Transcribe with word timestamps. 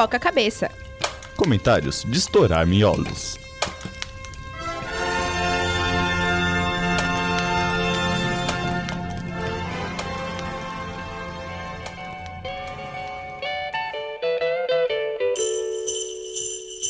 pipoca 0.00 0.16
a 0.16 0.20
cabeça. 0.20 0.70
Comentários 1.36 2.04
de 2.08 2.16
estourar 2.16 2.66
miolos. 2.66 3.38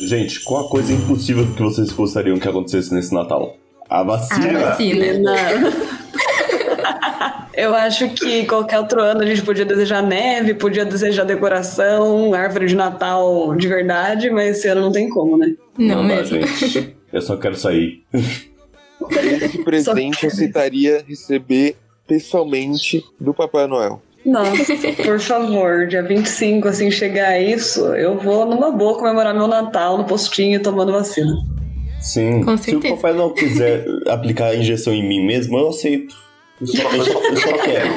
Gente, 0.06 0.40
qual 0.40 0.66
a 0.66 0.68
coisa 0.68 0.92
impossível 0.92 1.46
que 1.52 1.62
vocês 1.62 1.92
gostariam 1.92 2.38
que 2.38 2.48
acontecesse 2.48 2.95
nesse 2.95 3.12
Natal? 3.12 3.56
A 3.88 4.04
vacina. 4.04 4.59
A 4.59 4.70
vacina. 4.70 5.99
Eu 7.60 7.74
acho 7.74 8.09
que 8.10 8.46
qualquer 8.46 8.78
outro 8.78 9.00
ano 9.00 9.20
a 9.23 9.27
gente 9.27 9.42
podia 9.42 9.64
desejar 9.64 10.02
neve, 10.02 10.55
podia 10.55 10.84
desejar 10.84 11.24
decoração, 11.24 12.32
árvore 12.32 12.66
de 12.66 12.74
Natal 12.74 13.55
de 13.55 13.68
verdade, 13.68 14.30
mas 14.30 14.59
esse 14.59 14.68
ano 14.68 14.80
não 14.80 14.92
tem 14.92 15.09
como, 15.10 15.37
né? 15.37 15.55
Não, 15.77 16.02
Não 16.02 16.09
dá, 16.09 16.15
mesmo. 16.16 16.41
gente. 16.46 16.96
Eu 17.12 17.20
só 17.20 17.37
quero 17.37 17.56
sair. 17.56 18.02
Esse 19.10 19.59
presente 19.65 20.24
eu 20.24 20.30
aceitaria 20.30 21.04
receber 21.06 21.77
pessoalmente 22.06 23.04
do 23.18 23.34
Papai 23.34 23.66
Noel. 23.66 24.01
Nossa, 24.24 24.54
por 25.04 25.18
favor, 25.18 25.87
dia 25.87 26.02
25, 26.02 26.68
assim, 26.68 26.90
chegar 26.90 27.29
a 27.30 27.40
isso, 27.40 27.80
eu 27.95 28.18
vou 28.18 28.45
numa 28.45 28.71
boa 28.71 28.99
comemorar 28.99 29.34
meu 29.34 29.49
Natal 29.49 29.96
no 29.96 30.04
postinho 30.04 30.62
tomando 30.62 30.93
vacina. 30.93 31.32
Sim. 32.01 32.43
Com 32.45 32.56
Se 32.56 32.77
o 32.77 32.80
papai 32.80 33.12
não 33.12 33.32
quiser 33.32 33.84
aplicar 34.09 34.46
a 34.46 34.56
injeção 34.56 34.93
em 34.93 35.06
mim 35.06 35.27
mesmo, 35.27 35.59
eu 35.59 35.68
aceito. 35.68 36.15
Eu 36.60 36.66
só, 36.66 36.82
eu 36.92 37.04
só- 37.04 37.22
eu 37.24 37.36
só 37.36 37.58
quero. 37.58 37.94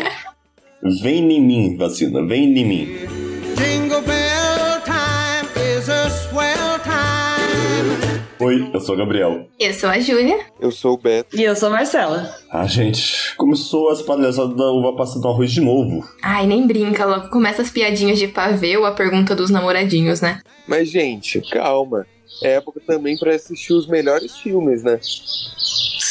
Vem 1.02 1.32
em 1.34 1.42
mim, 1.42 1.78
vacina. 1.78 2.26
Vem 2.26 2.58
em 2.58 2.66
mim. 2.66 2.86
Jingle 3.58 4.02
bell 4.02 4.82
time 4.84 5.78
is 5.78 5.90
a 5.90 6.10
swell 6.10 6.80
time. 6.84 8.24
Oi, 8.40 8.70
eu 8.74 8.80
sou 8.82 8.96
o 8.96 8.98
Gabriel. 8.98 9.48
Eu 9.60 9.74
sou 9.74 9.90
a 9.90 10.00
Júlia. 10.00 10.38
Eu 10.60 10.72
sou 10.72 10.94
o 10.94 10.98
Beto. 10.98 11.36
E 11.38 11.44
eu 11.44 11.56
sou 11.56 11.70
a 11.70 11.72
Marcela. 11.72 12.30
Ah, 12.52 12.66
gente, 12.66 13.34
começou 13.38 13.90
as 13.90 14.02
palhaçadas 14.02 14.56
da 14.58 14.72
uva 14.72 14.96
passa 14.98 15.18
no 15.20 15.30
arroz 15.30 15.52
de 15.52 15.62
novo. 15.62 16.06
Ai, 16.22 16.46
nem 16.46 16.68
brinca, 16.68 17.06
logo 17.06 17.30
começa 17.30 17.62
as 17.62 17.70
piadinhas 17.70 18.20
de 18.20 18.28
pavê 18.28 18.76
ou 18.76 18.86
a 18.86 18.92
pergunta 18.92 19.34
dos 19.36 19.50
namoradinhos, 19.50 20.20
né? 20.20 20.42
Mas, 20.68 20.90
gente, 20.90 21.40
calma. 21.52 22.06
É 22.42 22.54
época 22.56 22.82
também 22.86 23.18
pra 23.18 23.34
assistir 23.36 23.74
os 23.74 23.88
melhores 23.88 24.36
filmes, 24.38 24.84
né? 24.84 25.00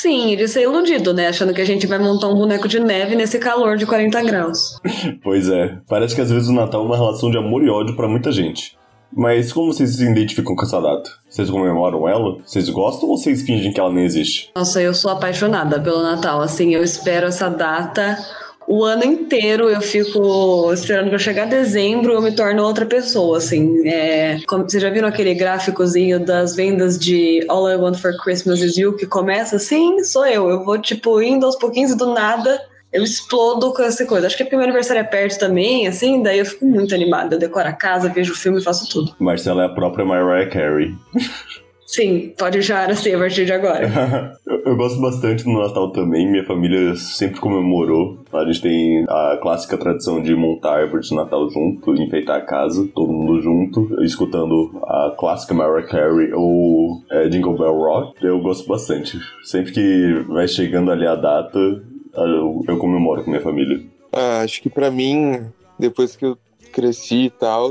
Sim, 0.02 0.36
de 0.36 0.48
ser 0.48 0.62
iludido, 0.62 1.14
né? 1.14 1.28
Achando 1.28 1.54
que 1.54 1.60
a 1.60 1.64
gente 1.64 1.86
vai 1.86 1.96
montar 1.96 2.26
um 2.26 2.34
boneco 2.34 2.66
de 2.66 2.80
neve 2.80 3.14
nesse 3.14 3.38
calor 3.38 3.76
de 3.76 3.86
40 3.86 4.20
graus. 4.24 4.80
Pois 5.22 5.48
é, 5.48 5.78
parece 5.88 6.14
que 6.14 6.20
às 6.20 6.30
vezes 6.30 6.48
o 6.48 6.52
Natal 6.52 6.82
é 6.82 6.84
uma 6.84 6.96
relação 6.96 7.30
de 7.30 7.38
amor 7.38 7.62
e 7.62 7.70
ódio 7.70 7.94
pra 7.94 8.08
muita 8.08 8.32
gente. 8.32 8.76
Mas 9.14 9.52
como 9.52 9.72
vocês 9.72 9.94
se 9.94 10.04
identificam 10.04 10.56
com 10.56 10.64
essa 10.64 10.80
data? 10.80 11.08
Vocês 11.28 11.48
comemoram 11.48 12.08
ela? 12.08 12.38
Vocês 12.44 12.68
gostam 12.68 13.08
ou 13.08 13.16
vocês 13.16 13.42
fingem 13.42 13.72
que 13.72 13.78
ela 13.78 13.92
nem 13.92 14.04
existe? 14.04 14.50
Nossa, 14.56 14.82
eu 14.82 14.92
sou 14.92 15.12
apaixonada 15.12 15.78
pelo 15.78 16.02
Natal. 16.02 16.40
Assim, 16.40 16.74
eu 16.74 16.82
espero 16.82 17.28
essa 17.28 17.48
data 17.48 18.18
o 18.66 18.84
ano 18.84 19.04
inteiro. 19.04 19.68
Eu 19.68 19.80
fico 19.80 20.72
esperando 20.72 21.08
pra 21.08 21.18
chegar 21.18 21.46
dezembro, 21.46 22.12
eu 22.12 22.22
me 22.22 22.34
torno 22.34 22.62
outra 22.62 22.86
pessoa. 22.86 23.38
Assim, 23.38 23.86
é, 23.86 24.40
como, 24.46 24.64
vocês 24.64 24.82
já 24.82 24.90
viram 24.90 25.08
aquele 25.08 25.34
gráficozinho 25.34 26.24
das 26.24 26.54
vendas 26.54 26.98
de 26.98 27.44
All 27.48 27.70
I 27.70 27.76
Want 27.76 27.96
for 27.96 28.16
Christmas 28.22 28.60
Is 28.60 28.76
You 28.76 28.96
que 28.96 29.06
começa 29.06 29.56
assim? 29.56 30.02
Sou 30.04 30.26
eu. 30.26 30.48
Eu 30.48 30.64
vou 30.64 30.78
tipo 30.78 31.20
indo 31.22 31.46
aos 31.46 31.56
pouquinhos 31.56 31.92
e 31.92 31.96
do 31.96 32.12
nada. 32.12 32.60
Eu 32.92 33.02
explodo 33.02 33.72
com 33.72 33.82
essa 33.82 34.04
coisa. 34.04 34.26
Acho 34.26 34.36
que 34.36 34.42
é 34.42 34.46
porque 34.46 34.56
meu 34.56 34.64
aniversário 34.64 35.00
é 35.00 35.04
perto 35.04 35.38
também, 35.38 35.86
assim, 35.86 36.22
daí 36.22 36.38
eu 36.38 36.44
fico 36.44 36.66
muito 36.66 36.94
animada. 36.94 37.36
Eu 37.36 37.38
decoro 37.38 37.66
a 37.66 37.72
casa, 37.72 38.10
vejo 38.10 38.34
o 38.34 38.36
filme 38.36 38.60
e 38.60 38.62
faço 38.62 38.86
tudo. 38.86 39.14
Marcela 39.18 39.62
é 39.62 39.66
a 39.66 39.70
própria 39.70 40.04
Mariah 40.04 40.50
Carey. 40.50 40.94
Sim, 41.92 42.32
pode 42.38 42.62
já 42.62 42.86
assim 42.86 43.14
a 43.14 43.18
partir 43.18 43.44
de 43.44 43.52
agora. 43.52 44.32
eu, 44.46 44.62
eu 44.64 44.76
gosto 44.76 44.98
bastante 44.98 45.44
do 45.44 45.52
Natal 45.52 45.92
também, 45.92 46.26
minha 46.26 46.44
família 46.44 46.96
sempre 46.96 47.38
comemorou. 47.38 48.18
A 48.32 48.46
gente 48.46 48.62
tem 48.62 49.04
a 49.06 49.38
clássica 49.42 49.76
tradição 49.76 50.22
de 50.22 50.34
montar 50.34 50.78
árvore 50.78 51.02
de 51.02 51.14
Natal 51.14 51.50
junto, 51.50 51.94
enfeitar 51.94 52.38
a 52.38 52.40
casa, 52.40 52.88
todo 52.94 53.12
mundo 53.12 53.42
junto, 53.42 54.02
escutando 54.02 54.70
a 54.84 55.14
clássica 55.18 55.52
Mariah 55.52 55.86
Carey 55.86 56.32
ou 56.32 57.02
é, 57.10 57.28
Jingle 57.28 57.58
Bell 57.58 57.74
Rock. 57.74 58.24
Eu 58.24 58.40
gosto 58.40 58.66
bastante. 58.66 59.18
Sempre 59.44 59.72
que 59.72 60.24
vai 60.28 60.48
chegando 60.48 60.90
ali 60.90 61.06
a 61.06 61.14
data, 61.14 61.58
eu, 61.58 62.64
eu 62.68 62.78
comemoro 62.78 63.22
com 63.22 63.30
minha 63.30 63.42
família. 63.42 63.82
Ah, 64.10 64.40
acho 64.40 64.62
que 64.62 64.70
pra 64.70 64.90
mim, 64.90 65.44
depois 65.78 66.16
que 66.16 66.24
eu 66.24 66.38
cresci 66.72 67.26
e 67.26 67.30
tal, 67.30 67.70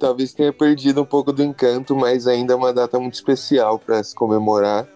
talvez 0.00 0.32
tenha 0.32 0.52
perdido 0.52 1.02
um 1.02 1.04
pouco 1.04 1.32
do 1.32 1.44
encanto, 1.44 1.94
mas 1.94 2.26
ainda 2.26 2.54
é 2.54 2.56
uma 2.56 2.72
data 2.72 2.98
muito 2.98 3.14
especial 3.14 3.78
pra 3.78 4.02
se 4.02 4.14
comemorar. 4.14 4.88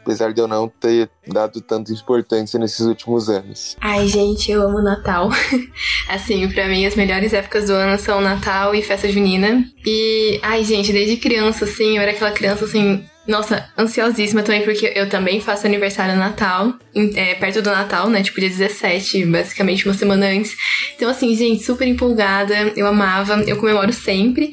Apesar 0.00 0.32
de 0.32 0.40
eu 0.40 0.48
não 0.48 0.68
ter 0.68 1.08
dado 1.28 1.60
tanta 1.60 1.92
importância 1.92 2.58
nesses 2.58 2.80
últimos 2.80 3.28
anos. 3.28 3.76
Ai, 3.80 4.08
gente, 4.08 4.50
eu 4.50 4.62
amo 4.62 4.82
Natal. 4.82 5.30
assim, 6.10 6.48
pra 6.48 6.66
mim, 6.66 6.84
as 6.84 6.96
melhores 6.96 7.32
épocas 7.32 7.66
do 7.66 7.72
ano 7.72 7.96
são 8.00 8.20
Natal 8.20 8.74
e 8.74 8.82
festa 8.82 9.08
junina. 9.08 9.64
E, 9.86 10.40
ai, 10.42 10.64
gente, 10.64 10.92
desde 10.92 11.18
criança, 11.18 11.66
assim, 11.66 11.96
eu 11.96 12.02
era 12.02 12.10
aquela 12.10 12.32
criança, 12.32 12.64
assim, 12.64 13.04
nossa, 13.26 13.68
ansiosíssima 13.78 14.42
também, 14.42 14.62
porque 14.62 14.92
eu 14.94 15.08
também 15.08 15.40
faço 15.40 15.66
aniversário 15.66 16.14
no 16.14 16.20
Natal, 16.20 16.74
é, 17.14 17.34
perto 17.34 17.62
do 17.62 17.70
Natal, 17.70 18.08
né? 18.10 18.22
Tipo, 18.22 18.40
dia 18.40 18.48
17, 18.48 19.24
basicamente 19.26 19.86
uma 19.86 19.94
semana 19.94 20.26
antes. 20.26 20.56
Então, 20.96 21.08
assim, 21.08 21.34
gente, 21.34 21.62
super 21.62 21.86
empolgada, 21.86 22.54
eu 22.76 22.86
amava, 22.86 23.42
eu 23.46 23.56
comemoro 23.56 23.92
sempre. 23.92 24.52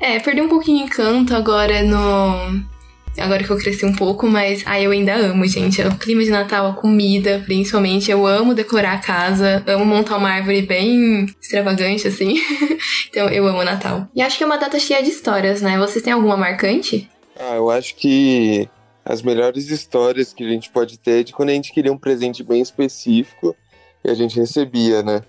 É, 0.00 0.18
perdi 0.18 0.40
um 0.40 0.48
pouquinho 0.48 0.82
o 0.82 0.86
encanto 0.86 1.34
agora 1.34 1.82
no. 1.82 2.78
Agora 3.16 3.42
que 3.42 3.50
eu 3.50 3.56
cresci 3.56 3.84
um 3.84 3.94
pouco, 3.94 4.28
mas 4.28 4.62
ai, 4.64 4.86
eu 4.86 4.92
ainda 4.92 5.14
amo, 5.14 5.44
gente. 5.46 5.82
O 5.82 5.96
clima 5.96 6.22
de 6.22 6.30
Natal, 6.30 6.68
a 6.68 6.74
comida, 6.74 7.42
principalmente. 7.44 8.10
Eu 8.10 8.24
amo 8.24 8.54
decorar 8.54 8.92
a 8.92 8.98
casa, 8.98 9.62
amo 9.66 9.84
montar 9.84 10.18
uma 10.18 10.30
árvore 10.30 10.62
bem 10.62 11.26
extravagante, 11.40 12.06
assim. 12.06 12.34
então 13.10 13.28
eu 13.28 13.44
amo 13.46 13.64
Natal. 13.64 14.08
E 14.14 14.22
acho 14.22 14.38
que 14.38 14.44
é 14.44 14.46
uma 14.46 14.56
data 14.56 14.78
cheia 14.78 15.02
de 15.02 15.10
histórias, 15.10 15.60
né? 15.60 15.76
Vocês 15.78 16.04
têm 16.04 16.12
alguma 16.12 16.36
marcante? 16.36 17.08
Ah, 17.38 17.54
eu 17.54 17.70
acho 17.70 17.94
que 17.94 18.68
as 19.04 19.22
melhores 19.22 19.70
histórias 19.70 20.32
que 20.34 20.44
a 20.44 20.48
gente 20.48 20.70
pode 20.70 20.98
ter 20.98 21.20
é 21.20 21.22
de 21.22 21.32
quando 21.32 21.50
a 21.50 21.52
gente 21.52 21.72
queria 21.72 21.92
um 21.92 21.98
presente 21.98 22.42
bem 22.42 22.60
específico 22.60 23.54
e 24.04 24.10
a 24.10 24.14
gente 24.14 24.38
recebia, 24.38 25.02
né? 25.02 25.22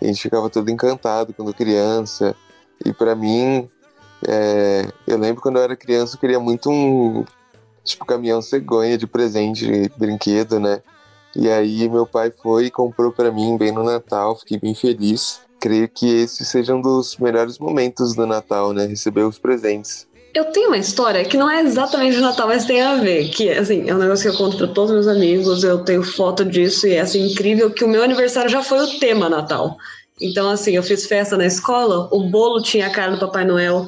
A 0.00 0.06
gente 0.06 0.20
ficava 0.20 0.50
todo 0.50 0.70
encantado 0.70 1.32
quando 1.32 1.54
criança. 1.54 2.34
E 2.84 2.92
pra 2.92 3.14
mim, 3.14 3.70
é, 4.26 4.88
eu 5.06 5.16
lembro 5.16 5.40
quando 5.40 5.56
eu 5.56 5.62
era 5.62 5.76
criança, 5.76 6.16
eu 6.16 6.20
queria 6.20 6.40
muito 6.40 6.68
um 6.68 7.24
tipo 7.84 8.04
caminhão 8.04 8.42
cegonha 8.42 8.98
de 8.98 9.06
presente, 9.06 9.66
de 9.66 9.88
brinquedo, 9.96 10.58
né? 10.58 10.82
E 11.34 11.48
aí 11.48 11.88
meu 11.88 12.06
pai 12.06 12.30
foi 12.30 12.66
e 12.66 12.70
comprou 12.70 13.12
pra 13.12 13.30
mim 13.30 13.56
bem 13.56 13.72
no 13.72 13.82
Natal, 13.82 14.36
fiquei 14.36 14.58
bem 14.58 14.74
feliz. 14.74 15.40
Creio 15.60 15.88
que 15.88 16.06
esse 16.06 16.44
seja 16.44 16.74
um 16.74 16.80
dos 16.82 17.16
melhores 17.16 17.58
momentos 17.58 18.14
do 18.14 18.26
Natal, 18.26 18.72
né? 18.72 18.84
Receber 18.84 19.22
os 19.22 19.38
presentes. 19.38 20.08
Eu 20.34 20.46
tenho 20.46 20.68
uma 20.68 20.78
história 20.78 21.24
que 21.24 21.36
não 21.36 21.50
é 21.50 21.60
exatamente 21.60 22.16
de 22.16 22.22
Natal, 22.22 22.48
mas 22.48 22.64
tem 22.64 22.80
a 22.80 22.96
ver. 22.96 23.28
Que, 23.28 23.50
assim, 23.50 23.88
é 23.88 23.94
um 23.94 23.98
negócio 23.98 24.30
que 24.30 24.34
eu 24.34 24.38
conto 24.38 24.56
pra 24.56 24.66
todos 24.66 24.90
meus 24.90 25.06
amigos, 25.06 25.62
eu 25.62 25.84
tenho 25.84 26.02
foto 26.02 26.44
disso 26.44 26.86
e 26.86 26.94
é, 26.94 27.00
assim, 27.00 27.30
incrível 27.30 27.70
que 27.70 27.84
o 27.84 27.88
meu 27.88 28.02
aniversário 28.02 28.50
já 28.50 28.62
foi 28.62 28.78
o 28.78 28.98
tema 28.98 29.28
Natal. 29.28 29.76
Então, 30.20 30.48
assim, 30.48 30.76
eu 30.76 30.82
fiz 30.82 31.06
festa 31.06 31.36
na 31.36 31.44
escola, 31.44 32.08
o 32.12 32.30
bolo 32.30 32.62
tinha 32.62 32.86
a 32.86 32.90
cara 32.90 33.12
do 33.12 33.18
Papai 33.18 33.44
Noel, 33.44 33.86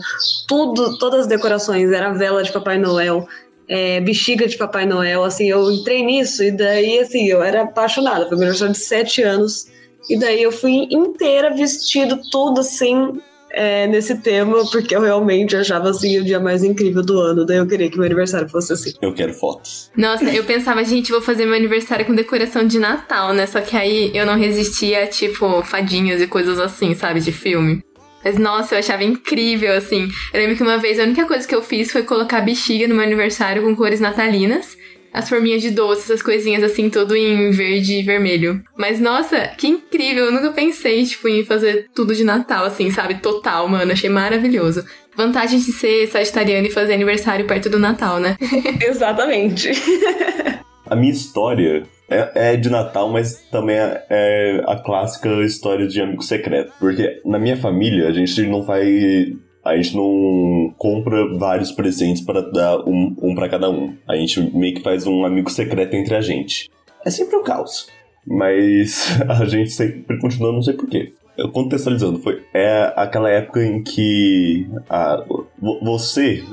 tudo, 0.48 0.98
todas 0.98 1.20
as 1.20 1.26
decorações, 1.26 1.90
era 1.92 2.12
vela 2.12 2.42
de 2.42 2.52
Papai 2.52 2.76
Noel, 2.76 3.26
é, 3.68 4.00
bexiga 4.00 4.46
de 4.46 4.56
Papai 4.56 4.84
Noel, 4.84 5.22
assim, 5.22 5.48
eu 5.48 5.70
entrei 5.70 6.04
nisso 6.04 6.42
e 6.42 6.50
daí, 6.50 6.98
assim, 6.98 7.26
eu 7.26 7.42
era 7.42 7.62
apaixonada, 7.62 8.26
foi 8.26 8.36
meu 8.36 8.48
aniversário 8.48 8.72
de 8.72 8.80
sete 8.80 9.22
anos, 9.22 9.68
e 10.10 10.18
daí 10.18 10.42
eu 10.42 10.50
fui 10.50 10.88
inteira 10.90 11.54
vestido 11.54 12.20
tudo, 12.30 12.60
assim, 12.60 13.20
é, 13.54 13.86
nesse 13.86 14.16
tema, 14.18 14.64
porque 14.70 14.94
eu 14.94 15.00
realmente 15.00 15.56
achava 15.56 15.90
assim 15.90 16.18
o 16.18 16.24
dia 16.24 16.40
mais 16.40 16.62
incrível 16.62 17.02
do 17.02 17.18
ano. 17.18 17.46
Daí 17.46 17.58
eu 17.58 17.66
queria 17.66 17.88
que 17.88 17.96
meu 17.96 18.06
aniversário 18.06 18.48
fosse 18.48 18.72
assim. 18.72 18.92
Eu 19.00 19.14
quero 19.14 19.32
fotos. 19.32 19.90
Nossa, 19.96 20.24
eu 20.24 20.44
pensava, 20.44 20.84
gente, 20.84 21.12
vou 21.12 21.20
fazer 21.20 21.46
meu 21.46 21.54
aniversário 21.54 22.04
com 22.04 22.14
decoração 22.14 22.66
de 22.66 22.78
Natal, 22.78 23.32
né? 23.32 23.46
Só 23.46 23.60
que 23.60 23.76
aí 23.76 24.10
eu 24.14 24.26
não 24.26 24.36
resistia, 24.36 25.06
tipo, 25.06 25.62
fadinhas 25.62 26.20
e 26.20 26.26
coisas 26.26 26.58
assim, 26.58 26.94
sabe? 26.94 27.20
De 27.20 27.32
filme. 27.32 27.82
Mas, 28.24 28.38
nossa, 28.38 28.74
eu 28.74 28.78
achava 28.78 29.04
incrível, 29.04 29.74
assim. 29.74 30.08
Eu 30.32 30.40
lembro 30.40 30.56
que 30.56 30.62
uma 30.62 30.78
vez 30.78 30.98
a 30.98 31.02
única 31.02 31.26
coisa 31.26 31.46
que 31.46 31.54
eu 31.54 31.62
fiz 31.62 31.92
foi 31.92 32.02
colocar 32.02 32.40
bexiga 32.40 32.88
no 32.88 32.94
meu 32.94 33.04
aniversário 33.04 33.62
com 33.62 33.76
cores 33.76 34.00
natalinas. 34.00 34.76
As 35.14 35.28
forminhas 35.28 35.62
de 35.62 35.70
doce, 35.70 36.02
essas 36.02 36.20
coisinhas 36.20 36.64
assim, 36.64 36.90
tudo 36.90 37.14
em 37.14 37.52
verde 37.52 38.00
e 38.00 38.02
vermelho. 38.02 38.60
Mas, 38.76 38.98
nossa, 38.98 39.46
que 39.56 39.68
incrível! 39.68 40.24
Eu 40.24 40.32
nunca 40.32 40.50
pensei, 40.50 41.04
tipo, 41.04 41.28
em 41.28 41.44
fazer 41.44 41.88
tudo 41.94 42.16
de 42.16 42.24
Natal, 42.24 42.64
assim, 42.64 42.90
sabe? 42.90 43.14
Total, 43.20 43.68
mano. 43.68 43.92
Achei 43.92 44.10
maravilhoso. 44.10 44.84
Vantagem 45.16 45.60
de 45.60 45.70
ser 45.70 46.08
sagitariano 46.08 46.66
e 46.66 46.72
fazer 46.72 46.94
aniversário 46.94 47.46
perto 47.46 47.70
do 47.70 47.78
Natal, 47.78 48.18
né? 48.18 48.36
Exatamente. 48.84 49.70
A 50.86 50.96
minha 50.96 51.12
história 51.12 51.84
é, 52.10 52.52
é 52.52 52.56
de 52.56 52.68
Natal, 52.68 53.08
mas 53.08 53.36
também 53.50 53.76
é, 53.76 54.04
é 54.10 54.64
a 54.66 54.76
clássica 54.76 55.28
história 55.42 55.86
de 55.86 56.00
amigo 56.00 56.22
secreto. 56.22 56.72
Porque 56.78 57.20
na 57.24 57.38
minha 57.38 57.56
família, 57.56 58.08
a 58.08 58.12
gente 58.12 58.42
não 58.42 58.62
vai 58.62 59.34
A 59.64 59.76
gente 59.76 59.96
não 59.96 60.74
compra 60.76 61.36
vários 61.38 61.72
presentes 61.72 62.22
para 62.22 62.42
dar 62.42 62.80
um, 62.86 63.14
um 63.22 63.34
para 63.34 63.48
cada 63.48 63.70
um. 63.70 63.94
A 64.06 64.14
gente 64.16 64.40
meio 64.56 64.74
que 64.74 64.82
faz 64.82 65.06
um 65.06 65.24
amigo 65.24 65.50
secreto 65.50 65.94
entre 65.94 66.14
a 66.14 66.20
gente. 66.20 66.70
É 67.04 67.10
sempre 67.10 67.36
um 67.36 67.42
caos. 67.42 67.88
Mas 68.26 69.18
a 69.28 69.44
gente 69.46 69.70
sempre 69.70 70.18
continua, 70.18 70.52
não 70.52 70.62
sei 70.62 70.74
porquê. 70.74 71.12
Eu 71.36 71.50
contextualizando, 71.50 72.20
foi 72.20 72.42
é 72.54 72.92
aquela 72.94 73.28
época 73.28 73.64
em 73.64 73.82
que 73.82 74.68
a, 74.88 75.24
vo- 75.26 75.80
você, 75.82 76.44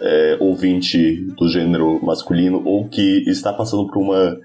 é, 0.00 0.38
ouvinte 0.40 1.16
do 1.36 1.46
gênero 1.46 2.02
masculino, 2.02 2.62
ou 2.64 2.88
que 2.88 3.22
está 3.28 3.52
passando 3.52 3.86
por 3.86 3.98
uma 3.98 4.38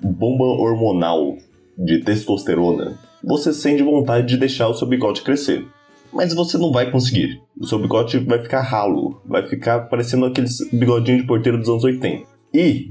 bomba 0.00 0.44
hormonal 0.44 1.36
de 1.76 1.98
testosterona, 2.04 2.96
você 3.22 3.52
sente 3.52 3.82
vontade 3.82 4.28
de 4.28 4.36
deixar 4.36 4.68
o 4.68 4.74
seu 4.74 4.86
bigode 4.86 5.22
crescer. 5.22 5.66
Mas 6.12 6.34
você 6.34 6.58
não 6.58 6.70
vai 6.70 6.90
conseguir. 6.90 7.40
O 7.58 7.66
seu 7.66 7.78
bigode 7.78 8.18
vai 8.18 8.38
ficar 8.40 8.60
ralo, 8.60 9.20
vai 9.24 9.46
ficar 9.48 9.80
parecendo 9.88 10.26
aqueles 10.26 10.58
bigodinhos 10.72 11.22
de 11.22 11.26
porteiro 11.26 11.58
dos 11.58 11.68
anos 11.68 11.84
80. 11.84 12.26
E 12.52 12.88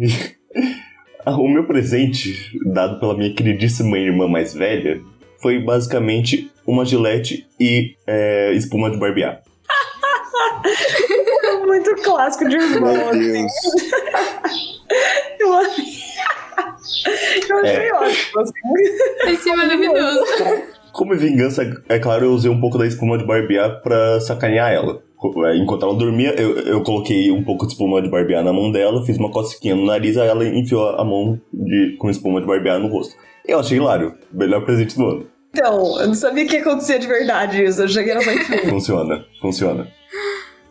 o 1.28 1.48
meu 1.48 1.66
presente, 1.66 2.52
dado 2.66 3.00
pela 3.00 3.16
minha 3.16 3.34
queridíssima 3.34 3.98
irmã 3.98 4.28
mais 4.28 4.54
velha, 4.54 5.02
foi 5.40 5.60
basicamente 5.60 6.52
uma 6.66 6.86
gilete 6.86 7.48
e 7.60 7.96
é, 8.08 8.54
espuma 8.54 8.90
de 8.90 8.98
barbear. 8.98 9.42
É 11.44 11.58
muito 11.66 11.96
clássico 12.04 12.48
de 12.50 12.56
irmão, 12.56 12.94
Meu 12.94 13.10
assim. 13.10 13.32
Deus. 13.32 13.52
Eu 15.40 15.54
achei, 15.54 15.86
eu 17.50 17.58
achei 17.60 17.92
ótimo, 17.94 18.42
assim. 18.42 19.32
Esse 19.32 19.50
é 19.50 19.56
maravilhoso. 19.56 20.24
Como 20.94 21.16
vingança, 21.16 21.64
é 21.90 22.00
claro, 22.00 22.26
eu 22.26 22.32
usei 22.32 22.50
um 22.52 22.60
pouco 22.60 22.78
da 22.78 22.86
espuma 22.86 23.18
de 23.18 23.26
barbear 23.26 23.82
pra 23.82 24.20
sacanear 24.20 24.72
ela. 24.72 25.02
É, 25.46 25.56
Enquanto 25.58 25.86
ela 25.86 25.96
dormia, 25.96 26.34
eu, 26.40 26.58
eu 26.60 26.82
coloquei 26.82 27.32
um 27.32 27.44
pouco 27.44 27.66
de 27.66 27.74
espuma 27.74 28.02
de 28.02 28.10
barbear 28.10 28.44
na 28.44 28.52
mão 28.52 28.72
dela, 28.72 29.06
fiz 29.06 29.18
uma 29.18 29.30
cosquinha 29.32 29.76
no 29.76 29.86
nariz, 29.86 30.18
aí 30.18 30.28
ela 30.28 30.46
enfiou 30.46 30.90
a 30.90 31.04
mão 31.06 31.40
de, 31.54 31.96
com 32.00 32.10
espuma 32.10 32.42
de 32.42 32.48
barbear 32.48 32.80
no 32.80 32.88
rosto. 32.88 33.16
Eu 33.48 33.60
achei 33.60 33.78
hilário. 33.78 34.14
Melhor 34.32 34.64
presente 34.66 34.98
do 34.98 35.06
ano. 35.06 35.28
Então, 35.54 36.00
eu 36.00 36.08
não 36.08 36.14
sabia 36.16 36.46
que 36.46 36.58
acontecia 36.58 36.98
de 36.98 37.08
verdade 37.08 37.64
isso. 37.64 37.82
Eu 37.82 37.88
cheguei 37.88 38.14
na 38.14 38.22
frente. 38.22 38.70
Funciona, 38.70 39.26
funciona. 39.42 39.88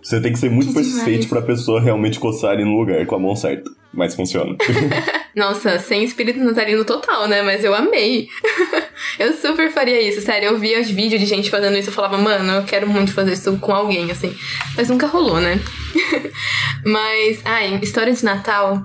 Você 0.03 0.21
tem 0.21 0.33
que 0.33 0.39
ser 0.39 0.51
muito 0.51 0.69
Que 0.69 0.75
persistente 0.75 1.11
demais. 1.11 1.27
pra 1.27 1.43
pessoa 1.43 1.81
realmente 1.81 2.19
coçar 2.19 2.53
ali 2.53 2.65
no 2.65 2.79
lugar 2.79 3.05
com 3.07 3.15
a 3.17 3.19
mão 3.19 3.37
certa. 3.37 3.71
Mas 3.93 4.15
funciona. 4.15 4.57
Nossa, 5.37 5.79
sem 5.79 6.03
espírito 6.03 6.39
natalino 6.41 6.85
total, 6.85 7.29
né? 7.29 7.43
Mas 7.43 7.63
eu 7.63 7.75
amei. 7.75 8.27
eu 9.19 9.33
super 9.35 9.71
faria 9.71 10.01
isso, 10.01 10.21
sério. 10.21 10.49
Eu 10.49 10.59
via 10.59 10.81
os 10.81 10.91
vídeos 10.91 11.21
de 11.21 11.27
gente 11.27 11.51
fazendo 11.51 11.77
isso. 11.77 11.89
Eu 11.89 11.95
falava, 11.95 12.19
mano, 12.19 12.53
eu 12.53 12.65
quero 12.65 12.89
muito 12.89 13.13
fazer 13.13 13.33
isso 13.33 13.57
com 13.59 13.75
alguém, 13.75 14.11
assim. 14.11 14.35
Mas 14.77 14.89
nunca 14.89 15.07
rolou, 15.07 15.41
né? 15.41 15.61
mas, 16.85 17.41
ai, 17.45 17.79
história 17.83 18.13
de 18.13 18.25
Natal. 18.25 18.85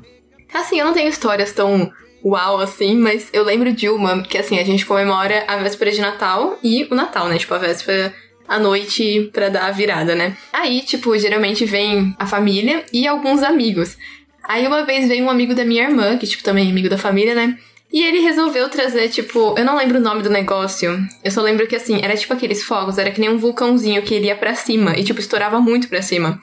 Assim, 0.54 0.80
eu 0.80 0.86
não 0.86 0.94
tenho 0.94 1.10
histórias 1.10 1.52
tão 1.52 1.92
uau 2.24 2.60
assim, 2.60 2.96
mas 2.96 3.30
eu 3.32 3.44
lembro 3.44 3.72
de 3.72 3.88
uma 3.88 4.24
que, 4.24 4.38
assim, 4.38 4.58
a 4.58 4.64
gente 4.64 4.86
comemora 4.86 5.44
a 5.48 5.58
véspera 5.58 5.92
de 5.92 6.02
Natal 6.02 6.58
e 6.64 6.88
o 6.90 6.96
Natal, 6.96 7.28
né? 7.28 7.38
Tipo, 7.38 7.54
a 7.54 7.60
véspera 7.60 8.14
à 8.48 8.58
noite 8.58 9.30
pra 9.32 9.50
dar 9.50 9.68
a 9.68 9.72
virada, 9.72 10.16
né? 10.16 10.36
Aí, 10.52 10.82
tipo, 10.82 11.18
geralmente 11.18 11.66
vem 11.66 12.16
a 12.18 12.26
família 12.26 12.84
e 12.92 13.08
alguns 13.08 13.44
amigos. 13.44 13.98
Aí 14.44 14.66
uma 14.66 14.84
vez 14.84 15.08
veio 15.08 15.26
um 15.26 15.30
amigo 15.30 15.54
da 15.54 15.66
minha 15.66 15.84
irmã, 15.84 16.18
que, 16.18 16.26
tipo, 16.28 16.44
também 16.44 16.68
é 16.68 16.72
amigo 16.72 16.90
da 16.90 16.98
família, 16.98 17.36
né? 17.36 17.58
E 17.92 18.04
ele 18.04 18.20
resolveu 18.20 18.68
trazer, 18.70 19.10
tipo, 19.10 19.56
eu 19.58 19.64
não 19.64 19.78
lembro 19.78 20.00
o 20.00 20.02
nome 20.02 20.22
do 20.22 20.30
negócio. 20.30 20.98
Eu 21.24 21.32
só 21.32 21.42
lembro 21.42 21.68
que, 21.68 21.76
assim, 21.76 22.00
era 22.02 22.16
tipo 22.18 22.34
aqueles 22.34 22.64
fogos, 22.64 22.98
era 22.98 23.12
que 23.12 23.22
nem 23.22 23.30
um 23.30 23.38
vulcãozinho 23.38 24.02
que 24.02 24.14
ele 24.14 24.28
ia 24.28 24.36
pra 24.36 24.56
cima 24.56 24.98
e, 24.98 25.04
tipo, 25.04 25.20
estourava 25.20 25.62
muito 25.62 25.88
pra 25.88 26.02
cima. 26.02 26.40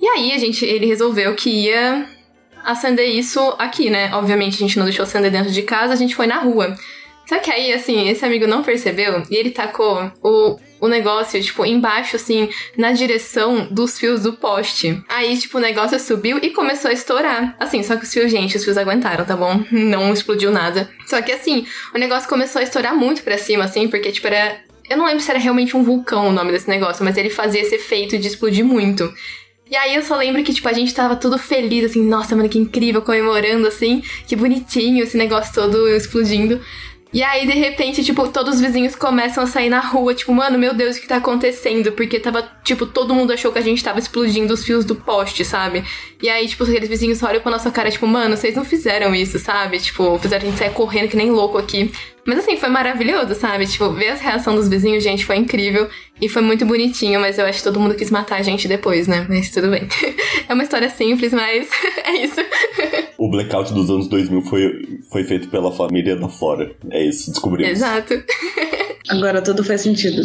E 0.00 0.06
aí 0.06 0.32
a 0.32 0.38
gente, 0.38 0.64
ele 0.64 0.86
resolveu 0.86 1.34
que 1.34 1.50
ia 1.50 2.08
acender 2.64 3.06
isso 3.06 3.40
aqui, 3.58 3.90
né? 3.90 4.10
Obviamente 4.14 4.56
a 4.56 4.58
gente 4.58 4.78
não 4.78 4.84
deixou 4.84 5.02
acender 5.02 5.30
dentro 5.30 5.52
de 5.52 5.62
casa, 5.62 5.92
a 5.92 5.96
gente 5.96 6.14
foi 6.14 6.26
na 6.26 6.38
rua. 6.38 6.74
Só 7.28 7.38
que 7.38 7.50
aí, 7.50 7.74
assim, 7.74 8.08
esse 8.08 8.24
amigo 8.24 8.46
não 8.46 8.62
percebeu 8.62 9.22
e 9.30 9.36
ele 9.36 9.50
tacou 9.50 10.10
o, 10.22 10.56
o 10.80 10.88
negócio, 10.88 11.42
tipo, 11.42 11.66
embaixo, 11.66 12.16
assim, 12.16 12.48
na 12.74 12.90
direção 12.92 13.68
dos 13.70 13.98
fios 13.98 14.22
do 14.22 14.32
poste. 14.32 14.98
Aí, 15.10 15.36
tipo, 15.36 15.58
o 15.58 15.60
negócio 15.60 16.00
subiu 16.00 16.38
e 16.42 16.48
começou 16.48 16.90
a 16.90 16.94
estourar. 16.94 17.54
Assim, 17.60 17.82
só 17.82 17.96
que 17.96 18.04
os 18.04 18.12
fios, 18.14 18.30
gente, 18.30 18.56
os 18.56 18.64
fios 18.64 18.78
aguentaram, 18.78 19.26
tá 19.26 19.36
bom? 19.36 19.62
Não 19.70 20.10
explodiu 20.10 20.50
nada. 20.50 20.88
Só 21.06 21.20
que, 21.20 21.30
assim, 21.30 21.66
o 21.94 21.98
negócio 21.98 22.26
começou 22.30 22.60
a 22.60 22.64
estourar 22.64 22.96
muito 22.96 23.22
pra 23.22 23.36
cima, 23.36 23.64
assim, 23.64 23.88
porque, 23.88 24.10
tipo, 24.10 24.26
era. 24.26 24.60
Eu 24.88 24.96
não 24.96 25.04
lembro 25.04 25.20
se 25.20 25.30
era 25.30 25.38
realmente 25.38 25.76
um 25.76 25.82
vulcão 25.82 26.28
o 26.28 26.32
nome 26.32 26.50
desse 26.50 26.66
negócio, 26.66 27.04
mas 27.04 27.14
ele 27.18 27.28
fazia 27.28 27.60
esse 27.60 27.74
efeito 27.74 28.16
de 28.16 28.26
explodir 28.26 28.64
muito. 28.64 29.12
E 29.70 29.76
aí 29.76 29.94
eu 29.94 30.02
só 30.02 30.16
lembro 30.16 30.42
que, 30.42 30.54
tipo, 30.54 30.66
a 30.66 30.72
gente 30.72 30.94
tava 30.94 31.14
tudo 31.14 31.36
feliz, 31.36 31.90
assim, 31.90 32.02
nossa, 32.02 32.34
mano, 32.34 32.48
que 32.48 32.58
incrível, 32.58 33.02
comemorando, 33.02 33.68
assim, 33.68 34.02
que 34.26 34.34
bonitinho 34.34 35.04
esse 35.04 35.14
negócio 35.18 35.52
todo 35.52 35.86
explodindo. 35.90 36.58
E 37.10 37.22
aí, 37.22 37.46
de 37.46 37.54
repente, 37.54 38.04
tipo, 38.04 38.28
todos 38.28 38.56
os 38.56 38.60
vizinhos 38.60 38.94
começam 38.94 39.42
a 39.42 39.46
sair 39.46 39.70
na 39.70 39.80
rua, 39.80 40.14
tipo, 40.14 40.32
mano, 40.32 40.58
meu 40.58 40.74
Deus, 40.74 40.96
o 40.96 41.00
que 41.00 41.08
tá 41.08 41.16
acontecendo? 41.16 41.92
Porque 41.92 42.20
tava, 42.20 42.42
tipo, 42.62 42.84
todo 42.84 43.14
mundo 43.14 43.32
achou 43.32 43.50
que 43.50 43.58
a 43.58 43.62
gente 43.62 43.82
tava 43.82 43.98
explodindo 43.98 44.52
os 44.52 44.62
fios 44.62 44.84
do 44.84 44.94
poste, 44.94 45.42
sabe? 45.42 45.82
E 46.22 46.28
aí, 46.28 46.46
tipo, 46.46 46.64
aqueles 46.64 46.88
vizinhos 46.88 47.22
olham 47.22 47.40
pra 47.40 47.50
nossa 47.50 47.70
cara, 47.70 47.90
tipo, 47.90 48.06
mano, 48.06 48.36
vocês 48.36 48.54
não 48.54 48.64
fizeram 48.64 49.14
isso, 49.14 49.38
sabe? 49.38 49.78
Tipo, 49.78 50.18
fizeram 50.18 50.46
a 50.46 50.50
gente 50.50 50.58
sair 50.58 50.72
correndo 50.72 51.08
que 51.08 51.16
nem 51.16 51.30
louco 51.30 51.56
aqui. 51.56 51.90
Mas 52.28 52.40
assim, 52.40 52.58
foi 52.58 52.68
maravilhoso, 52.68 53.34
sabe? 53.34 53.66
Tipo, 53.66 53.90
ver 53.90 54.10
a 54.10 54.14
reação 54.14 54.54
dos 54.54 54.68
vizinhos, 54.68 55.02
gente, 55.02 55.24
foi 55.24 55.36
incrível. 55.36 55.88
E 56.20 56.28
foi 56.28 56.42
muito 56.42 56.66
bonitinho, 56.66 57.18
mas 57.18 57.38
eu 57.38 57.46
acho 57.46 57.60
que 57.60 57.64
todo 57.64 57.80
mundo 57.80 57.94
quis 57.94 58.10
matar 58.10 58.36
a 58.38 58.42
gente 58.42 58.68
depois, 58.68 59.08
né? 59.08 59.24
Mas 59.26 59.50
tudo 59.50 59.70
bem. 59.70 59.88
é 60.46 60.52
uma 60.52 60.62
história 60.62 60.90
simples, 60.90 61.32
mas 61.32 61.70
é 62.04 62.16
isso. 62.22 62.38
O 63.16 63.30
blackout 63.30 63.72
dos 63.72 63.88
anos 63.88 64.08
2000 64.08 64.42
foi, 64.42 64.98
foi 65.10 65.24
feito 65.24 65.48
pela 65.48 65.72
família 65.72 66.16
da 66.16 66.28
Flora. 66.28 66.70
É 66.90 67.02
isso, 67.02 67.30
descobrimos. 67.30 67.72
Exato. 67.72 68.22
Agora 69.08 69.40
tudo 69.40 69.64
faz 69.64 69.80
sentido. 69.80 70.20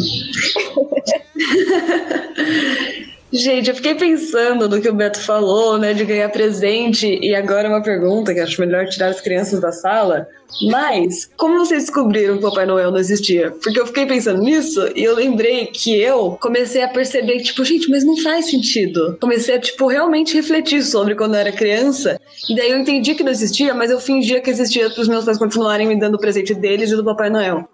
Gente, 3.34 3.68
eu 3.68 3.74
fiquei 3.74 3.96
pensando 3.96 4.68
no 4.68 4.80
que 4.80 4.88
o 4.88 4.94
Beto 4.94 5.18
falou, 5.18 5.76
né, 5.76 5.92
de 5.92 6.04
ganhar 6.04 6.28
presente, 6.28 7.18
e 7.20 7.34
agora 7.34 7.68
uma 7.68 7.82
pergunta 7.82 8.32
que 8.32 8.38
acho 8.38 8.60
melhor 8.60 8.86
tirar 8.86 9.08
as 9.08 9.20
crianças 9.20 9.60
da 9.60 9.72
sala. 9.72 10.28
Mas, 10.70 11.28
como 11.36 11.58
vocês 11.58 11.82
descobriram 11.82 12.38
que 12.38 12.44
o 12.44 12.48
Papai 12.48 12.64
Noel 12.64 12.92
não 12.92 12.98
existia? 12.98 13.50
Porque 13.50 13.80
eu 13.80 13.88
fiquei 13.88 14.06
pensando 14.06 14.40
nisso 14.40 14.88
e 14.94 15.02
eu 15.02 15.16
lembrei 15.16 15.66
que 15.66 16.00
eu 16.00 16.38
comecei 16.40 16.84
a 16.84 16.88
perceber 16.88 17.40
tipo, 17.40 17.64
gente, 17.64 17.90
mas 17.90 18.04
não 18.04 18.16
faz 18.18 18.48
sentido. 18.48 19.18
Comecei 19.20 19.56
a, 19.56 19.58
tipo, 19.58 19.88
realmente 19.88 20.36
refletir 20.36 20.84
sobre 20.84 21.16
quando 21.16 21.34
eu 21.34 21.40
era 21.40 21.50
criança, 21.50 22.20
e 22.48 22.54
daí 22.54 22.70
eu 22.70 22.78
entendi 22.78 23.16
que 23.16 23.24
não 23.24 23.32
existia, 23.32 23.74
mas 23.74 23.90
eu 23.90 23.98
fingia 23.98 24.40
que 24.40 24.50
existia 24.50 24.88
para 24.88 25.02
os 25.02 25.08
meus 25.08 25.24
pais 25.24 25.38
continuarem 25.38 25.88
me 25.88 25.98
dando 25.98 26.14
o 26.14 26.20
presente 26.20 26.54
deles 26.54 26.92
e 26.92 26.94
do 26.94 27.04
Papai 27.04 27.30
Noel. 27.30 27.68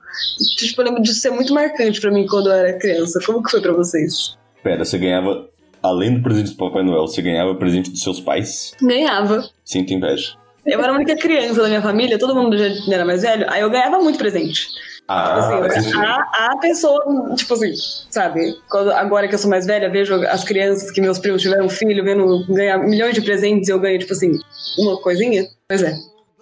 Tipo, 0.57 0.81
eu 0.81 0.87
lembro 0.87 1.03
disso 1.03 1.21
ser 1.21 1.33
muito 1.33 1.53
marcante 1.53 2.01
pra 2.01 2.11
mim 2.11 2.25
quando 2.27 2.47
eu 2.47 2.55
era 2.55 2.79
criança. 2.79 3.21
Como 3.27 3.43
que 3.43 3.51
foi 3.51 3.61
pra 3.61 3.75
vocês? 3.75 4.41
Pera, 4.63 4.85
você 4.85 4.99
ganhava, 4.99 5.49
além 5.83 6.15
do 6.15 6.23
presente 6.23 6.51
do 6.51 6.57
Papai 6.57 6.83
Noel, 6.83 7.07
você 7.07 7.23
ganhava 7.23 7.55
presente 7.55 7.91
dos 7.91 8.03
seus 8.03 8.21
pais? 8.21 8.73
Ganhava. 8.83 9.43
Sinto 9.65 9.93
inveja. 9.95 10.35
Eu 10.67 10.79
era 10.83 10.93
a 10.93 10.95
única 10.95 11.17
criança 11.17 11.63
da 11.63 11.69
minha 11.69 11.81
família, 11.83 12.19
todo 12.19 12.35
mundo 12.35 12.57
já 12.57 12.67
era 12.95 13.05
mais 13.05 13.23
velho, 13.23 13.47
aí 13.49 13.63
eu 13.63 13.71
ganhava 13.71 13.99
muito 13.99 14.19
presente. 14.19 14.69
Ah, 15.09 15.35
Assim, 15.39 15.55
era 15.55 15.71
sentido. 15.71 15.99
a, 16.03 16.49
a 16.53 16.57
pessoa, 16.61 17.35
tipo 17.35 17.55
assim, 17.55 17.73
sabe? 18.11 18.55
Quando- 18.71 18.93
agora 18.93 19.27
que 19.27 19.35
eu 19.35 19.39
sou 19.39 19.51
mais 19.51 19.67
velha, 19.67 19.91
vejo 19.91 20.15
as 20.27 20.45
crianças 20.45 20.91
que 20.93 21.01
meus 21.01 21.19
primos 21.19 21.43
tiveram 21.43 21.69
filho, 21.69 22.05
vendo 22.05 22.47
ganhar 22.49 22.79
milhões 22.79 23.15
de 23.15 23.21
presentes 23.23 23.69
e 23.69 23.73
eu 23.73 23.81
ganho, 23.81 23.99
tipo 23.99 24.13
assim, 24.13 24.31
uma 24.79 25.01
coisinha. 25.01 25.45
Pois 25.67 25.83
é. 25.83 25.95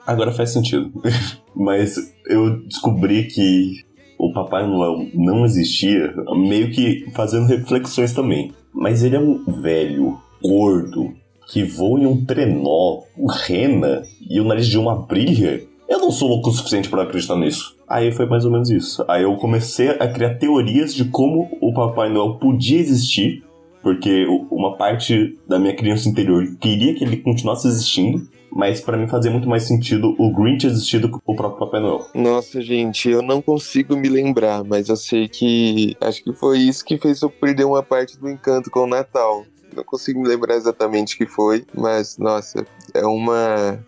Agora 0.07 0.33
faz 0.33 0.51
sentido. 0.51 0.91
Mas 1.57 1.97
eu 2.27 2.59
descobri 2.67 3.25
que 3.25 3.85
o 4.19 4.33
Papai 4.33 4.67
Noel 4.67 5.07
não 5.15 5.45
existia, 5.47 6.13
meio 6.37 6.71
que 6.71 7.07
fazendo 7.15 7.47
reflexões 7.47 8.13
também. 8.13 8.53
Mas 8.79 9.03
ele 9.03 9.17
é 9.17 9.21
um 9.21 9.43
velho, 9.61 10.19
gordo, 10.41 11.13
que 11.49 11.65
voa 11.65 11.99
em 11.99 12.07
um 12.07 12.25
trenó, 12.25 13.01
um 13.19 13.27
rena, 13.27 14.05
e 14.31 14.39
o 14.41 14.45
nariz 14.45 14.69
de 14.69 14.79
uma 14.79 14.95
brilha. 14.95 15.67
Eu 15.89 15.99
não 15.99 16.13
sou 16.13 16.29
louco 16.29 16.49
o 16.49 16.53
suficiente 16.53 16.89
pra 16.89 17.03
acreditar 17.03 17.35
nisso. 17.35 17.77
Aí 17.89 18.13
foi 18.13 18.27
mais 18.27 18.45
ou 18.45 18.53
menos 18.53 18.71
isso. 18.71 19.05
Aí 19.09 19.25
eu 19.25 19.35
comecei 19.35 19.89
a 19.89 20.07
criar 20.07 20.37
teorias 20.37 20.95
de 20.95 21.07
como 21.07 21.49
o 21.61 21.75
Papai 21.75 22.09
Noel 22.09 22.35
podia 22.35 22.79
existir, 22.79 23.43
porque 23.83 24.25
uma 24.49 24.77
parte 24.77 25.37
da 25.49 25.59
minha 25.59 25.75
criança 25.75 26.09
interior 26.09 26.47
queria 26.61 26.95
que 26.95 27.03
ele 27.03 27.17
continuasse 27.17 27.67
existindo, 27.67 28.29
mas 28.51 28.81
pra 28.81 28.97
mim 28.97 29.09
fazia 29.09 29.31
muito 29.31 29.49
mais 29.49 29.65
sentido 29.65 30.15
o 30.19 30.33
Grinch 30.33 30.67
existir 30.67 30.99
do 30.99 31.11
que 31.11 31.19
o 31.25 31.37
próprio 31.37 31.59
Papai 31.59 31.81
Noel. 31.81 32.07
Nossa, 32.15 32.61
gente, 32.61 33.09
eu 33.09 33.23
não 33.23 33.43
consigo 33.43 33.97
me 33.97 34.09
lembrar, 34.09 34.65
mas 34.65 34.89
eu 34.89 34.97
sei 34.97 35.29
que 35.29 35.97
acho 36.01 36.23
que 36.23 36.33
foi 36.33 36.59
isso 36.59 36.85
que 36.85 36.99
fez 36.99 37.23
eu 37.23 37.31
perder 37.31 37.65
uma 37.65 37.83
parte 37.83 38.19
do 38.19 38.29
encanto 38.29 38.71
com 38.71 38.81
o 38.81 38.87
Natal. 38.87 39.45
Não 39.75 39.85
consigo 39.85 40.21
me 40.21 40.29
lembrar 40.29 40.57
exatamente 40.57 41.15
o 41.15 41.19
que 41.19 41.27
foi, 41.27 41.65
mas 41.75 42.17
nossa, 42.19 42.67
é 42.95 43.05
uma 43.05 43.79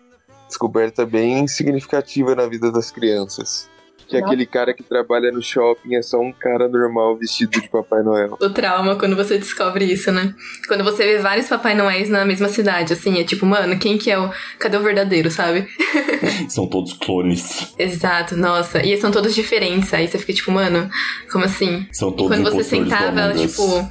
descoberta 0.47 1.05
bem 1.05 1.47
significativa 1.47 2.35
na 2.35 2.45
vida 2.45 2.71
das 2.71 2.91
crianças. 2.91 3.70
Que 4.11 4.17
aquele 4.17 4.45
cara 4.45 4.73
que 4.73 4.83
trabalha 4.83 5.31
no 5.31 5.41
shopping 5.41 5.95
é 5.95 6.01
só 6.01 6.19
um 6.19 6.33
cara 6.33 6.67
normal 6.67 7.17
vestido 7.17 7.61
de 7.61 7.69
Papai 7.69 8.03
Noel. 8.03 8.37
O 8.39 8.49
trauma 8.49 8.95
quando 8.95 9.15
você 9.15 9.37
descobre 9.37 9.85
isso, 9.85 10.11
né? 10.11 10.35
Quando 10.67 10.83
você 10.83 11.05
vê 11.05 11.19
vários 11.19 11.47
Papai 11.47 11.73
Noéis 11.73 12.09
na 12.09 12.25
mesma 12.25 12.49
cidade, 12.49 12.93
assim, 12.93 13.19
é 13.19 13.23
tipo, 13.23 13.45
mano, 13.45 13.79
quem 13.79 13.97
que 13.97 14.11
é 14.11 14.19
o. 14.19 14.29
Cadê 14.59 14.77
o 14.77 14.81
verdadeiro, 14.81 15.31
sabe? 15.31 15.67
São 16.49 16.67
todos 16.67 16.93
clones. 16.93 17.73
Exato, 17.79 18.35
nossa. 18.35 18.85
E 18.85 18.97
são 18.97 19.11
todos 19.11 19.33
diferentes. 19.33 19.93
Aí 19.93 20.07
você 20.07 20.17
fica 20.17 20.33
tipo, 20.33 20.51
mano, 20.51 20.89
como 21.31 21.45
assim? 21.45 21.87
São 21.91 22.09
E 22.09 22.15
todos 22.15 22.27
quando 22.27 22.43
você 22.43 22.63
sentava, 22.63 23.19
ela, 23.19 23.33
tipo, 23.33 23.89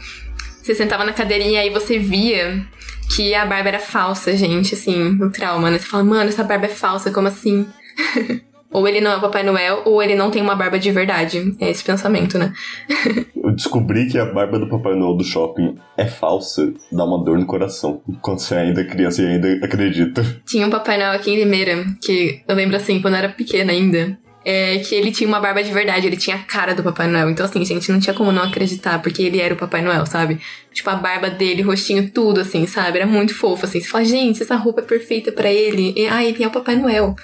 você 0.63 0.75
sentava 0.75 1.05
na 1.05 1.13
cadeirinha 1.13 1.53
e 1.53 1.69
aí 1.69 1.71
você 1.71 1.99
via 1.99 2.67
que 3.15 3.35
a 3.35 3.45
barba 3.45 3.69
era 3.69 3.79
falsa, 3.79 4.37
gente, 4.37 4.75
assim, 4.75 5.19
o 5.21 5.31
trauma, 5.31 5.71
né? 5.71 5.79
Você 5.79 5.87
fala, 5.87 6.05
mano, 6.05 6.29
essa 6.29 6.45
barba 6.45 6.67
é 6.67 6.69
falsa, 6.69 7.11
como 7.11 7.29
assim? 7.29 7.67
ou 8.73 8.87
ele 8.87 9.01
não 9.01 9.11
é 9.11 9.17
o 9.17 9.21
Papai 9.21 9.43
Noel, 9.43 9.83
ou 9.85 10.03
ele 10.03 10.15
não 10.15 10.31
tem 10.31 10.41
uma 10.41 10.55
barba 10.55 10.79
de 10.79 10.91
verdade. 10.91 11.55
É 11.61 11.71
esse 11.71 11.83
pensamento, 11.83 12.39
né? 12.39 12.53
Eu 13.43 13.53
descobri 13.53 14.07
que 14.07 14.19
a 14.19 14.25
barba 14.25 14.59
do 14.59 14.69
Papai 14.69 14.95
Noel 14.95 15.17
do 15.17 15.25
shopping 15.25 15.77
é 15.97 16.07
falsa, 16.07 16.73
dá 16.93 17.05
uma 17.05 17.25
dor 17.25 17.39
no 17.39 17.47
coração. 17.47 18.01
Quando 18.21 18.39
você 18.39 18.55
ainda 18.55 18.81
é 18.81 18.85
criança 18.85 19.23
e 19.23 19.27
ainda 19.27 19.65
acredita. 19.65 20.25
Tinha 20.47 20.67
um 20.67 20.71
Papai 20.71 20.99
Noel 20.99 21.13
aqui 21.13 21.33
em 21.33 21.37
Limeira, 21.37 21.85
que 22.01 22.43
eu 22.47 22.55
lembro 22.55 22.77
assim, 22.77 23.01
quando 23.01 23.15
eu 23.15 23.19
era 23.19 23.29
pequena 23.29 23.73
ainda. 23.73 24.17
É 24.43 24.79
que 24.79 24.95
ele 24.95 25.11
tinha 25.11 25.29
uma 25.29 25.39
barba 25.39 25.63
de 25.63 25.71
verdade, 25.71 26.07
ele 26.07 26.17
tinha 26.17 26.37
a 26.37 26.39
cara 26.39 26.75
do 26.75 26.83
Papai 26.83 27.07
Noel. 27.07 27.29
Então, 27.29 27.45
assim, 27.45 27.63
gente, 27.63 27.93
não 27.93 28.01
tinha 28.01 28.15
como 28.15 28.33
não 28.33 28.43
acreditar, 28.43 29.03
porque 29.03 29.23
ele 29.23 29.39
era 29.39 29.53
o 29.53 29.57
Papai 29.57 29.83
Noel, 29.83 30.07
sabe? 30.07 30.41
Tipo, 30.73 30.89
a 30.91 30.95
barba 30.95 31.29
dele, 31.29 31.63
o 31.63 31.67
rostinho, 31.67 32.11
tudo, 32.11 32.41
assim, 32.41 32.67
sabe? 32.67 32.99
Era 32.99 33.07
muito 33.07 33.35
fofo, 33.35 33.67
assim. 33.67 33.81
Você 33.81 33.89
fala, 33.89 34.05
gente, 34.05 34.43
essa 34.43 34.57
roupa 34.57 34.81
é 34.81 34.85
perfeita 34.85 35.31
pra 35.31 35.53
ele. 35.53 35.93
E, 35.95 36.07
ah, 36.07 36.25
ele 36.25 36.43
é 36.43 36.47
o 36.47 36.51
Papai 36.51 36.77
Noel. 36.77 37.15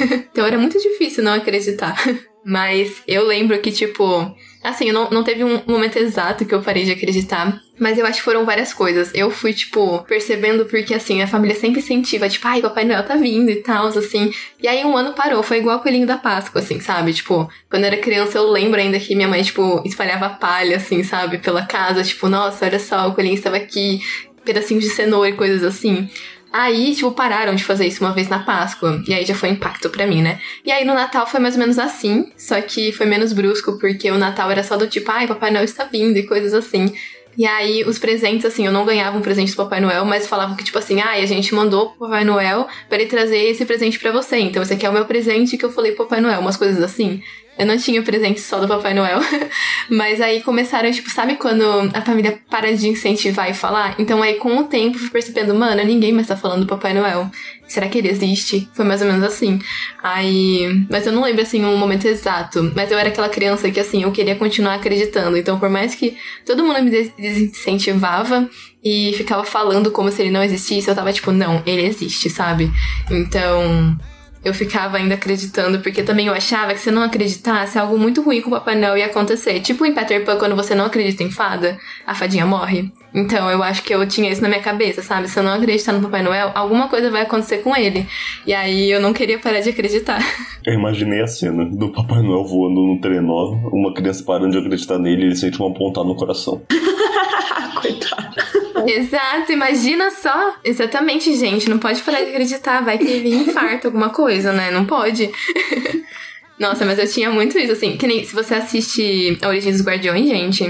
Então 0.00 0.46
era 0.46 0.58
muito 0.58 0.78
difícil 0.78 1.24
não 1.24 1.34
acreditar. 1.34 1.96
Mas 2.44 3.02
eu 3.06 3.24
lembro 3.24 3.56
que, 3.60 3.70
tipo, 3.70 4.34
assim, 4.64 4.90
não, 4.90 5.08
não 5.10 5.22
teve 5.22 5.44
um 5.44 5.62
momento 5.64 5.96
exato 5.96 6.44
que 6.44 6.52
eu 6.52 6.60
parei 6.60 6.84
de 6.84 6.90
acreditar. 6.90 7.60
Mas 7.78 7.98
eu 7.98 8.04
acho 8.04 8.18
que 8.18 8.24
foram 8.24 8.44
várias 8.44 8.74
coisas. 8.74 9.12
Eu 9.14 9.30
fui, 9.30 9.52
tipo, 9.52 10.00
percebendo 10.08 10.64
porque, 10.66 10.92
assim, 10.92 11.22
a 11.22 11.28
família 11.28 11.54
sempre 11.54 11.80
incentiva, 11.80 12.28
tipo, 12.28 12.46
ai, 12.48 12.60
Papai 12.60 12.84
Noel 12.84 13.04
tá 13.04 13.14
vindo 13.14 13.48
e 13.48 13.56
tal, 13.56 13.86
assim. 13.86 14.32
E 14.60 14.66
aí 14.66 14.84
um 14.84 14.96
ano 14.96 15.12
parou, 15.12 15.42
foi 15.42 15.58
igual 15.58 15.78
o 15.78 15.80
Coelhinho 15.80 16.06
da 16.06 16.18
Páscoa, 16.18 16.60
assim, 16.60 16.80
sabe? 16.80 17.12
Tipo, 17.12 17.48
quando 17.70 17.84
eu 17.84 17.88
era 17.88 17.96
criança 17.96 18.38
eu 18.38 18.50
lembro 18.50 18.80
ainda 18.80 18.98
que 18.98 19.14
minha 19.14 19.28
mãe, 19.28 19.42
tipo, 19.42 19.80
espalhava 19.84 20.30
palha, 20.30 20.78
assim, 20.78 21.04
sabe? 21.04 21.38
Pela 21.38 21.64
casa, 21.64 22.02
tipo, 22.02 22.28
nossa, 22.28 22.64
olha 22.66 22.80
só, 22.80 23.06
o 23.08 23.14
Coelhinho 23.14 23.36
estava 23.36 23.56
aqui, 23.56 24.00
pedacinhos 24.44 24.82
de 24.82 24.90
cenoura 24.90 25.28
e 25.28 25.34
coisas 25.34 25.62
assim. 25.62 26.08
Aí, 26.52 26.94
tipo, 26.94 27.10
pararam 27.12 27.54
de 27.54 27.64
fazer 27.64 27.86
isso 27.86 28.04
uma 28.04 28.12
vez 28.12 28.28
na 28.28 28.40
Páscoa. 28.40 29.02
E 29.08 29.14
aí 29.14 29.24
já 29.24 29.34
foi 29.34 29.48
um 29.48 29.52
impacto 29.52 29.88
pra 29.88 30.06
mim, 30.06 30.20
né? 30.20 30.38
E 30.64 30.70
aí 30.70 30.84
no 30.84 30.94
Natal 30.94 31.26
foi 31.26 31.40
mais 31.40 31.54
ou 31.54 31.60
menos 31.60 31.78
assim. 31.78 32.30
Só 32.36 32.60
que 32.60 32.92
foi 32.92 33.06
menos 33.06 33.32
brusco, 33.32 33.78
porque 33.78 34.10
o 34.10 34.18
Natal 34.18 34.50
era 34.50 34.62
só 34.62 34.76
do 34.76 34.86
tipo, 34.86 35.10
ai, 35.10 35.26
Papai 35.26 35.50
Noel 35.50 35.64
está 35.64 35.84
vindo 35.84 36.18
e 36.18 36.24
coisas 36.24 36.52
assim. 36.52 36.92
E 37.36 37.46
aí, 37.46 37.82
os 37.84 37.98
presentes, 37.98 38.44
assim, 38.44 38.66
eu 38.66 38.72
não 38.72 38.84
ganhava 38.84 39.16
um 39.16 39.22
presente 39.22 39.52
do 39.52 39.56
Papai 39.56 39.80
Noel, 39.80 40.04
mas 40.04 40.26
falavam 40.26 40.54
que, 40.54 40.64
tipo 40.64 40.78
assim, 40.78 41.00
ai, 41.00 41.22
a 41.22 41.26
gente 41.26 41.54
mandou 41.54 41.90
pro 41.90 42.00
Papai 42.00 42.24
Noel 42.24 42.68
pra 42.88 42.98
ele 42.98 43.08
trazer 43.08 43.38
esse 43.38 43.64
presente 43.64 43.98
pra 43.98 44.12
você. 44.12 44.36
Então, 44.38 44.62
esse 44.62 44.74
aqui 44.74 44.84
é 44.84 44.90
o 44.90 44.92
meu 44.92 45.06
presente 45.06 45.56
que 45.56 45.64
eu 45.64 45.72
falei 45.72 45.92
pro 45.92 46.04
Papai 46.04 46.20
Noel, 46.20 46.40
umas 46.40 46.58
coisas 46.58 46.82
assim. 46.82 47.22
Eu 47.58 47.66
não 47.66 47.76
tinha 47.76 48.02
presente 48.02 48.40
só 48.40 48.58
do 48.58 48.66
Papai 48.66 48.94
Noel. 48.94 49.20
Mas 49.90 50.20
aí 50.20 50.40
começaram, 50.42 50.90
tipo, 50.90 51.10
sabe 51.10 51.36
quando 51.36 51.62
a 51.94 52.00
família 52.00 52.40
para 52.50 52.74
de 52.74 52.88
incentivar 52.88 53.50
e 53.50 53.54
falar? 53.54 53.94
Então 53.98 54.22
aí 54.22 54.34
com 54.34 54.56
o 54.56 54.64
tempo 54.64 54.98
fui 54.98 55.10
percebendo, 55.10 55.54
mano, 55.54 55.84
ninguém 55.84 56.12
mais 56.12 56.26
tá 56.26 56.36
falando 56.36 56.60
do 56.60 56.66
Papai 56.66 56.94
Noel. 56.94 57.30
Será 57.68 57.88
que 57.88 57.98
ele 57.98 58.08
existe? 58.08 58.68
Foi 58.74 58.84
mais 58.84 59.00
ou 59.00 59.06
menos 59.06 59.22
assim. 59.22 59.58
Aí. 60.02 60.84
Mas 60.90 61.06
eu 61.06 61.12
não 61.12 61.22
lembro 61.22 61.42
assim 61.42 61.64
um 61.64 61.76
momento 61.76 62.06
exato. 62.06 62.70
Mas 62.74 62.90
eu 62.90 62.98
era 62.98 63.08
aquela 63.08 63.28
criança 63.28 63.70
que, 63.70 63.80
assim, 63.80 64.02
eu 64.02 64.12
queria 64.12 64.34
continuar 64.36 64.74
acreditando. 64.74 65.36
Então, 65.38 65.58
por 65.58 65.70
mais 65.70 65.94
que 65.94 66.16
todo 66.44 66.62
mundo 66.64 66.82
me 66.82 66.90
des- 66.90 67.12
desincentivava 67.16 68.48
e 68.84 69.12
ficava 69.16 69.44
falando 69.44 69.90
como 69.90 70.10
se 70.10 70.20
ele 70.20 70.30
não 70.30 70.42
existisse, 70.42 70.88
eu 70.88 70.94
tava 70.94 71.12
tipo, 71.12 71.30
não, 71.30 71.62
ele 71.64 71.86
existe, 71.86 72.28
sabe? 72.28 72.70
Então 73.10 73.96
eu 74.44 74.52
ficava 74.52 74.96
ainda 74.96 75.14
acreditando, 75.14 75.80
porque 75.80 76.02
também 76.02 76.26
eu 76.26 76.34
achava 76.34 76.74
que 76.74 76.80
se 76.80 76.90
eu 76.90 76.92
não 76.92 77.02
acreditasse, 77.02 77.78
algo 77.78 77.96
muito 77.96 78.22
ruim 78.22 78.40
com 78.40 78.48
o 78.48 78.52
Papai 78.52 78.74
Noel 78.74 78.98
ia 78.98 79.06
acontecer. 79.06 79.60
Tipo 79.60 79.86
em 79.86 79.94
Peter 79.94 80.24
Pan, 80.24 80.36
quando 80.36 80.56
você 80.56 80.74
não 80.74 80.86
acredita 80.86 81.22
em 81.22 81.30
fada, 81.30 81.78
a 82.06 82.14
fadinha 82.14 82.44
morre. 82.44 82.90
Então 83.14 83.48
eu 83.50 83.62
acho 83.62 83.82
que 83.82 83.94
eu 83.94 84.06
tinha 84.06 84.30
isso 84.30 84.42
na 84.42 84.48
minha 84.48 84.60
cabeça, 84.60 85.02
sabe? 85.02 85.28
Se 85.28 85.38
eu 85.38 85.42
não 85.42 85.52
acreditar 85.52 85.92
no 85.92 86.00
Papai 86.00 86.22
Noel, 86.22 86.50
alguma 86.54 86.88
coisa 86.88 87.10
vai 87.10 87.22
acontecer 87.22 87.58
com 87.58 87.76
ele. 87.76 88.06
E 88.46 88.52
aí 88.52 88.90
eu 88.90 89.00
não 89.00 89.12
queria 89.12 89.38
parar 89.38 89.60
de 89.60 89.70
acreditar. 89.70 90.20
Eu 90.64 90.74
imaginei 90.74 91.20
a 91.20 91.26
cena 91.26 91.64
do 91.64 91.90
Papai 91.90 92.22
Noel 92.22 92.44
voando 92.44 92.80
no 92.82 93.00
trenó, 93.00 93.50
uma 93.72 93.92
criança 93.92 94.22
parando 94.22 94.52
de 94.52 94.58
acreditar 94.58 94.96
nele 94.96 95.22
e 95.22 95.24
ele 95.24 95.34
sente 95.34 95.58
uma 95.58 95.74
pontada 95.74 96.06
no 96.06 96.14
coração. 96.14 96.62
Coitado. 97.82 98.51
Exato, 98.86 99.52
imagina 99.52 100.10
só. 100.10 100.56
Exatamente, 100.64 101.34
gente. 101.36 101.68
Não 101.68 101.78
pode 101.78 102.02
parar 102.02 102.22
de 102.22 102.30
acreditar. 102.30 102.84
Vai 102.84 102.98
ter 102.98 103.20
vir 103.20 103.34
infarto, 103.34 103.88
alguma 103.88 104.10
coisa, 104.10 104.52
né? 104.52 104.70
Não 104.70 104.84
pode. 104.84 105.30
Nossa, 106.58 106.84
mas 106.84 106.98
eu 106.98 107.08
tinha 107.08 107.30
muito 107.30 107.58
isso, 107.58 107.72
assim. 107.72 107.96
Que 107.96 108.06
nem 108.06 108.24
se 108.24 108.34
você 108.34 108.54
assiste 108.54 109.38
A 109.42 109.48
Origem 109.48 109.72
dos 109.72 109.82
Guardiões, 109.82 110.28
gente, 110.28 110.64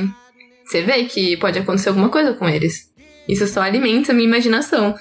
você 0.65 0.83
vê 0.83 1.05
que 1.05 1.37
pode 1.37 1.59
acontecer 1.59 1.91
alguma 1.91 2.09
coisa 2.09 2.33
com 2.33 2.49
eles. 2.49 2.91
Isso 3.29 3.47
só 3.47 3.63
alimenta 3.63 4.13
a 4.13 4.15
minha 4.15 4.27
imaginação. 4.27 4.95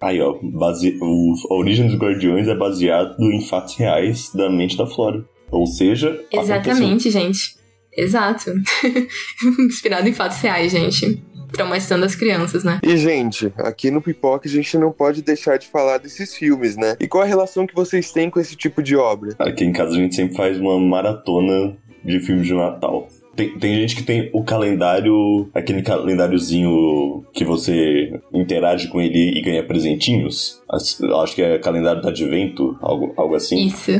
Aí, 0.00 0.20
ó, 0.20 0.38
base... 0.42 0.98
o... 1.00 1.34
a 1.50 1.54
origem 1.54 1.86
dos 1.86 1.96
Guardiões 1.96 2.46
é 2.46 2.54
baseado 2.54 3.16
em 3.20 3.40
fatos 3.40 3.74
reais 3.76 4.30
da 4.34 4.50
mente 4.50 4.76
da 4.76 4.86
Flora. 4.86 5.24
Ou 5.50 5.66
seja, 5.66 6.08
aconteceu. 6.10 6.40
Exatamente, 6.42 7.10
gente. 7.10 7.56
Exato. 7.96 8.50
Inspirado 9.60 10.08
em 10.08 10.12
fatos 10.12 10.38
reais, 10.38 10.72
gente. 10.72 11.22
Traumatizando 11.54 12.04
as 12.04 12.14
crianças, 12.14 12.64
né? 12.64 12.80
E, 12.82 12.96
gente, 12.96 13.52
aqui 13.56 13.90
no 13.90 14.02
Pipoca 14.02 14.48
a 14.48 14.50
gente 14.50 14.76
não 14.76 14.92
pode 14.92 15.22
deixar 15.22 15.58
de 15.58 15.66
falar 15.66 15.98
desses 15.98 16.34
filmes, 16.34 16.76
né? 16.76 16.96
E 17.00 17.06
qual 17.06 17.22
a 17.22 17.26
relação 17.26 17.66
que 17.66 17.74
vocês 17.74 18.12
têm 18.12 18.28
com 18.28 18.40
esse 18.40 18.56
tipo 18.56 18.82
de 18.82 18.96
obra? 18.96 19.34
Aqui 19.38 19.64
em 19.64 19.72
casa 19.72 19.92
a 19.92 19.96
gente 19.96 20.14
sempre 20.14 20.36
faz 20.36 20.58
uma 20.58 20.78
maratona 20.78 21.76
de 22.04 22.20
filmes 22.20 22.46
de 22.46 22.54
Natal. 22.54 23.08
Tem, 23.34 23.58
tem 23.58 23.74
gente 23.80 23.96
que 23.96 24.02
tem 24.04 24.30
o 24.32 24.44
calendário, 24.44 25.48
aquele 25.52 25.82
calendáriozinho 25.82 27.24
que 27.32 27.44
você 27.44 28.12
interage 28.32 28.88
com 28.88 29.00
ele 29.00 29.36
e 29.36 29.42
ganha 29.42 29.64
presentinhos. 29.64 30.62
Acho 30.70 31.34
que 31.34 31.42
é 31.42 31.58
calendário 31.58 32.00
do 32.00 32.08
advento, 32.08 32.78
algo, 32.80 33.12
algo 33.16 33.34
assim. 33.34 33.66
Isso. 33.66 33.90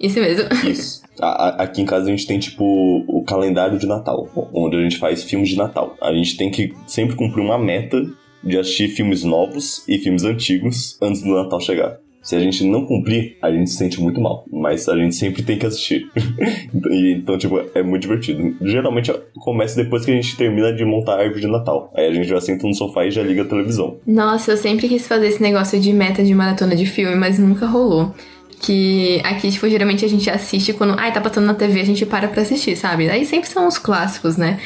Isso 0.00 0.20
mesmo. 0.20 0.44
Isso. 0.68 1.02
A- 1.20 1.48
a- 1.48 1.62
aqui 1.62 1.80
em 1.82 1.86
casa 1.86 2.06
a 2.06 2.10
gente 2.10 2.26
tem, 2.26 2.38
tipo, 2.38 2.64
o 3.08 3.22
calendário 3.24 3.78
de 3.78 3.86
Natal, 3.86 4.28
onde 4.52 4.76
a 4.76 4.80
gente 4.82 4.98
faz 4.98 5.22
filmes 5.24 5.48
de 5.48 5.56
Natal. 5.56 5.96
A 6.00 6.12
gente 6.12 6.36
tem 6.36 6.50
que 6.50 6.74
sempre 6.86 7.16
cumprir 7.16 7.42
uma 7.42 7.58
meta 7.58 8.04
de 8.44 8.58
assistir 8.58 8.88
filmes 8.88 9.24
novos 9.24 9.82
e 9.88 9.98
filmes 9.98 10.24
antigos 10.24 10.98
antes 11.02 11.22
do 11.22 11.30
Natal 11.34 11.60
chegar. 11.60 11.96
Se 12.22 12.34
a 12.34 12.40
gente 12.40 12.64
não 12.64 12.84
cumprir, 12.84 13.36
a 13.40 13.52
gente 13.52 13.70
se 13.70 13.76
sente 13.76 14.00
muito 14.00 14.20
mal. 14.20 14.44
Mas 14.52 14.88
a 14.88 14.96
gente 14.96 15.14
sempre 15.14 15.42
tem 15.44 15.56
que 15.56 15.64
assistir. 15.64 16.06
Então, 16.90 17.38
tipo, 17.38 17.60
é 17.74 17.82
muito 17.82 18.02
divertido. 18.02 18.54
Geralmente 18.62 19.12
começa 19.40 19.82
depois 19.82 20.04
que 20.04 20.10
a 20.10 20.14
gente 20.14 20.36
termina 20.36 20.72
de 20.72 20.84
montar 20.84 21.14
a 21.14 21.22
árvore 21.22 21.40
de 21.40 21.46
Natal. 21.46 21.92
Aí 21.96 22.06
a 22.06 22.12
gente 22.12 22.28
já 22.28 22.40
senta 22.40 22.66
no 22.66 22.74
sofá 22.74 23.04
e 23.06 23.10
já 23.10 23.22
liga 23.22 23.42
a 23.42 23.44
televisão. 23.44 23.96
Nossa, 24.06 24.52
eu 24.52 24.56
sempre 24.56 24.88
quis 24.88 25.06
fazer 25.06 25.28
esse 25.28 25.40
negócio 25.42 25.78
de 25.80 25.92
meta 25.92 26.22
de 26.22 26.34
maratona 26.34 26.74
de 26.76 26.86
filme, 26.86 27.14
mas 27.16 27.38
nunca 27.38 27.66
rolou. 27.66 28.12
Que 28.66 29.20
aqui, 29.22 29.52
tipo, 29.52 29.68
geralmente 29.68 30.04
a 30.04 30.08
gente 30.08 30.28
assiste 30.28 30.72
quando. 30.72 30.98
Ai, 30.98 31.12
tá 31.12 31.20
passando 31.20 31.46
na 31.46 31.54
TV, 31.54 31.80
a 31.80 31.84
gente 31.84 32.04
para 32.04 32.26
pra 32.26 32.42
assistir, 32.42 32.74
sabe? 32.74 33.08
Aí 33.08 33.24
sempre 33.24 33.48
são 33.48 33.68
os 33.68 33.78
clássicos, 33.78 34.36
né? 34.36 34.58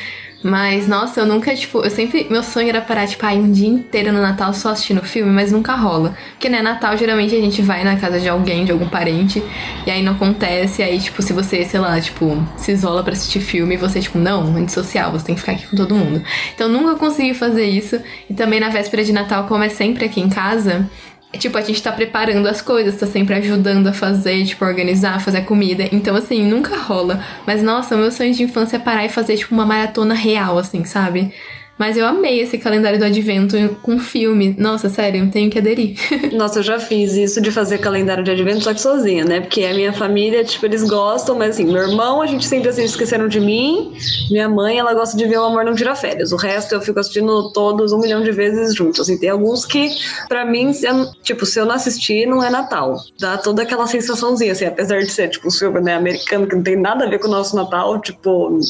Mas, 0.42 0.88
nossa, 0.88 1.20
eu 1.20 1.26
nunca, 1.26 1.54
tipo, 1.54 1.84
eu 1.84 1.90
sempre. 1.90 2.26
Meu 2.30 2.42
sonho 2.42 2.70
era 2.70 2.80
parar, 2.80 3.06
tipo, 3.06 3.26
ai, 3.26 3.36
um 3.36 3.52
dia 3.52 3.68
inteiro 3.68 4.10
no 4.10 4.22
Natal 4.22 4.54
só 4.54 4.70
assistindo 4.70 5.02
filme, 5.02 5.30
mas 5.30 5.52
nunca 5.52 5.74
rola. 5.74 6.16
Porque, 6.30 6.48
né, 6.48 6.62
Natal 6.62 6.96
geralmente 6.96 7.34
a 7.34 7.38
gente 7.38 7.60
vai 7.60 7.84
na 7.84 7.96
casa 7.96 8.18
de 8.18 8.26
alguém, 8.26 8.64
de 8.64 8.72
algum 8.72 8.88
parente, 8.88 9.42
e 9.86 9.90
aí 9.90 10.02
não 10.02 10.12
acontece. 10.12 10.82
Aí, 10.82 10.98
tipo, 10.98 11.20
se 11.20 11.34
você, 11.34 11.62
sei 11.66 11.78
lá, 11.78 12.00
tipo, 12.00 12.42
se 12.56 12.72
isola 12.72 13.04
pra 13.04 13.12
assistir 13.12 13.40
filme, 13.40 13.76
você, 13.76 14.00
tipo, 14.00 14.18
não, 14.18 14.56
antissocial, 14.56 15.12
você 15.12 15.26
tem 15.26 15.34
que 15.34 15.42
ficar 15.42 15.52
aqui 15.52 15.66
com 15.66 15.76
todo 15.76 15.94
mundo. 15.94 16.22
Então 16.54 16.70
nunca 16.70 16.94
consegui 16.94 17.34
fazer 17.34 17.66
isso. 17.66 18.00
E 18.30 18.32
também 18.32 18.60
na 18.60 18.70
véspera 18.70 19.04
de 19.04 19.12
Natal, 19.12 19.44
como 19.44 19.62
é 19.62 19.68
sempre 19.68 20.06
aqui 20.06 20.22
em 20.22 20.30
casa, 20.30 20.88
Tipo, 21.38 21.58
a 21.58 21.60
gente 21.60 21.80
tá 21.80 21.92
preparando 21.92 22.48
as 22.48 22.60
coisas, 22.60 22.98
tá 22.98 23.06
sempre 23.06 23.34
ajudando 23.36 23.86
a 23.86 23.92
fazer, 23.92 24.44
tipo, 24.44 24.64
organizar, 24.64 25.20
fazer 25.20 25.42
comida. 25.42 25.84
Então, 25.92 26.16
assim, 26.16 26.44
nunca 26.44 26.76
rola. 26.76 27.24
Mas, 27.46 27.62
nossa, 27.62 27.96
meu 27.96 28.10
sonho 28.10 28.34
de 28.34 28.42
infância 28.42 28.76
é 28.76 28.80
parar 28.80 29.04
e 29.04 29.08
fazer, 29.08 29.36
tipo, 29.36 29.54
uma 29.54 29.64
maratona 29.64 30.14
real, 30.14 30.58
assim, 30.58 30.84
sabe? 30.84 31.32
Mas 31.80 31.96
eu 31.96 32.06
amei 32.06 32.40
esse 32.40 32.58
calendário 32.58 32.98
do 32.98 33.06
advento 33.06 33.56
com 33.80 33.98
filme. 33.98 34.54
Nossa, 34.58 34.90
sério, 34.90 35.30
tenho 35.30 35.48
que 35.48 35.58
aderir. 35.58 35.96
Nossa, 36.36 36.58
eu 36.58 36.62
já 36.62 36.78
fiz 36.78 37.14
isso 37.14 37.40
de 37.40 37.50
fazer 37.50 37.78
calendário 37.78 38.22
de 38.22 38.30
advento, 38.30 38.62
só 38.62 38.74
que 38.74 38.82
sozinha, 38.82 39.24
né? 39.24 39.40
Porque 39.40 39.64
a 39.64 39.72
minha 39.72 39.90
família, 39.90 40.44
tipo, 40.44 40.66
eles 40.66 40.84
gostam, 40.84 41.34
mas 41.38 41.54
assim, 41.54 41.64
meu 41.64 41.80
irmão, 41.88 42.20
a 42.20 42.26
gente 42.26 42.44
sempre 42.44 42.68
assim, 42.68 42.84
esqueceram 42.84 43.28
de 43.28 43.40
mim. 43.40 43.94
Minha 44.30 44.46
mãe, 44.46 44.78
ela 44.78 44.92
gosta 44.92 45.16
de 45.16 45.24
ver 45.24 45.38
o 45.38 45.44
Amor 45.44 45.64
Não 45.64 45.74
Tira 45.74 45.94
Férias. 45.96 46.32
O 46.32 46.36
resto 46.36 46.74
eu 46.74 46.82
fico 46.82 47.00
assistindo 47.00 47.50
todos 47.54 47.92
um 47.92 47.98
milhão 47.98 48.22
de 48.22 48.30
vezes 48.30 48.74
juntos. 48.74 49.00
Assim, 49.00 49.16
tem 49.16 49.30
alguns 49.30 49.64
que, 49.64 49.88
pra 50.28 50.44
mim, 50.44 50.72
eu- 50.82 51.10
tipo, 51.22 51.46
se 51.46 51.58
eu 51.58 51.64
não 51.64 51.76
assistir, 51.76 52.26
não 52.26 52.44
é 52.44 52.50
Natal. 52.50 52.98
Dá 53.18 53.38
toda 53.38 53.62
aquela 53.62 53.86
sensaçãozinha, 53.86 54.52
assim, 54.52 54.66
apesar 54.66 54.98
de 55.00 55.10
ser, 55.10 55.30
tipo, 55.30 55.48
um 55.48 55.50
filme 55.50 55.80
né, 55.80 55.94
americano 55.94 56.46
que 56.46 56.54
não 56.56 56.62
tem 56.62 56.76
nada 56.76 57.06
a 57.06 57.08
ver 57.08 57.20
com 57.20 57.28
o 57.28 57.30
nosso 57.30 57.56
Natal, 57.56 57.98
tipo, 58.02 58.60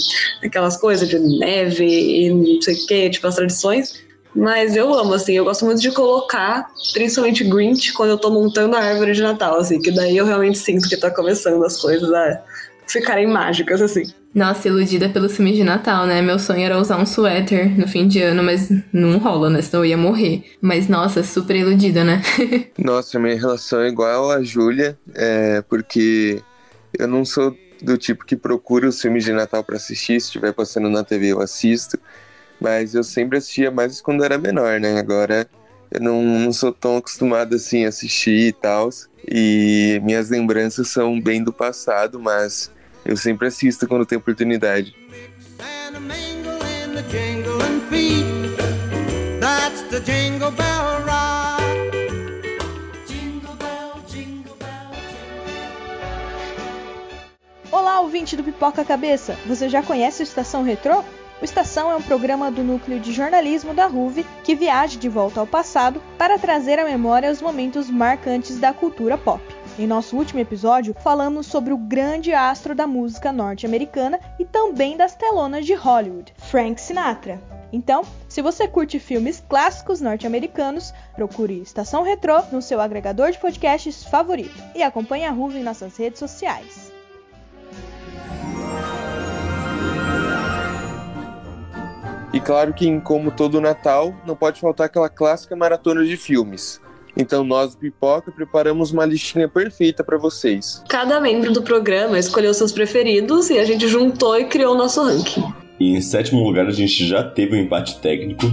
aquelas 0.44 0.76
coisas 0.76 1.08
de 1.08 1.18
neve 1.18 1.84
e 1.84 2.30
não 2.30 2.62
sei 2.62 2.74
o 2.76 2.86
que, 2.86 2.99
tipo, 3.08 3.26
as 3.26 3.36
tradições. 3.36 4.02
Mas 4.34 4.76
eu 4.76 4.92
amo, 4.94 5.14
assim, 5.14 5.32
eu 5.32 5.44
gosto 5.44 5.64
muito 5.64 5.80
de 5.80 5.90
colocar, 5.90 6.68
principalmente 6.92 7.42
Grinch, 7.44 7.92
quando 7.92 8.10
eu 8.10 8.18
tô 8.18 8.30
montando 8.30 8.76
a 8.76 8.80
árvore 8.80 9.12
de 9.12 9.22
Natal, 9.22 9.58
assim, 9.58 9.80
que 9.80 9.90
daí 9.90 10.16
eu 10.16 10.24
realmente 10.24 10.58
sinto 10.58 10.88
que 10.88 10.96
tá 10.96 11.10
começando 11.10 11.64
as 11.64 11.80
coisas 11.80 12.12
a 12.12 12.42
ficarem 12.86 13.26
mágicas, 13.26 13.80
assim. 13.80 14.02
Nossa, 14.34 14.68
iludida 14.68 15.08
pelos 15.08 15.34
filmes 15.34 15.56
de 15.56 15.64
Natal, 15.64 16.06
né? 16.06 16.22
Meu 16.22 16.38
sonho 16.38 16.64
era 16.64 16.78
usar 16.78 16.98
um 16.98 17.06
suéter 17.06 17.76
no 17.78 17.88
fim 17.88 18.06
de 18.06 18.22
ano, 18.22 18.42
mas 18.42 18.70
não 18.92 19.18
rola, 19.18 19.50
né? 19.50 19.60
Senão 19.62 19.84
eu 19.84 19.90
ia 19.90 19.96
morrer. 19.96 20.44
Mas, 20.60 20.88
nossa, 20.88 21.22
super 21.22 21.56
iludida, 21.56 22.04
né? 22.04 22.22
Nossa, 22.78 23.18
minha 23.18 23.34
relação 23.34 23.80
é 23.80 23.88
igual 23.88 24.30
a 24.30 24.42
Júlia, 24.42 24.98
é, 25.14 25.62
porque 25.62 26.40
eu 26.98 27.08
não 27.08 27.24
sou 27.24 27.56
do 27.82 27.96
tipo 27.96 28.24
que 28.24 28.36
procura 28.36 28.88
os 28.88 29.00
filmes 29.00 29.24
de 29.24 29.32
Natal 29.32 29.64
pra 29.64 29.76
assistir, 29.76 30.20
se 30.20 30.26
estiver 30.26 30.52
passando 30.52 30.88
na 30.88 31.02
TV 31.02 31.28
eu 31.28 31.40
assisto, 31.40 31.98
mas 32.60 32.94
eu 32.94 33.02
sempre 33.02 33.38
assistia 33.38 33.70
mais 33.70 34.00
quando 34.00 34.24
era 34.24 34.36
menor, 34.36 34.78
né? 34.78 34.98
Agora 34.98 35.48
eu 35.90 36.00
não, 36.00 36.22
não 36.22 36.52
sou 36.52 36.72
tão 36.72 36.98
acostumado 36.98 37.56
assim 37.56 37.84
a 37.84 37.88
assistir 37.88 38.48
e 38.48 38.52
tal, 38.52 38.90
e 39.26 40.00
minhas 40.04 40.30
lembranças 40.30 40.88
são 40.88 41.20
bem 41.20 41.42
do 41.42 41.52
passado, 41.52 42.20
mas 42.20 42.70
eu 43.04 43.16
sempre 43.16 43.48
assisto 43.48 43.88
quando 43.88 44.06
tenho 44.06 44.20
oportunidade. 44.20 44.94
a. 51.08 51.58
Olá, 57.72 58.00
ouvinte 58.00 58.36
do 58.36 58.44
Pipoca 58.44 58.84
Cabeça! 58.84 59.36
Você 59.46 59.68
já 59.68 59.82
conhece 59.82 60.22
o 60.22 60.24
Estação 60.24 60.62
Retrô? 60.62 61.04
O 61.40 61.44
Estação 61.44 61.90
é 61.90 61.96
um 61.96 62.02
programa 62.02 62.50
do 62.50 62.62
núcleo 62.62 63.00
de 63.00 63.12
jornalismo 63.12 63.72
da 63.72 63.86
RUV 63.86 64.26
que 64.44 64.54
viaja 64.54 64.98
de 64.98 65.08
volta 65.08 65.40
ao 65.40 65.46
passado 65.46 66.02
para 66.18 66.38
trazer 66.38 66.78
à 66.78 66.84
memória 66.84 67.30
os 67.30 67.40
momentos 67.40 67.88
marcantes 67.88 68.58
da 68.58 68.74
cultura 68.74 69.16
pop. 69.16 69.42
Em 69.78 69.86
nosso 69.86 70.18
último 70.18 70.38
episódio, 70.38 70.94
falamos 71.02 71.46
sobre 71.46 71.72
o 71.72 71.78
grande 71.78 72.34
astro 72.34 72.74
da 72.74 72.86
música 72.86 73.32
norte-americana 73.32 74.20
e 74.38 74.44
também 74.44 74.98
das 74.98 75.14
telonas 75.14 75.64
de 75.64 75.72
Hollywood, 75.72 76.34
Frank 76.36 76.78
Sinatra. 76.78 77.40
Então, 77.72 78.02
se 78.28 78.42
você 78.42 78.68
curte 78.68 78.98
filmes 78.98 79.42
clássicos 79.48 80.02
norte-americanos, 80.02 80.92
procure 81.14 81.62
Estação 81.62 82.02
Retrô 82.02 82.42
no 82.52 82.60
seu 82.60 82.82
agregador 82.82 83.30
de 83.30 83.38
podcasts 83.38 84.04
favorito 84.04 84.62
e 84.74 84.82
acompanhe 84.82 85.24
a 85.24 85.30
RUV 85.30 85.60
em 85.60 85.62
nossas 85.62 85.96
redes 85.96 86.18
sociais. 86.18 86.89
E 92.32 92.40
claro 92.40 92.72
que, 92.72 93.00
como 93.00 93.30
todo 93.30 93.60
Natal, 93.60 94.14
não 94.26 94.36
pode 94.36 94.60
faltar 94.60 94.86
aquela 94.86 95.08
clássica 95.08 95.56
maratona 95.56 96.04
de 96.04 96.16
filmes. 96.16 96.80
Então 97.16 97.42
nós 97.42 97.74
do 97.74 97.80
Pipoca 97.80 98.30
preparamos 98.30 98.92
uma 98.92 99.04
listinha 99.04 99.48
perfeita 99.48 100.04
para 100.04 100.16
vocês. 100.16 100.82
Cada 100.88 101.20
membro 101.20 101.52
do 101.52 101.62
programa 101.62 102.18
escolheu 102.18 102.54
seus 102.54 102.72
preferidos 102.72 103.50
e 103.50 103.58
a 103.58 103.64
gente 103.64 103.88
juntou 103.88 104.38
e 104.38 104.44
criou 104.44 104.74
o 104.74 104.78
nosso 104.78 105.02
ranking. 105.02 105.44
E 105.78 105.96
em 105.96 106.00
sétimo 106.00 106.44
lugar, 106.44 106.66
a 106.66 106.72
gente 106.72 107.06
já 107.06 107.22
teve 107.22 107.56
um 107.56 107.60
empate 107.60 108.00
técnico 108.00 108.46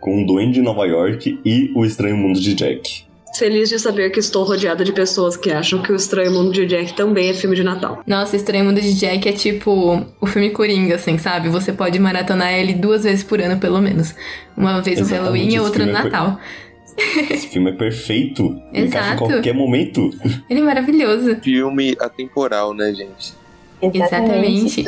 com 0.00 0.22
o 0.22 0.26
Duende 0.26 0.54
de 0.54 0.62
Nova 0.62 0.84
York 0.86 1.40
e 1.44 1.72
o 1.74 1.84
Estranho 1.84 2.16
Mundo 2.16 2.38
de 2.38 2.54
Jack. 2.54 3.03
Feliz 3.36 3.68
de 3.68 3.78
saber 3.78 4.10
que 4.10 4.20
estou 4.20 4.44
rodeada 4.44 4.84
de 4.84 4.92
pessoas 4.92 5.36
que 5.36 5.50
acham 5.50 5.82
que 5.82 5.90
o 5.90 5.96
Estranho 5.96 6.30
Mundo 6.30 6.52
de 6.52 6.66
Jack 6.66 6.94
também 6.94 7.30
é 7.30 7.34
filme 7.34 7.56
de 7.56 7.64
Natal. 7.64 8.02
Nossa, 8.06 8.36
Estranho 8.36 8.64
Mundo 8.64 8.80
de 8.80 8.94
Jack 8.94 9.28
é 9.28 9.32
tipo 9.32 10.06
o 10.20 10.26
filme 10.26 10.50
Coringa, 10.50 10.94
assim, 10.94 11.18
sabe? 11.18 11.48
Você 11.48 11.72
pode 11.72 11.98
maratonar 11.98 12.52
ele 12.52 12.74
duas 12.74 13.02
vezes 13.02 13.24
por 13.24 13.40
ano, 13.40 13.58
pelo 13.58 13.80
menos. 13.80 14.14
Uma 14.56 14.80
vez 14.80 15.00
no 15.00 15.06
Exatamente, 15.06 15.24
Halloween 15.24 15.54
e 15.54 15.60
outra 15.60 15.84
no 15.84 15.90
é 15.90 15.92
Natal. 15.92 16.38
Esse 17.28 17.48
filme 17.48 17.70
é 17.70 17.74
perfeito. 17.74 18.44
Encaixa 18.72 18.72
em 18.72 18.84
Exato. 18.84 19.24
qualquer 19.24 19.54
momento. 19.54 20.10
Ele 20.48 20.60
é 20.60 20.62
maravilhoso. 20.62 21.36
Filme 21.42 21.96
atemporal, 21.98 22.72
né, 22.72 22.94
gente? 22.94 23.34
Exatamente. 23.82 24.84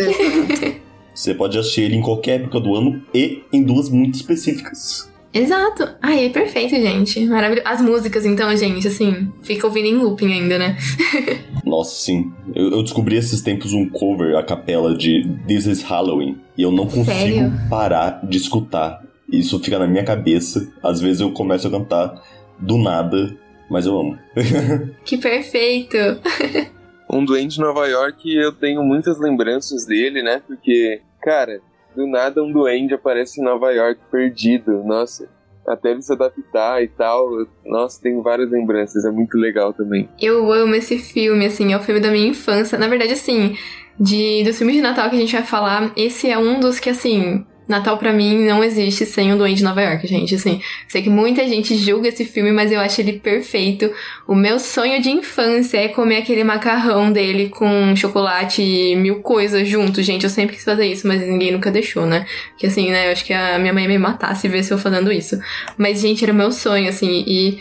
Você 1.12 1.35
pode 1.35 1.59
assistir 1.59 1.82
ele 1.82 1.96
em 1.96 2.02
qualquer 2.02 2.40
época 2.40 2.61
do 2.61 2.74
ano 2.76 3.02
e 3.12 3.42
em 3.52 3.62
duas 3.62 3.88
muito 3.88 4.14
específicas. 4.14 5.11
Exato. 5.32 5.88
Ai, 6.00 6.26
é 6.26 6.30
perfeito, 6.30 6.74
gente. 6.74 7.24
Maravilhoso. 7.26 7.68
As 7.68 7.80
músicas, 7.80 8.24
então, 8.24 8.54
gente, 8.56 8.88
assim, 8.88 9.30
fica 9.42 9.66
ouvindo 9.66 9.86
em 9.86 9.96
looping 9.96 10.32
ainda, 10.32 10.58
né? 10.58 10.76
Nossa, 11.64 11.94
sim. 11.96 12.32
Eu, 12.54 12.70
eu 12.70 12.82
descobri 12.82 13.16
esses 13.16 13.42
tempos 13.42 13.72
um 13.72 13.88
cover, 13.88 14.36
a 14.36 14.42
capela 14.42 14.96
de 14.96 15.28
This 15.46 15.66
is 15.66 15.82
Halloween. 15.82 16.38
E 16.56 16.62
eu 16.62 16.72
não 16.72 16.86
consigo 16.86 17.04
Sério? 17.06 17.52
parar 17.68 18.20
de 18.26 18.36
escutar. 18.38 19.02
Isso 19.30 19.58
fica 19.60 19.78
na 19.78 19.86
minha 19.86 20.04
cabeça. 20.04 20.72
Às 20.82 21.00
vezes 21.00 21.20
eu 21.20 21.32
começo 21.32 21.66
a 21.66 21.70
cantar 21.70 22.22
do 22.58 22.78
nada, 22.78 23.36
mas 23.70 23.84
eu 23.86 23.98
amo. 23.98 24.18
Que 25.04 25.18
perfeito. 25.18 25.96
Um 27.08 27.24
Duende 27.24 27.54
de 27.54 27.60
Nova 27.60 27.86
York, 27.86 28.28
eu 28.34 28.50
tenho 28.50 28.82
muitas 28.82 29.20
lembranças 29.20 29.86
dele, 29.86 30.24
né? 30.24 30.42
Porque, 30.44 31.00
cara, 31.22 31.60
do 31.96 32.06
nada 32.06 32.42
um 32.42 32.52
duende 32.52 32.94
aparece 32.94 33.40
em 33.40 33.44
Nova 33.44 33.72
York 33.72 34.00
perdido. 34.11 34.85
Nossa, 34.85 35.28
até 35.66 35.90
ele 35.90 36.02
se 36.02 36.12
adaptar 36.12 36.82
e 36.82 36.88
tal. 36.88 37.28
Nossa, 37.64 38.00
tenho 38.00 38.22
várias 38.22 38.50
lembranças, 38.50 39.04
é 39.04 39.11
muito 39.11 39.37
legal 39.37 39.72
também. 39.72 40.09
Eu 40.20 40.52
amo 40.52 40.74
esse 40.74 40.98
filme, 40.98 41.46
assim, 41.46 41.72
é 41.72 41.76
o 41.76 41.80
filme 41.80 42.00
da 42.00 42.11
minha 42.11 42.28
infância. 42.28 42.78
Na 42.78 42.87
verdade, 42.87 43.12
assim, 43.12 43.56
de, 43.98 44.44
dos 44.44 44.59
filmes 44.59 44.76
de 44.76 44.82
Natal 44.82 45.09
que 45.11 45.16
a 45.16 45.18
gente 45.18 45.32
vai 45.32 45.44
falar, 45.44 45.92
esse 45.96 46.30
é 46.30 46.38
um 46.38 46.61
dos 46.61 46.78
que, 46.78 46.90
assim, 46.90 47.44
Natal 47.68 47.98
pra 47.98 48.12
mim 48.12 48.44
não 48.46 48.62
existe 48.62 49.05
sem 49.05 49.33
o 49.33 49.37
Duende 49.37 49.57
de 49.57 49.64
Nova 49.64 49.83
York, 49.83 50.07
gente. 50.07 50.35
Assim, 50.37 50.61
sei 50.87 51.02
que 51.02 51.11
muita 51.11 51.46
gente 51.48 51.76
julga 51.76 52.09
esse 52.09 52.24
filme, 52.24 52.52
mas 52.52 52.70
eu 52.70 52.79
acho 52.79 53.00
ele 53.00 53.14
perfeito. 53.14 53.90
O 54.26 54.35
meu 54.35 54.61
sonho 54.61 55.02
de 55.02 55.11
infância 55.11 55.76
é 55.79 55.88
comer 55.88 56.18
aquele 56.18 56.44
macarrão 56.44 57.11
dele 57.11 57.48
com 57.48 57.94
chocolate 57.96 58.62
e 58.62 58.94
mil 58.94 59.16
coisas 59.20 59.66
junto, 59.68 60.02
gente. 60.02 60.22
Eu 60.24 60.31
sempre 60.31 60.55
quis 60.55 60.64
fazer 60.64 60.87
isso, 60.87 61.09
mas 61.09 61.20
ninguém 61.20 61.50
nunca 61.52 61.70
deixou, 61.70 62.07
né? 62.07 62.24
Porque 62.50 62.66
assim, 62.66 62.90
né, 62.90 63.09
eu 63.09 63.12
acho 63.12 63.24
que 63.24 63.33
a 63.33 63.59
minha 63.59 63.72
mãe 63.72 63.83
ia 63.83 63.88
me 63.88 63.98
matar 63.98 64.37
se 64.37 64.46
visse 64.48 64.70
eu 64.72 64.79
fazendo 64.79 65.11
isso. 65.12 65.37
Mas, 65.76 66.00
gente, 66.00 66.22
era 66.22 66.33
o 66.33 66.37
meu 66.37 66.52
sonho, 66.52 66.88
assim, 66.88 67.24
e. 67.26 67.59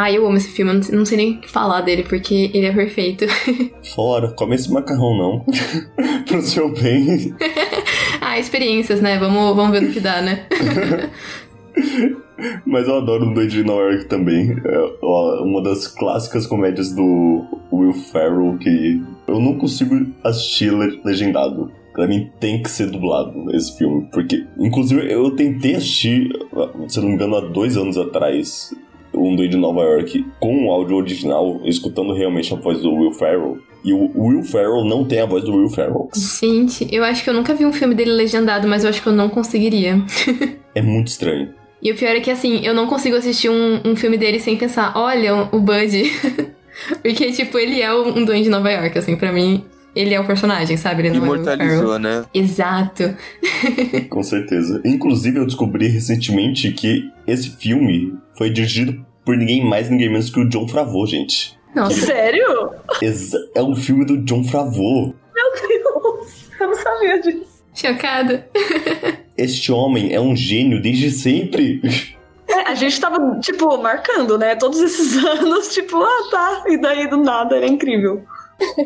Ai, 0.00 0.16
eu 0.16 0.24
amo 0.24 0.36
esse 0.36 0.48
filme, 0.50 0.70
eu 0.90 0.96
não- 0.96 1.04
sei 1.04 1.16
nem 1.16 1.32
o 1.32 1.40
que 1.40 1.50
falar 1.50 1.80
dele, 1.80 2.04
porque 2.04 2.52
ele 2.54 2.66
é 2.66 2.72
perfeito. 2.72 3.24
Fora, 3.96 4.28
come 4.28 4.54
esse 4.54 4.70
macarrão 4.72 5.16
não. 5.18 5.44
Pro 6.24 6.40
seu 6.40 6.68
bem. 6.72 7.34
ah, 8.30 8.38
experiências, 8.38 9.00
né? 9.00 9.18
Vamos, 9.18 9.54
vamos 9.56 9.72
ver 9.72 9.82
no 9.82 9.92
que 9.92 10.00
dá, 10.00 10.20
né? 10.22 10.46
Mas 12.64 12.86
eu 12.86 12.96
adoro 12.98 13.26
o 13.30 13.34
Duende 13.34 13.56
de 13.56 13.64
Nova 13.64 13.82
York 13.82 14.04
também. 14.06 14.56
É 14.64 14.78
uma 15.42 15.62
das 15.62 15.88
clássicas 15.88 16.46
comédias 16.46 16.92
do 16.92 17.44
Will 17.72 17.92
Ferrell 17.92 18.56
que 18.60 19.02
eu 19.26 19.40
não 19.40 19.54
consigo 19.58 20.06
assistir 20.22 20.72
le- 20.72 21.00
legendado. 21.04 21.70
Pra 21.92 22.06
mim 22.06 22.30
tem 22.38 22.62
que 22.62 22.70
ser 22.70 22.90
dublado 22.90 23.32
esse 23.56 23.76
filme. 23.76 24.06
Porque, 24.12 24.46
inclusive, 24.56 25.12
eu 25.12 25.32
tentei 25.34 25.74
assistir, 25.74 26.28
se 26.86 27.00
não 27.00 27.08
me 27.08 27.14
engano, 27.14 27.36
há 27.36 27.40
dois 27.40 27.76
anos 27.76 27.98
atrás, 27.98 28.72
um 29.18 29.36
Duende 29.36 29.52
de 29.52 29.56
Nova 29.56 29.82
York 29.82 30.24
com 30.40 30.66
o 30.66 30.70
áudio 30.70 30.96
original, 30.96 31.60
escutando 31.64 32.12
realmente 32.12 32.52
a 32.52 32.56
voz 32.56 32.80
do 32.80 32.92
Will 32.92 33.12
Ferrell. 33.12 33.58
E 33.84 33.92
o 33.92 34.10
Will 34.16 34.42
Ferrell 34.42 34.84
não 34.84 35.04
tem 35.04 35.20
a 35.20 35.26
voz 35.26 35.44
do 35.44 35.54
Will 35.54 35.70
Ferrell. 35.70 36.08
Gente, 36.14 36.88
eu 36.90 37.04
acho 37.04 37.22
que 37.22 37.30
eu 37.30 37.34
nunca 37.34 37.54
vi 37.54 37.64
um 37.64 37.72
filme 37.72 37.94
dele 37.94 38.12
legendado, 38.12 38.66
mas 38.66 38.84
eu 38.84 38.90
acho 38.90 39.02
que 39.02 39.08
eu 39.08 39.12
não 39.12 39.28
conseguiria. 39.28 40.02
É 40.74 40.82
muito 40.82 41.08
estranho. 41.08 41.48
E 41.82 41.90
o 41.90 41.96
pior 41.96 42.14
é 42.14 42.20
que, 42.20 42.30
assim, 42.30 42.64
eu 42.64 42.72
não 42.72 42.86
consigo 42.86 43.16
assistir 43.16 43.48
um, 43.48 43.80
um 43.84 43.96
filme 43.96 44.16
dele 44.16 44.38
sem 44.38 44.56
pensar, 44.56 44.92
olha, 44.94 45.48
o 45.50 45.58
Bud. 45.58 46.04
Porque, 47.02 47.32
tipo, 47.32 47.58
ele 47.58 47.80
é 47.80 47.92
um 47.92 48.24
duende 48.24 48.44
de 48.44 48.50
Nova 48.50 48.70
York, 48.70 48.96
assim, 48.96 49.16
pra 49.16 49.32
mim, 49.32 49.64
ele 49.94 50.14
é 50.14 50.20
o 50.20 50.24
personagem, 50.24 50.76
sabe? 50.76 51.02
Ele 51.02 51.10
não 51.10 51.16
é. 51.16 51.26
Imortalizou, 51.26 51.98
né? 51.98 52.24
Exato. 52.32 53.16
Com 54.08 54.22
certeza. 54.22 54.80
Inclusive, 54.84 55.38
eu 55.38 55.46
descobri 55.46 55.88
recentemente 55.88 56.70
que 56.70 57.10
esse 57.26 57.50
filme 57.56 58.14
foi 58.36 58.50
dirigido 58.50 59.04
por 59.28 59.36
ninguém 59.36 59.62
mais, 59.62 59.90
ninguém 59.90 60.08
menos 60.08 60.30
que 60.30 60.40
o 60.40 60.48
John 60.48 60.66
Favreau, 60.66 61.06
gente. 61.06 61.54
Nossa, 61.74 62.06
Sério? 62.06 62.70
Exa- 63.02 63.38
É 63.54 63.62
um 63.62 63.74
filme 63.76 64.06
do 64.06 64.16
John 64.24 64.42
Favreau. 64.42 65.14
Meu 65.34 65.68
Deus, 65.68 66.48
eu 66.58 66.66
não 66.66 66.74
sabia 66.74 67.20
disso. 67.20 67.62
chocada. 67.74 68.48
este 69.36 69.70
homem 69.70 70.14
é 70.14 70.18
um 70.20 70.34
gênio 70.34 70.80
desde 70.80 71.10
sempre. 71.10 71.82
É, 72.48 72.60
a 72.70 72.74
gente 72.74 72.98
tava, 72.98 73.38
tipo, 73.40 73.76
marcando, 73.76 74.38
né? 74.38 74.56
Todos 74.56 74.80
esses 74.80 75.14
anos, 75.22 75.74
tipo, 75.74 75.98
ah, 76.02 76.28
tá. 76.30 76.64
E 76.68 76.80
daí 76.80 77.06
do 77.06 77.18
nada, 77.18 77.54
era 77.56 77.66
incrível. 77.66 78.24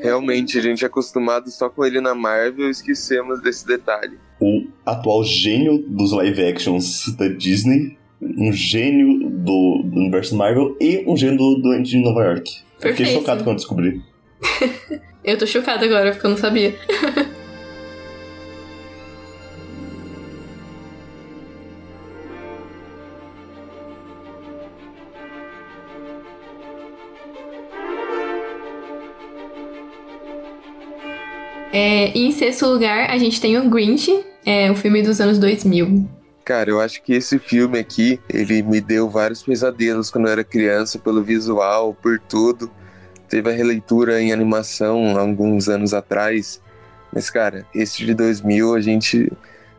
Realmente, 0.02 0.58
a 0.58 0.60
gente 0.60 0.82
é 0.82 0.88
acostumado 0.88 1.48
só 1.52 1.70
com 1.70 1.84
ele 1.84 2.00
na 2.00 2.16
Marvel 2.16 2.66
e 2.66 2.70
esquecemos 2.72 3.40
desse 3.40 3.64
detalhe. 3.64 4.18
O 4.40 4.64
atual 4.84 5.22
gênio 5.22 5.78
dos 5.86 6.10
live 6.12 6.44
actions 6.44 7.14
da 7.16 7.28
Disney, 7.28 7.96
um 8.22 8.52
gênio 8.52 9.28
do, 9.28 9.82
do 9.84 9.96
universo 10.00 10.36
Marvel 10.36 10.76
e 10.80 11.02
um 11.06 11.16
gênio 11.16 11.36
do 11.36 11.56
Doente 11.56 11.90
de 11.90 11.98
Nova 11.98 12.22
York. 12.22 12.50
Eu 12.80 12.90
fiquei 12.90 13.06
Perfeito. 13.06 13.20
chocado 13.20 13.44
quando 13.44 13.56
descobri. 13.56 14.00
Eu 15.24 15.38
tô 15.38 15.46
chocada 15.46 15.84
agora, 15.84 16.10
porque 16.10 16.26
eu 16.26 16.30
não 16.30 16.36
sabia. 16.36 16.74
É, 31.74 32.14
e 32.14 32.26
em 32.26 32.32
sexto 32.32 32.66
lugar, 32.66 33.08
a 33.10 33.16
gente 33.16 33.40
tem 33.40 33.56
o 33.56 33.70
Grinch, 33.70 34.22
é 34.44 34.70
um 34.70 34.74
filme 34.74 35.00
dos 35.00 35.22
anos 35.22 35.38
2000. 35.38 36.21
Cara, 36.44 36.70
eu 36.70 36.80
acho 36.80 37.02
que 37.02 37.12
esse 37.12 37.38
filme 37.38 37.78
aqui, 37.78 38.20
ele 38.28 38.62
me 38.62 38.80
deu 38.80 39.08
vários 39.08 39.42
pesadelos 39.42 40.10
quando 40.10 40.26
eu 40.26 40.32
era 40.32 40.42
criança, 40.42 40.98
pelo 40.98 41.22
visual, 41.22 41.94
por 41.94 42.18
tudo. 42.18 42.70
Teve 43.28 43.50
a 43.50 43.54
releitura 43.54 44.20
em 44.20 44.32
animação 44.32 45.16
alguns 45.18 45.68
anos 45.68 45.94
atrás. 45.94 46.60
Mas, 47.12 47.30
cara, 47.30 47.64
esse 47.74 48.04
de 48.04 48.12
2000 48.12 48.74
a 48.74 48.80
gente. 48.80 49.30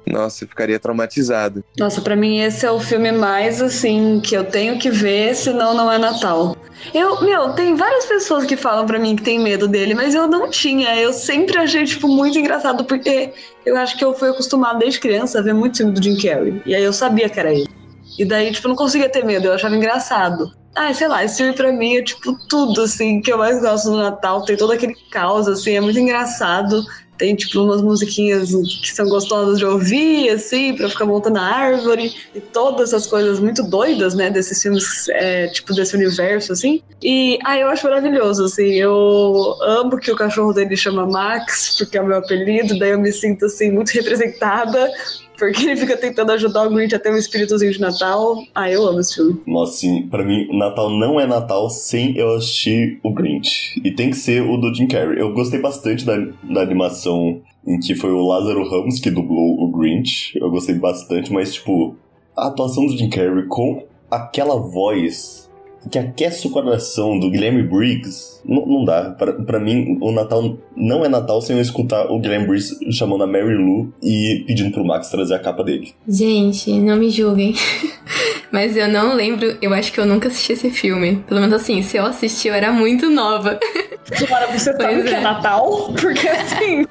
Nossa, 0.05 0.43
eu 0.43 0.47
ficaria 0.47 0.79
traumatizado. 0.79 1.63
Nossa, 1.77 2.01
pra 2.01 2.15
mim 2.15 2.39
esse 2.39 2.65
é 2.65 2.71
o 2.71 2.79
filme 2.79 3.11
mais 3.11 3.61
assim 3.61 4.19
que 4.19 4.35
eu 4.35 4.43
tenho 4.43 4.77
que 4.77 4.89
ver, 4.89 5.35
senão 5.35 5.73
não 5.73 5.91
é 5.91 5.97
Natal. 5.97 6.55
Eu, 6.93 7.21
meu, 7.21 7.53
tem 7.53 7.75
várias 7.75 8.05
pessoas 8.05 8.45
que 8.45 8.57
falam 8.57 8.85
pra 8.85 8.99
mim 8.99 9.15
que 9.15 9.23
tem 9.23 9.39
medo 9.39 9.67
dele, 9.67 9.93
mas 9.93 10.13
eu 10.13 10.27
não 10.27 10.49
tinha. 10.49 10.95
Eu 10.99 11.13
sempre 11.13 11.57
achei 11.57 11.85
tipo 11.85 12.07
muito 12.07 12.37
engraçado 12.37 12.83
porque 12.83 13.31
eu 13.65 13.77
acho 13.77 13.97
que 13.97 14.03
eu 14.03 14.13
fui 14.13 14.29
acostumada 14.29 14.79
desde 14.79 14.99
criança 14.99 15.39
a 15.39 15.41
ver 15.41 15.53
muito 15.53 15.77
filme 15.77 15.93
do 15.93 16.03
Jim 16.03 16.17
Carrey. 16.17 16.61
E 16.65 16.75
aí 16.75 16.83
eu 16.83 16.91
sabia 16.91 17.29
que 17.29 17.39
era 17.39 17.53
ele. 17.53 17.69
E 18.17 18.25
daí, 18.25 18.51
tipo, 18.51 18.67
não 18.67 18.75
conseguia 18.75 19.09
ter 19.09 19.25
medo, 19.25 19.47
eu 19.47 19.53
achava 19.53 19.75
engraçado. 19.75 20.51
Ah, 20.75 20.93
sei 20.93 21.07
lá, 21.07 21.23
esse 21.23 21.37
filme 21.37 21.53
pra 21.53 21.71
mim 21.71 21.97
é 21.97 22.03
tipo 22.03 22.35
tudo, 22.47 22.81
assim, 22.81 23.21
que 23.21 23.31
eu 23.31 23.37
mais 23.37 23.61
gosto 23.61 23.91
do 23.91 23.97
Natal. 23.97 24.43
Tem 24.43 24.57
todo 24.57 24.73
aquele 24.73 24.95
caos, 25.11 25.47
assim, 25.47 25.75
é 25.75 25.81
muito 25.81 25.99
engraçado. 25.99 26.83
Tem, 27.17 27.35
tipo, 27.35 27.61
umas 27.61 27.81
musiquinhas 27.81 28.49
que 28.81 28.91
são 28.93 29.07
gostosas 29.07 29.59
de 29.59 29.65
ouvir, 29.65 30.29
assim, 30.29 30.75
pra 30.75 30.89
ficar 30.89 31.05
montando 31.05 31.37
a 31.37 31.43
árvore. 31.43 32.13
E 32.33 32.39
todas 32.39 32.89
essas 32.89 33.07
coisas 33.07 33.39
muito 33.39 33.63
doidas, 33.63 34.15
né, 34.15 34.29
desses 34.29 34.61
filmes, 34.61 35.07
é, 35.09 35.47
tipo, 35.47 35.73
desse 35.73 35.95
universo, 35.95 36.51
assim. 36.51 36.81
E, 37.01 37.37
ah, 37.45 37.57
eu 37.57 37.67
acho 37.67 37.85
maravilhoso, 37.85 38.45
assim. 38.45 38.73
Eu 38.73 39.55
amo 39.61 39.97
que 39.97 40.11
o 40.11 40.15
cachorro 40.15 40.53
dele 40.53 40.75
chama 40.75 41.05
Max, 41.05 41.75
porque 41.77 41.97
é 41.97 42.01
o 42.01 42.07
meu 42.07 42.17
apelido. 42.17 42.77
Daí 42.79 42.91
eu 42.91 42.99
me 42.99 43.11
sinto, 43.11 43.45
assim, 43.45 43.71
muito 43.71 43.91
representada. 43.91 44.89
Porque 45.37 45.63
ele 45.63 45.75
fica 45.75 45.97
tentando 45.97 46.31
ajudar 46.31 46.67
o 46.67 46.69
Grinch 46.69 46.95
a 46.95 46.99
ter 46.99 47.11
um 47.11 47.17
espíritozinho 47.17 47.71
de 47.71 47.81
Natal. 47.81 48.37
Ah, 48.53 48.69
eu 48.69 48.87
amo 48.87 48.99
esse 48.99 49.15
filme. 49.15 49.41
Nossa, 49.47 49.73
assim, 49.73 50.07
pra 50.07 50.23
mim, 50.23 50.47
Natal 50.57 50.89
não 50.89 51.19
é 51.19 51.25
Natal 51.25 51.69
sem 51.69 52.15
eu 52.17 52.35
assistir 52.35 52.99
o 53.03 53.13
Grinch. 53.13 53.81
E 53.83 53.91
tem 53.91 54.09
que 54.09 54.17
ser 54.17 54.41
o 54.41 54.57
do 54.57 54.73
Jim 54.73 54.87
Carrey. 54.87 55.19
Eu 55.19 55.33
gostei 55.33 55.59
bastante 55.59 56.05
da, 56.05 56.15
da 56.43 56.61
animação 56.61 57.41
em 57.65 57.79
que 57.79 57.95
foi 57.95 58.11
o 58.11 58.25
Lázaro 58.25 58.69
Ramos 58.69 58.99
que 58.99 59.09
dublou 59.09 59.61
o 59.61 59.71
Grinch. 59.71 60.37
Eu 60.37 60.49
gostei 60.49 60.75
bastante, 60.75 61.31
mas, 61.31 61.53
tipo, 61.53 61.95
a 62.35 62.47
atuação 62.47 62.85
do 62.85 62.97
Jim 62.97 63.09
Carrey 63.09 63.45
com 63.47 63.85
aquela 64.09 64.55
voz 64.55 65.42
que 65.89 65.99
aquece 65.99 66.47
o 66.47 66.49
coração 66.49 67.19
do 67.19 67.29
Guilherme 67.29 67.63
Briggs, 67.63 68.41
não, 68.45 68.65
não 68.65 68.85
dá. 68.85 69.11
Pra, 69.11 69.33
pra 69.33 69.59
mim, 69.59 69.97
o 70.01 70.11
Natal 70.11 70.57
não 70.75 71.03
é 71.05 71.09
Natal 71.09 71.41
sem 71.41 71.55
eu 71.55 71.61
escutar 71.61 72.11
o 72.11 72.19
Guilherme 72.19 72.47
Briggs 72.47 72.77
chamando 72.91 73.23
a 73.23 73.27
Mary 73.27 73.55
Lou 73.55 73.89
e 74.01 74.43
pedindo 74.47 74.71
pro 74.71 74.85
Max 74.85 75.09
trazer 75.09 75.35
a 75.35 75.39
capa 75.39 75.63
dele. 75.63 75.93
Gente, 76.07 76.71
não 76.73 76.97
me 76.97 77.09
julguem. 77.09 77.53
Mas 78.51 78.77
eu 78.77 78.87
não 78.87 79.15
lembro, 79.15 79.57
eu 79.63 79.73
acho 79.73 79.91
que 79.91 79.99
eu 79.99 80.05
nunca 80.05 80.27
assisti 80.27 80.53
esse 80.53 80.69
filme. 80.69 81.23
Pelo 81.27 81.41
menos 81.41 81.55
assim, 81.55 81.81
se 81.81 81.97
eu 81.97 82.05
assisti, 82.05 82.49
eu 82.49 82.53
era 82.53 82.71
muito 82.71 83.09
nova. 83.09 83.59
Agora 84.21 84.47
você 84.47 84.71
sabe 84.73 84.93
Pois 84.93 85.03
que 85.05 85.15
é 85.15 85.17
é. 85.17 85.21
Natal? 85.21 85.91
Porque 85.99 86.27
assim. 86.27 86.85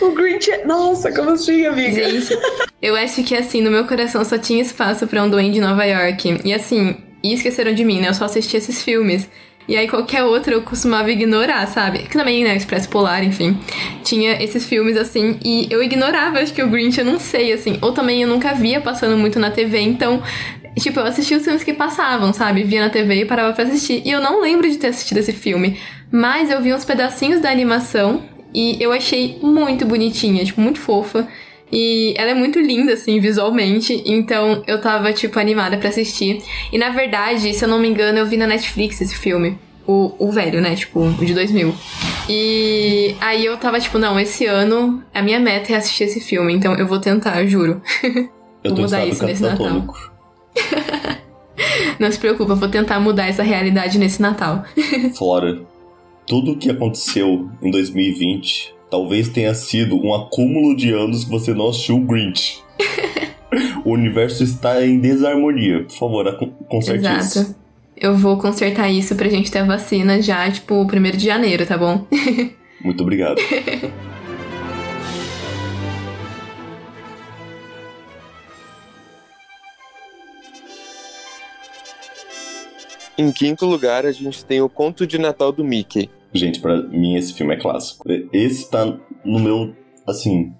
o 0.00 0.12
Grinch 0.12 0.50
é. 0.50 0.64
Nossa, 0.64 1.12
como 1.12 1.30
assim, 1.30 1.66
amiga? 1.66 2.10
Gente, 2.10 2.38
eu 2.80 2.96
acho 2.96 3.22
que 3.24 3.34
assim, 3.34 3.60
no 3.60 3.70
meu 3.70 3.84
coração 3.86 4.24
só 4.24 4.38
tinha 4.38 4.62
espaço 4.62 5.06
pra 5.06 5.22
um 5.22 5.28
duende 5.28 5.54
de 5.54 5.60
Nova 5.60 5.84
York. 5.84 6.40
E 6.44 6.54
assim, 6.54 6.96
e 7.22 7.32
esqueceram 7.32 7.74
de 7.74 7.84
mim, 7.84 8.00
né? 8.00 8.08
Eu 8.08 8.14
só 8.14 8.24
assisti 8.24 8.56
esses 8.56 8.82
filmes. 8.82 9.28
E 9.68 9.76
aí 9.76 9.86
qualquer 9.86 10.24
outro 10.24 10.52
eu 10.52 10.62
costumava 10.62 11.10
ignorar, 11.10 11.66
sabe? 11.66 12.00
Que 12.00 12.18
também, 12.18 12.42
né, 12.42 12.56
Expresso 12.56 12.88
Polar, 12.88 13.22
enfim. 13.24 13.56
Tinha 14.02 14.42
esses 14.42 14.66
filmes 14.66 14.96
assim, 14.96 15.38
e 15.44 15.68
eu 15.70 15.82
ignorava, 15.82 16.40
acho 16.40 16.52
que 16.52 16.62
o 16.62 16.68
Grinch, 16.68 16.98
eu 16.98 17.04
não 17.04 17.20
sei, 17.20 17.52
assim. 17.52 17.78
Ou 17.80 17.92
também 17.92 18.22
eu 18.22 18.28
nunca 18.28 18.54
via 18.54 18.80
passando 18.80 19.16
muito 19.16 19.38
na 19.38 19.50
TV, 19.50 19.78
então. 19.80 20.22
Tipo, 20.78 21.00
eu 21.00 21.04
assistia 21.04 21.36
os 21.36 21.44
filmes 21.44 21.62
que 21.62 21.72
passavam, 21.74 22.32
sabe? 22.32 22.64
Via 22.64 22.80
na 22.80 22.90
TV 22.90 23.20
e 23.20 23.24
parava 23.24 23.52
pra 23.52 23.64
assistir. 23.64 24.02
E 24.04 24.10
eu 24.10 24.20
não 24.20 24.40
lembro 24.40 24.68
de 24.68 24.78
ter 24.78 24.88
assistido 24.88 25.18
esse 25.18 25.32
filme. 25.32 25.78
Mas 26.10 26.50
eu 26.50 26.60
vi 26.60 26.72
uns 26.74 26.84
pedacinhos 26.84 27.40
da 27.40 27.50
animação 27.50 28.22
e 28.54 28.82
eu 28.82 28.92
achei 28.92 29.38
muito 29.42 29.86
bonitinha, 29.86 30.44
tipo, 30.44 30.60
muito 30.60 30.80
fofa. 30.80 31.28
E 31.72 32.12
ela 32.18 32.32
é 32.32 32.34
muito 32.34 32.60
linda, 32.60 32.92
assim, 32.92 33.18
visualmente. 33.18 34.02
Então 34.04 34.62
eu 34.66 34.78
tava, 34.80 35.12
tipo, 35.12 35.38
animada 35.38 35.78
pra 35.78 35.88
assistir. 35.88 36.42
E 36.70 36.76
na 36.76 36.90
verdade, 36.90 37.54
se 37.54 37.64
eu 37.64 37.68
não 37.68 37.78
me 37.78 37.88
engano, 37.88 38.18
eu 38.18 38.26
vi 38.26 38.36
na 38.36 38.46
Netflix 38.46 39.00
esse 39.00 39.16
filme. 39.16 39.58
O, 39.86 40.14
o 40.18 40.30
velho, 40.30 40.60
né? 40.60 40.76
Tipo, 40.76 41.00
o 41.00 41.24
de 41.24 41.32
2000. 41.32 41.74
E 42.28 43.16
aí 43.20 43.44
eu 43.44 43.56
tava, 43.56 43.80
tipo, 43.80 43.98
não, 43.98 44.20
esse 44.20 44.44
ano 44.46 45.02
a 45.12 45.22
minha 45.22 45.40
meta 45.40 45.72
é 45.72 45.76
assistir 45.76 46.04
esse 46.04 46.20
filme. 46.20 46.52
Então 46.52 46.74
eu 46.74 46.86
vou 46.86 47.00
tentar, 47.00 47.44
juro. 47.46 47.80
Eu 48.62 48.74
Vou 48.74 48.84
mudar 48.84 49.06
isso 49.06 49.24
nesse 49.24 49.42
Natal. 49.42 49.86
Não 51.98 52.10
se 52.10 52.18
preocupa, 52.18 52.52
eu 52.52 52.56
vou 52.56 52.68
tentar 52.68 53.00
mudar 53.00 53.26
essa 53.26 53.42
realidade 53.42 53.98
nesse 53.98 54.20
Natal. 54.20 54.64
Fora, 55.16 55.62
tudo 56.26 56.52
o 56.52 56.56
que 56.56 56.70
aconteceu 56.70 57.48
em 57.60 57.70
2020 57.70 58.74
talvez 58.92 59.30
tenha 59.30 59.54
sido 59.54 59.96
um 59.96 60.14
acúmulo 60.14 60.76
de 60.76 60.92
anos 60.92 61.24
que 61.24 61.30
você 61.30 61.54
não 61.54 61.70
assistiu 61.70 61.96
o 61.96 62.00
Grinch. 62.00 62.62
o 63.86 63.92
universo 63.92 64.44
está 64.44 64.84
em 64.84 65.00
desarmonia. 65.00 65.84
Por 65.84 65.96
favor, 65.96 66.54
conserte 66.68 67.06
isso. 67.06 67.38
Exato. 67.38 67.56
Eu 67.96 68.14
vou 68.18 68.36
consertar 68.36 68.90
isso 68.90 69.16
pra 69.16 69.30
gente 69.30 69.50
ter 69.50 69.60
a 69.60 69.64
vacina 69.64 70.20
já, 70.20 70.50
tipo, 70.50 70.86
primeiro 70.86 71.16
de 71.16 71.24
janeiro, 71.24 71.64
tá 71.64 71.78
bom? 71.78 72.06
Muito 72.84 73.02
obrigado. 73.02 73.40
Em 83.16 83.32
quinto 83.32 83.64
lugar, 83.64 84.04
a 84.04 84.12
gente 84.12 84.44
tem 84.44 84.60
o 84.60 84.68
Conto 84.68 85.06
de 85.06 85.16
Natal 85.16 85.50
do 85.50 85.64
Mickey. 85.64 86.10
Gente, 86.32 86.60
pra 86.60 86.82
mim 86.82 87.16
esse 87.16 87.34
filme 87.34 87.54
é 87.54 87.58
clássico. 87.58 88.04
Esse 88.32 88.70
tá 88.70 88.98
no 89.24 89.38
meu, 89.38 89.74
assim, 90.06 90.52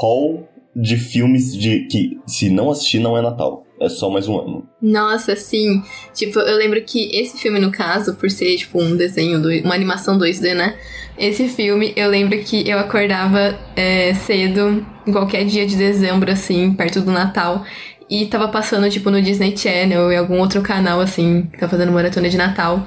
hall 0.00 0.48
de 0.74 0.96
filmes 0.96 1.56
de 1.56 1.86
que 1.86 2.18
se 2.26 2.48
não 2.48 2.70
assistir 2.70 3.00
não 3.00 3.16
é 3.16 3.22
Natal. 3.22 3.66
É 3.80 3.88
só 3.88 4.10
mais 4.10 4.28
um 4.28 4.38
ano. 4.38 4.68
Nossa, 4.82 5.34
sim. 5.34 5.82
Tipo, 6.12 6.38
eu 6.40 6.58
lembro 6.58 6.82
que 6.82 7.16
esse 7.16 7.38
filme, 7.38 7.58
no 7.58 7.72
caso, 7.72 8.14
por 8.14 8.30
ser, 8.30 8.54
tipo, 8.58 8.78
um 8.78 8.94
desenho, 8.94 9.40
do, 9.40 9.48
uma 9.64 9.74
animação 9.74 10.18
2D, 10.18 10.54
né? 10.54 10.76
Esse 11.16 11.48
filme, 11.48 11.94
eu 11.96 12.10
lembro 12.10 12.38
que 12.40 12.68
eu 12.68 12.78
acordava 12.78 13.58
é, 13.74 14.12
cedo, 14.12 14.86
qualquer 15.10 15.46
dia 15.46 15.66
de 15.66 15.76
dezembro, 15.76 16.30
assim, 16.30 16.74
perto 16.74 17.00
do 17.00 17.10
Natal. 17.10 17.64
E 18.10 18.26
tava 18.26 18.48
passando, 18.48 18.90
tipo, 18.90 19.08
no 19.10 19.22
Disney 19.22 19.56
Channel 19.56 20.10
e 20.12 20.16
algum 20.16 20.40
outro 20.40 20.60
canal, 20.62 21.00
assim, 21.00 21.48
que 21.52 21.58
tá 21.58 21.68
fazendo 21.68 21.92
maratona 21.92 22.28
de 22.28 22.36
Natal. 22.36 22.84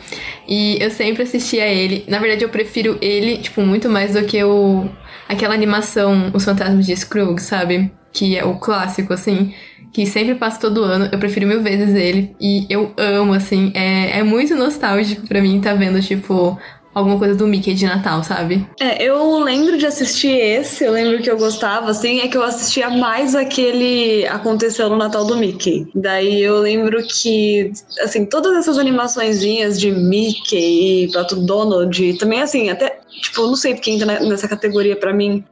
E 0.48 0.78
eu 0.82 0.92
sempre 0.92 1.24
assistia 1.24 1.66
ele. 1.66 2.04
Na 2.10 2.20
verdade, 2.20 2.44
eu 2.44 2.50
prefiro 2.50 2.98
ele, 3.02 3.38
tipo, 3.38 3.62
muito 3.62 3.90
mais 3.90 4.14
do 4.14 4.24
que 4.24 4.44
o... 4.44 4.90
Aquela 5.30 5.54
animação, 5.54 6.30
Os 6.34 6.44
Fantasmas 6.44 6.86
de 6.86 6.96
Scrooge, 6.96 7.42
sabe? 7.42 7.90
Que 8.12 8.38
é 8.38 8.44
o 8.44 8.56
clássico, 8.56 9.14
assim 9.14 9.54
que 9.94 10.08
sempre 10.08 10.34
passa 10.34 10.60
todo 10.60 10.84
ano. 10.84 11.08
Eu 11.12 11.20
prefiro 11.20 11.48
mil 11.48 11.62
vezes 11.62 11.94
ele. 11.96 12.36
E 12.42 12.66
eu 12.68 12.92
amo, 12.98 13.32
assim. 13.34 13.72
É, 13.76 14.20
é 14.20 14.24
muito 14.24 14.56
nostálgico 14.56 15.28
pra 15.28 15.40
mim 15.40 15.62
tá 15.62 15.76
vendo, 15.76 16.02
tipo, 16.02 16.60
alguma 16.94 17.18
coisa 17.18 17.36
do 17.36 17.48
Mickey 17.48 17.74
de 17.74 17.86
Natal, 17.86 18.24
sabe? 18.24 18.66
É, 18.80 19.04
eu 19.04 19.40
lembro 19.40 19.78
de 19.78 19.86
assistir 19.86 20.30
esse, 20.32 20.84
eu 20.84 20.92
lembro 20.92 21.22
que 21.22 21.30
eu 21.30 21.38
gostava, 21.38 21.90
assim, 21.92 22.20
é 22.20 22.28
que 22.28 22.38
eu 22.38 22.44
assistia 22.44 22.90
mais 22.90 23.36
aquele 23.36 24.26
Aconteceu 24.28 24.90
no 24.90 24.96
Natal 24.98 25.26
do 25.26 25.36
Mickey. 25.38 25.88
Daí 25.96 26.42
eu 26.42 26.60
lembro 26.60 27.02
que, 27.08 27.72
assim, 28.02 28.26
todas 28.26 28.56
essas 28.58 28.78
animaçõezinhas 28.78 29.80
de 29.80 29.92
Mickey 29.92 31.06
e 31.06 31.12
Pato 31.12 31.36
Donald, 31.36 32.14
também, 32.18 32.42
assim, 32.42 32.70
até, 32.70 33.00
tipo, 33.22 33.42
eu 33.42 33.48
não 33.48 33.56
sei 33.56 33.74
quem 33.76 33.96
entra 33.96 34.20
ne- 34.20 34.30
nessa 34.30 34.48
categoria 34.48 34.96
pra 34.96 35.14
mim, 35.14 35.44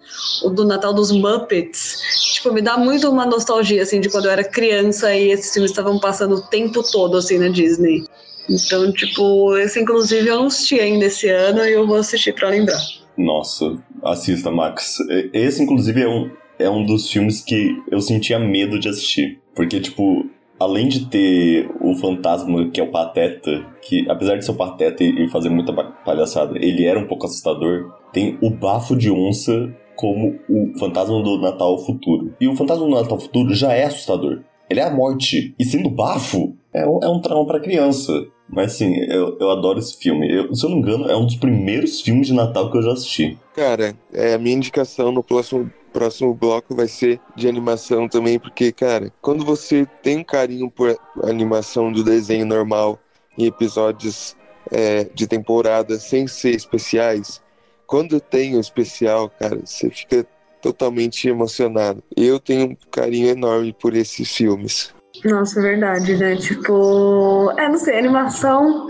o 0.43 0.49
do 0.49 0.65
Natal 0.65 0.93
dos 0.93 1.11
Muppets. 1.11 1.99
tipo, 2.33 2.53
me 2.53 2.61
dá 2.61 2.77
muito 2.77 3.09
uma 3.09 3.25
nostalgia, 3.25 3.83
assim, 3.83 3.99
de 3.99 4.09
quando 4.09 4.25
eu 4.25 4.31
era 4.31 4.43
criança 4.43 5.13
e 5.15 5.31
esses 5.31 5.53
filmes 5.53 5.71
estavam 5.71 5.99
passando 5.99 6.35
o 6.35 6.41
tempo 6.41 6.81
todo, 6.91 7.17
assim, 7.17 7.37
na 7.37 7.49
Disney. 7.49 8.03
Então, 8.51 8.91
tipo, 8.91 9.57
esse 9.57 9.79
inclusive 9.79 10.27
eu 10.27 10.37
não 10.37 10.45
assisti 10.47 10.79
ainda 10.79 11.05
esse 11.05 11.29
ano 11.29 11.63
e 11.65 11.73
eu 11.73 11.87
vou 11.87 11.97
assistir 11.97 12.33
pra 12.33 12.49
lembrar. 12.49 12.79
Nossa, 13.17 13.77
assista, 14.03 14.51
Max. 14.51 14.97
Esse, 15.33 15.63
inclusive, 15.63 16.01
é 16.01 16.07
um, 16.07 16.31
é 16.59 16.69
um 16.69 16.85
dos 16.85 17.09
filmes 17.09 17.41
que 17.41 17.75
eu 17.89 18.01
sentia 18.01 18.39
medo 18.39 18.79
de 18.79 18.89
assistir. 18.89 19.39
Porque, 19.55 19.79
tipo, 19.79 20.25
além 20.59 20.87
de 20.87 21.05
ter 21.07 21.69
o 21.79 21.95
fantasma 21.95 22.69
que 22.69 22.79
é 22.79 22.83
o 22.83 22.91
Pateta, 22.91 23.65
que 23.81 24.09
apesar 24.09 24.37
de 24.37 24.45
ser 24.45 24.51
o 24.51 24.55
Pateta 24.55 25.03
e 25.03 25.29
fazer 25.29 25.49
muita 25.49 25.73
palhaçada, 25.73 26.57
ele 26.57 26.85
era 26.85 26.99
um 26.99 27.07
pouco 27.07 27.25
assustador, 27.25 27.93
tem 28.11 28.37
o 28.41 28.49
Bafo 28.49 28.95
de 28.95 29.11
Onça 29.11 29.73
como 29.95 30.39
o 30.49 30.79
fantasma 30.79 31.21
do 31.21 31.39
Natal 31.39 31.77
Futuro. 31.85 32.33
E 32.41 32.47
o 32.47 32.55
fantasma 32.55 32.85
do 32.85 32.91
Natal 32.91 33.19
Futuro 33.19 33.53
já 33.53 33.71
é 33.73 33.83
assustador. 33.83 34.41
Ele 34.69 34.79
é 34.79 34.83
a 34.83 34.89
morte. 34.89 35.53
E 35.59 35.65
sendo 35.65 35.89
bafo, 35.89 36.55
é 36.73 36.87
um, 36.87 36.99
é 37.03 37.09
um 37.09 37.19
trauma 37.19 37.45
para 37.45 37.59
criança. 37.59 38.13
Mas 38.51 38.73
assim, 38.73 38.95
eu, 39.09 39.37
eu 39.39 39.49
adoro 39.49 39.79
esse 39.79 39.97
filme. 39.97 40.29
Eu, 40.29 40.53
se 40.53 40.65
eu 40.65 40.69
não 40.69 40.77
me 40.77 40.83
engano, 40.83 41.09
é 41.09 41.15
um 41.15 41.25
dos 41.25 41.35
primeiros 41.35 42.01
filmes 42.01 42.27
de 42.27 42.33
Natal 42.33 42.69
que 42.69 42.77
eu 42.77 42.83
já 42.83 42.91
assisti. 42.91 43.37
Cara, 43.55 43.95
é, 44.13 44.33
a 44.33 44.37
minha 44.37 44.55
indicação 44.55 45.11
no 45.11 45.23
próximo, 45.23 45.71
próximo 45.93 46.33
bloco 46.33 46.75
vai 46.75 46.87
ser 46.87 47.19
de 47.35 47.47
animação 47.47 48.09
também, 48.09 48.37
porque, 48.37 48.71
cara, 48.71 49.11
quando 49.21 49.45
você 49.45 49.87
tem 50.03 50.17
um 50.17 50.23
carinho 50.23 50.69
por 50.69 50.95
animação 51.23 51.91
do 51.91 52.03
desenho 52.03 52.45
normal 52.45 52.99
em 53.37 53.45
episódios 53.45 54.35
é, 54.69 55.05
de 55.05 55.27
temporada 55.27 55.97
sem 55.97 56.27
ser 56.27 56.53
especiais, 56.53 57.41
quando 57.87 58.19
tem 58.19 58.57
o 58.57 58.59
especial, 58.59 59.29
cara, 59.29 59.59
você 59.65 59.89
fica 59.89 60.25
totalmente 60.61 61.27
emocionado. 61.27 62.03
Eu 62.15 62.39
tenho 62.39 62.71
um 62.71 62.75
carinho 62.89 63.29
enorme 63.29 63.73
por 63.73 63.95
esses 63.95 64.31
filmes. 64.31 64.93
Nossa, 65.23 65.59
é 65.59 65.63
verdade, 65.63 66.17
né? 66.17 66.35
Tipo, 66.35 67.51
é, 67.57 67.69
não 67.69 67.77
sei, 67.77 67.97
animação 67.97 68.87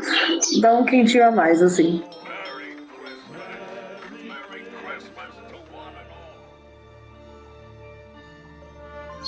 dá 0.62 0.74
um 0.74 0.86
quentinho 0.86 1.28
a 1.28 1.32
mais, 1.32 1.62
assim. 1.62 2.02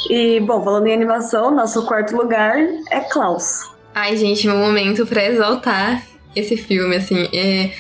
E, 0.10 0.40
bom, 0.42 0.64
falando 0.64 0.88
em 0.88 0.94
animação, 0.94 1.52
nosso 1.52 1.86
quarto 1.86 2.16
lugar 2.16 2.58
é 2.92 3.00
Klaus. 3.02 3.72
Ai, 3.96 4.18
gente, 4.18 4.48
meu 4.48 4.58
momento 4.58 5.06
pra 5.06 5.26
exaltar 5.26 6.04
esse 6.36 6.58
filme, 6.58 6.96
assim, 6.96 7.28
é. 7.34 7.72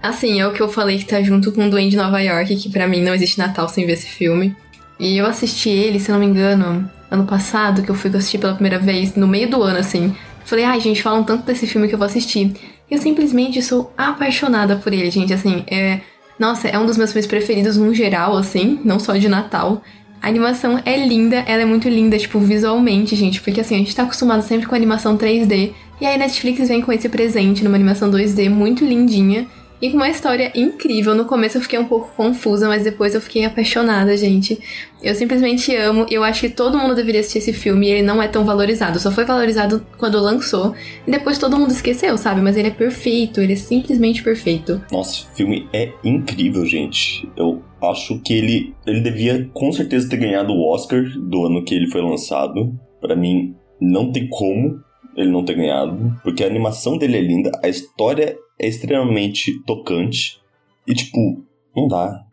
Assim, 0.00 0.40
é 0.40 0.46
o 0.46 0.52
que 0.52 0.60
eu 0.60 0.68
falei 0.68 0.98
que 0.98 1.04
tá 1.04 1.20
junto 1.22 1.50
com 1.50 1.66
o 1.66 1.70
Duende 1.70 1.90
de 1.90 1.96
Nova 1.96 2.20
York, 2.20 2.54
que 2.56 2.70
para 2.70 2.86
mim 2.86 3.02
não 3.02 3.14
existe 3.14 3.38
Natal 3.38 3.68
sem 3.68 3.84
ver 3.84 3.94
esse 3.94 4.06
filme. 4.06 4.56
E 4.98 5.16
eu 5.16 5.26
assisti 5.26 5.70
ele, 5.70 5.98
se 5.98 6.10
não 6.10 6.20
me 6.20 6.26
engano, 6.26 6.88
ano 7.10 7.24
passado, 7.24 7.82
que 7.82 7.90
eu 7.90 7.94
fui 7.94 8.10
assistir 8.10 8.38
pela 8.38 8.54
primeira 8.54 8.78
vez, 8.78 9.14
no 9.14 9.26
meio 9.26 9.48
do 9.48 9.62
ano, 9.62 9.78
assim. 9.78 10.14
Falei, 10.44 10.64
ai, 10.64 10.80
gente, 10.80 11.02
falam 11.02 11.22
tanto 11.24 11.44
desse 11.44 11.66
filme 11.66 11.88
que 11.88 11.94
eu 11.94 11.98
vou 11.98 12.06
assistir. 12.06 12.54
E 12.90 12.94
eu 12.94 12.98
simplesmente 12.98 13.60
sou 13.62 13.92
apaixonada 13.96 14.76
por 14.76 14.92
ele, 14.92 15.10
gente. 15.10 15.32
Assim, 15.32 15.64
é. 15.66 16.00
Nossa, 16.38 16.68
é 16.68 16.78
um 16.78 16.86
dos 16.86 16.96
meus 16.96 17.12
filmes 17.12 17.26
preferidos 17.26 17.76
no 17.76 17.92
geral, 17.92 18.36
assim, 18.36 18.80
não 18.84 18.98
só 18.98 19.16
de 19.16 19.28
Natal. 19.28 19.82
A 20.20 20.28
animação 20.28 20.80
é 20.84 20.96
linda, 21.06 21.36
ela 21.46 21.62
é 21.62 21.64
muito 21.64 21.88
linda, 21.88 22.18
tipo, 22.18 22.38
visualmente, 22.38 23.14
gente, 23.14 23.40
porque 23.40 23.60
assim, 23.60 23.76
a 23.76 23.78
gente 23.78 23.94
tá 23.94 24.02
acostumado 24.02 24.42
sempre 24.42 24.66
com 24.66 24.74
animação 24.74 25.16
3D, 25.16 25.72
e 26.00 26.06
aí 26.06 26.18
Netflix 26.18 26.68
vem 26.68 26.80
com 26.80 26.92
esse 26.92 27.08
presente 27.08 27.62
numa 27.62 27.76
animação 27.76 28.10
2D 28.10 28.50
muito 28.50 28.84
lindinha, 28.84 29.46
e 29.80 29.90
com 29.90 29.96
uma 29.96 30.08
história 30.08 30.52
incrível. 30.54 31.14
No 31.14 31.24
começo 31.24 31.56
eu 31.56 31.62
fiquei 31.62 31.78
um 31.78 31.84
pouco 31.84 32.10
confusa, 32.16 32.68
mas 32.68 32.84
depois 32.84 33.14
eu 33.14 33.20
fiquei 33.20 33.44
apaixonada, 33.44 34.16
gente. 34.16 34.58
Eu 35.02 35.14
simplesmente 35.14 35.74
amo. 35.76 36.06
Eu 36.10 36.24
acho 36.24 36.40
que 36.40 36.48
todo 36.48 36.78
mundo 36.78 36.94
deveria 36.94 37.20
assistir 37.20 37.38
esse 37.38 37.52
filme 37.52 37.86
e 37.86 37.90
ele 37.90 38.02
não 38.02 38.22
é 38.22 38.26
tão 38.26 38.44
valorizado. 38.44 38.98
Só 38.98 39.10
foi 39.10 39.24
valorizado 39.24 39.86
quando 39.96 40.20
lançou. 40.20 40.74
E 41.06 41.10
depois 41.10 41.38
todo 41.38 41.56
mundo 41.56 41.70
esqueceu, 41.70 42.18
sabe? 42.18 42.40
Mas 42.40 42.56
ele 42.56 42.68
é 42.68 42.72
perfeito. 42.72 43.40
Ele 43.40 43.52
é 43.52 43.56
simplesmente 43.56 44.22
perfeito. 44.22 44.82
Nossa, 44.90 45.26
o 45.30 45.36
filme 45.36 45.68
é 45.72 45.92
incrível, 46.02 46.66
gente. 46.66 47.28
Eu 47.36 47.62
acho 47.82 48.20
que 48.20 48.34
ele, 48.34 48.74
ele 48.86 49.00
devia 49.00 49.48
com 49.52 49.70
certeza 49.70 50.08
ter 50.08 50.16
ganhado 50.16 50.52
o 50.52 50.68
Oscar 50.68 51.04
do 51.04 51.46
ano 51.46 51.64
que 51.64 51.74
ele 51.74 51.88
foi 51.88 52.02
lançado. 52.02 52.74
Para 53.00 53.14
mim, 53.14 53.54
não 53.80 54.10
tem 54.10 54.28
como 54.28 54.80
ele 55.16 55.30
não 55.30 55.44
ter 55.44 55.54
ganhado, 55.54 56.16
porque 56.22 56.44
a 56.44 56.46
animação 56.46 56.96
dele 56.96 57.16
é 57.16 57.20
linda, 57.20 57.50
a 57.62 57.68
história 57.68 58.36
é 58.60 58.66
extremamente 58.66 59.62
tocante 59.64 60.40
e, 60.86 60.94
tipo, 60.94 61.44
não 61.76 61.88
dá. 61.88 62.24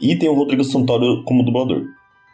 E 0.00 0.16
tem 0.16 0.28
o 0.28 0.34
Rodrigo 0.34 0.64
Santoro 0.64 1.22
como 1.24 1.44
dublador, 1.44 1.84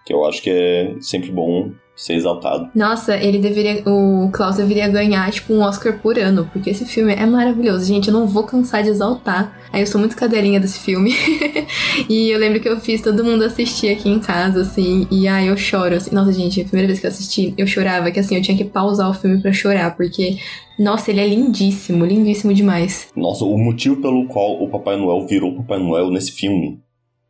que 0.06 0.12
eu 0.12 0.24
acho 0.24 0.42
que 0.42 0.50
é 0.50 0.96
sempre 1.00 1.30
bom 1.30 1.70
ser 2.00 2.14
exaltado. 2.14 2.70
Nossa, 2.74 3.14
ele 3.14 3.38
deveria. 3.38 3.82
O 3.86 4.30
Klaus 4.32 4.56
deveria 4.56 4.88
ganhar, 4.88 5.30
tipo, 5.30 5.52
um 5.52 5.60
Oscar 5.60 5.98
por 5.98 6.18
ano, 6.18 6.48
porque 6.50 6.70
esse 6.70 6.86
filme 6.86 7.12
é 7.12 7.26
maravilhoso. 7.26 7.84
Gente, 7.84 8.08
eu 8.08 8.14
não 8.14 8.26
vou 8.26 8.44
cansar 8.44 8.82
de 8.82 8.88
exaltar. 8.88 9.60
Aí 9.70 9.82
eu 9.82 9.86
sou 9.86 10.00
muito 10.00 10.16
cadelinha 10.16 10.58
desse 10.58 10.80
filme. 10.80 11.12
e 12.08 12.30
eu 12.30 12.38
lembro 12.38 12.58
que 12.58 12.68
eu 12.68 12.80
fiz 12.80 13.02
todo 13.02 13.22
mundo 13.22 13.44
assistir 13.44 13.90
aqui 13.90 14.08
em 14.08 14.18
casa, 14.18 14.62
assim. 14.62 15.06
E 15.10 15.28
aí 15.28 15.48
eu 15.48 15.56
choro, 15.58 15.94
assim. 15.94 16.14
Nossa, 16.14 16.32
gente, 16.32 16.62
a 16.62 16.64
primeira 16.64 16.86
vez 16.86 17.00
que 17.00 17.06
eu 17.06 17.10
assisti, 17.10 17.54
eu 17.58 17.66
chorava, 17.66 18.10
que 18.10 18.18
assim, 18.18 18.34
eu 18.34 18.42
tinha 18.42 18.56
que 18.56 18.64
pausar 18.64 19.10
o 19.10 19.14
filme 19.14 19.40
para 19.42 19.52
chorar, 19.52 19.94
porque. 19.94 20.38
Nossa, 20.78 21.10
ele 21.10 21.20
é 21.20 21.28
lindíssimo, 21.28 22.06
lindíssimo 22.06 22.54
demais. 22.54 23.08
Nossa, 23.14 23.44
o 23.44 23.58
motivo 23.58 24.00
pelo 24.00 24.26
qual 24.26 24.62
o 24.62 24.70
Papai 24.70 24.96
Noel 24.96 25.26
virou 25.26 25.54
Papai 25.54 25.78
Noel 25.78 26.10
nesse 26.10 26.32
filme, 26.32 26.80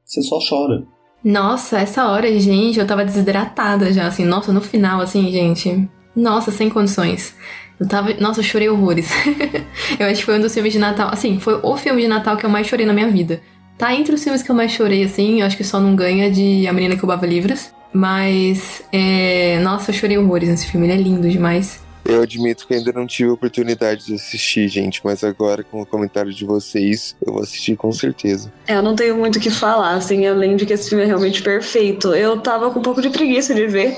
você 0.05 0.23
só 0.23 0.39
chora. 0.39 0.87
Nossa, 1.23 1.79
essa 1.79 2.07
hora, 2.09 2.39
gente, 2.41 2.79
eu 2.79 2.87
tava 2.87 3.05
desidratada 3.05 3.93
já, 3.93 4.07
assim, 4.07 4.25
nossa, 4.25 4.53
no 4.53 4.61
final, 4.61 5.01
assim, 5.01 5.31
gente. 5.31 5.89
Nossa, 6.17 6.51
sem 6.51 6.69
condições. 6.69 7.35
Eu 7.79 7.87
tava. 7.87 8.13
Nossa, 8.15 8.41
eu 8.41 8.45
chorei 8.45 8.69
horrores. 8.69 9.11
eu 9.99 10.07
acho 10.07 10.21
que 10.21 10.25
foi 10.25 10.39
um 10.39 10.41
dos 10.41 10.53
filmes 10.53 10.73
de 10.73 10.79
Natal. 10.79 11.11
Assim, 11.13 11.39
foi 11.39 11.61
o 11.63 11.77
filme 11.77 12.03
de 12.03 12.09
Natal 12.09 12.37
que 12.37 12.45
eu 12.45 12.51
mais 12.51 12.67
chorei 12.67 12.87
na 12.87 12.93
minha 12.93 13.09
vida. 13.09 13.41
Tá 13.79 13.95
entre 13.95 14.15
os 14.15 14.23
filmes 14.23 14.43
que 14.43 14.51
eu 14.51 14.55
mais 14.55 14.73
chorei, 14.73 15.05
assim, 15.05 15.41
eu 15.41 15.47
acho 15.47 15.57
que 15.57 15.65
só 15.65 15.81
não 15.81 15.97
ganha 15.97 16.31
de 16.31 16.67
A 16.67 16.73
Menina 16.73 16.95
que 16.95 17.01
Roubava 17.01 17.27
Livros. 17.27 17.71
Mas, 17.93 18.83
é... 18.93 19.59
nossa, 19.63 19.91
eu 19.91 19.95
chorei 19.95 20.19
horrores 20.19 20.49
nesse 20.49 20.67
filme, 20.67 20.87
ele 20.87 20.93
é 20.93 21.03
lindo 21.03 21.29
demais. 21.29 21.83
Eu 22.05 22.23
admito 22.23 22.67
que 22.67 22.75
ainda 22.75 22.93
não 22.93 23.07
tive 23.07 23.31
a 23.31 23.35
oportunidade 23.35 24.07
de 24.07 24.15
assistir, 24.15 24.69
gente, 24.69 25.01
mas 25.05 25.23
agora, 25.23 25.63
com 25.63 25.83
o 25.83 25.87
comentário 25.87 26.33
de 26.33 26.45
vocês, 26.45 27.15
eu 27.25 27.35
vou 27.35 27.43
assistir 27.43 27.77
com 27.77 27.93
certeza. 27.93 28.53
É, 28.67 28.77
eu 28.77 28.83
não 28.83 28.97
tenho 28.97 29.17
muito 29.17 29.37
o 29.37 29.41
que 29.41 29.51
falar, 29.51 29.95
assim, 29.95 30.27
além 30.27 30.57
de 30.57 30.65
que 30.65 30.73
esse 30.73 30.89
filme 30.89 31.05
é 31.05 31.07
realmente 31.07 31.43
perfeito. 31.43 32.15
Eu 32.15 32.41
tava 32.41 32.71
com 32.71 32.81
um 32.81 32.83
pouco 32.83 33.03
de 33.03 33.11
preguiça 33.11 33.55
de 33.55 33.67
ver, 33.67 33.97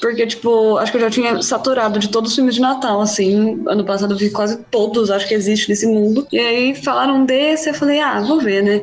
porque, 0.00 0.26
tipo, 0.26 0.76
acho 0.78 0.92
que 0.92 0.96
eu 0.98 1.02
já 1.02 1.10
tinha 1.10 1.42
saturado 1.42 1.98
de 1.98 2.08
todos 2.08 2.30
os 2.30 2.36
filmes 2.36 2.54
de 2.54 2.60
Natal, 2.60 3.00
assim. 3.00 3.62
Ano 3.66 3.84
passado 3.84 4.14
eu 4.14 4.18
vi 4.18 4.30
quase 4.30 4.58
todos, 4.70 5.10
acho 5.10 5.26
que 5.26 5.34
existe 5.34 5.68
nesse 5.68 5.86
mundo. 5.86 6.26
E 6.32 6.38
aí 6.38 6.74
falaram 6.74 7.24
desse, 7.24 7.68
eu 7.68 7.74
falei, 7.74 8.00
ah, 8.00 8.20
vou 8.20 8.40
ver, 8.40 8.62
né? 8.62 8.82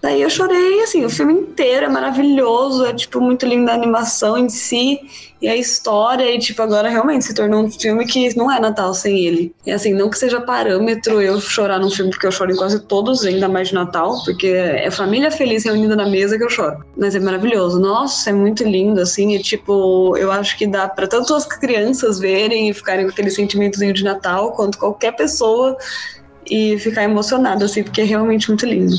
Daí 0.00 0.22
eu 0.22 0.30
chorei, 0.30 0.80
assim, 0.80 1.04
o 1.04 1.10
filme 1.10 1.32
inteiro 1.34 1.86
é 1.86 1.88
maravilhoso, 1.88 2.86
é, 2.86 2.94
tipo, 2.94 3.20
muito 3.20 3.44
linda 3.44 3.72
a 3.72 3.74
animação 3.74 4.38
em 4.38 4.48
si 4.48 5.00
e 5.42 5.48
a 5.48 5.56
história, 5.56 6.32
e, 6.32 6.38
tipo, 6.38 6.62
agora 6.62 6.88
realmente 6.88 7.24
se 7.24 7.34
tornou 7.34 7.64
um 7.64 7.70
filme 7.70 8.06
que 8.06 8.36
não 8.36 8.50
é 8.50 8.60
Natal 8.60 8.94
sem 8.94 9.18
ele. 9.26 9.52
E, 9.66 9.72
assim, 9.72 9.92
não 9.92 10.08
que 10.08 10.16
seja 10.16 10.40
parâmetro 10.40 11.20
eu 11.20 11.40
chorar 11.40 11.80
num 11.80 11.90
filme, 11.90 12.12
porque 12.12 12.26
eu 12.26 12.32
choro 12.32 12.52
em 12.52 12.56
quase 12.56 12.80
todos, 12.80 13.24
ainda 13.24 13.48
mais 13.48 13.68
de 13.68 13.74
Natal, 13.74 14.22
porque 14.24 14.46
é 14.46 14.88
família 14.90 15.32
feliz 15.32 15.64
reunida 15.64 15.96
na 15.96 16.06
mesa 16.06 16.38
que 16.38 16.44
eu 16.44 16.50
choro. 16.50 16.84
Mas 16.96 17.16
é 17.16 17.20
maravilhoso. 17.20 17.80
Nossa, 17.80 18.30
é 18.30 18.32
muito 18.32 18.62
lindo, 18.62 19.00
assim, 19.00 19.34
e, 19.34 19.42
tipo, 19.42 20.16
eu 20.16 20.30
acho 20.30 20.56
que 20.56 20.66
dá 20.66 20.88
para 20.88 21.08
tanto 21.08 21.34
as 21.34 21.44
crianças 21.44 22.20
verem 22.20 22.68
e 22.68 22.74
ficarem 22.74 23.04
com 23.04 23.10
aquele 23.10 23.30
sentimentozinho 23.30 23.92
de 23.92 24.04
Natal, 24.04 24.52
quanto 24.52 24.78
qualquer 24.78 25.16
pessoa 25.16 25.76
e 26.48 26.78
ficar 26.78 27.02
emocionado, 27.02 27.64
assim, 27.64 27.82
porque 27.82 28.00
é 28.00 28.04
realmente 28.04 28.48
muito 28.48 28.64
lindo. 28.64 28.94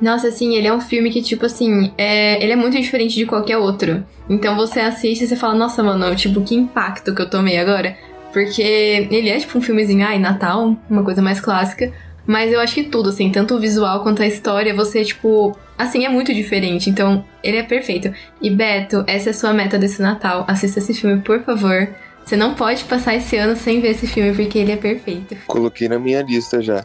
Nossa, 0.00 0.28
assim, 0.28 0.54
ele 0.54 0.66
é 0.66 0.72
um 0.72 0.80
filme 0.80 1.10
que, 1.10 1.20
tipo 1.20 1.44
assim, 1.44 1.92
é, 1.98 2.42
ele 2.42 2.52
é 2.52 2.56
muito 2.56 2.80
diferente 2.80 3.14
de 3.14 3.26
qualquer 3.26 3.58
outro. 3.58 4.04
Então 4.28 4.56
você 4.56 4.80
assiste 4.80 5.24
e 5.24 5.26
você 5.26 5.36
fala, 5.36 5.54
nossa, 5.54 5.82
mano, 5.82 6.14
tipo, 6.16 6.40
que 6.42 6.54
impacto 6.54 7.14
que 7.14 7.20
eu 7.20 7.28
tomei 7.28 7.58
agora. 7.58 7.96
Porque 8.32 8.62
ele 8.62 9.28
é 9.28 9.38
tipo 9.38 9.58
um 9.58 9.60
filmezinho, 9.60 10.06
ai, 10.06 10.18
Natal, 10.18 10.76
uma 10.88 11.02
coisa 11.02 11.20
mais 11.20 11.40
clássica. 11.40 11.92
Mas 12.26 12.52
eu 12.52 12.60
acho 12.60 12.74
que 12.74 12.84
tudo, 12.84 13.08
assim, 13.08 13.30
tanto 13.30 13.56
o 13.56 13.60
visual 13.60 14.02
quanto 14.02 14.22
a 14.22 14.26
história, 14.26 14.74
você, 14.74 15.04
tipo, 15.04 15.56
assim, 15.76 16.04
é 16.04 16.08
muito 16.08 16.32
diferente. 16.32 16.88
Então, 16.88 17.24
ele 17.42 17.56
é 17.56 17.62
perfeito. 17.62 18.12
E 18.40 18.48
Beto, 18.50 19.02
essa 19.06 19.30
é 19.30 19.32
a 19.32 19.34
sua 19.34 19.52
meta 19.52 19.78
desse 19.78 20.00
Natal. 20.00 20.44
Assista 20.46 20.78
esse 20.78 20.94
filme, 20.94 21.20
por 21.22 21.42
favor. 21.42 21.88
Você 22.24 22.36
não 22.36 22.54
pode 22.54 22.84
passar 22.84 23.16
esse 23.16 23.36
ano 23.36 23.56
sem 23.56 23.80
ver 23.80 23.90
esse 23.90 24.06
filme, 24.06 24.32
porque 24.32 24.58
ele 24.58 24.70
é 24.70 24.76
perfeito. 24.76 25.36
Coloquei 25.46 25.88
na 25.88 25.98
minha 25.98 26.22
lista 26.22 26.62
já. 26.62 26.84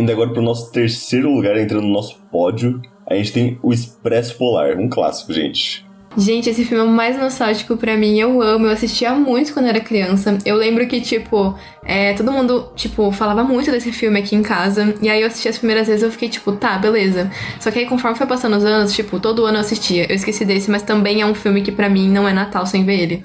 Indo 0.00 0.12
agora 0.12 0.30
pro 0.30 0.40
nosso 0.40 0.72
terceiro 0.72 1.30
lugar, 1.30 1.58
entrando 1.58 1.82
no 1.82 1.92
nosso 1.92 2.18
pódio, 2.32 2.80
a 3.06 3.14
gente 3.14 3.32
tem 3.32 3.58
o 3.62 3.70
Expresso 3.70 4.34
Polar, 4.38 4.78
um 4.78 4.88
clássico, 4.88 5.30
gente. 5.30 5.84
Gente, 6.16 6.48
esse 6.48 6.64
filme 6.64 6.82
é 6.82 6.86
o 6.86 6.90
mais 6.90 7.18
nostálgico 7.18 7.76
pra 7.76 7.98
mim. 7.98 8.18
Eu 8.18 8.40
amo, 8.40 8.64
eu 8.64 8.72
assistia 8.72 9.12
muito 9.12 9.52
quando 9.52 9.66
era 9.66 9.78
criança. 9.78 10.38
Eu 10.46 10.56
lembro 10.56 10.88
que, 10.88 11.02
tipo, 11.02 11.54
é, 11.84 12.14
todo 12.14 12.32
mundo, 12.32 12.72
tipo, 12.74 13.12
falava 13.12 13.44
muito 13.44 13.70
desse 13.70 13.92
filme 13.92 14.18
aqui 14.18 14.34
em 14.34 14.42
casa. 14.42 14.94
E 15.02 15.10
aí 15.10 15.20
eu 15.20 15.26
assisti 15.26 15.48
as 15.48 15.58
primeiras 15.58 15.86
vezes 15.86 16.02
eu 16.02 16.10
fiquei, 16.10 16.30
tipo, 16.30 16.52
tá, 16.52 16.78
beleza. 16.78 17.30
Só 17.60 17.70
que 17.70 17.80
aí 17.80 17.86
conforme 17.86 18.16
foi 18.16 18.26
passando 18.26 18.56
os 18.56 18.64
anos, 18.64 18.94
tipo, 18.94 19.20
todo 19.20 19.44
ano 19.44 19.58
eu 19.58 19.60
assistia. 19.60 20.06
Eu 20.08 20.16
esqueci 20.16 20.46
desse, 20.46 20.70
mas 20.70 20.82
também 20.82 21.20
é 21.20 21.26
um 21.26 21.34
filme 21.34 21.60
que 21.60 21.70
pra 21.70 21.90
mim 21.90 22.08
não 22.08 22.26
é 22.26 22.32
Natal 22.32 22.64
sem 22.64 22.86
ver 22.86 23.00
ele. 23.00 23.24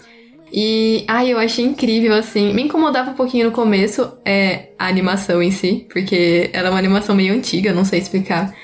E, 0.58 1.04
ai, 1.06 1.34
eu 1.34 1.38
achei 1.38 1.66
incrível, 1.66 2.14
assim. 2.14 2.54
Me 2.54 2.62
incomodava 2.62 3.12
um 3.12 3.14
pouquinho 3.14 3.48
no 3.48 3.52
começo, 3.52 4.14
é, 4.24 4.70
a 4.80 4.88
animação 4.88 5.44
em 5.44 5.52
si, 5.52 5.86
porque 5.92 6.50
ela 6.54 6.70
é 6.70 6.72
uma 6.72 6.80
animação 6.80 7.14
meio 7.14 7.34
antiga, 7.34 7.74
não 7.74 7.84
sei 7.84 8.00
explicar. 8.00 8.56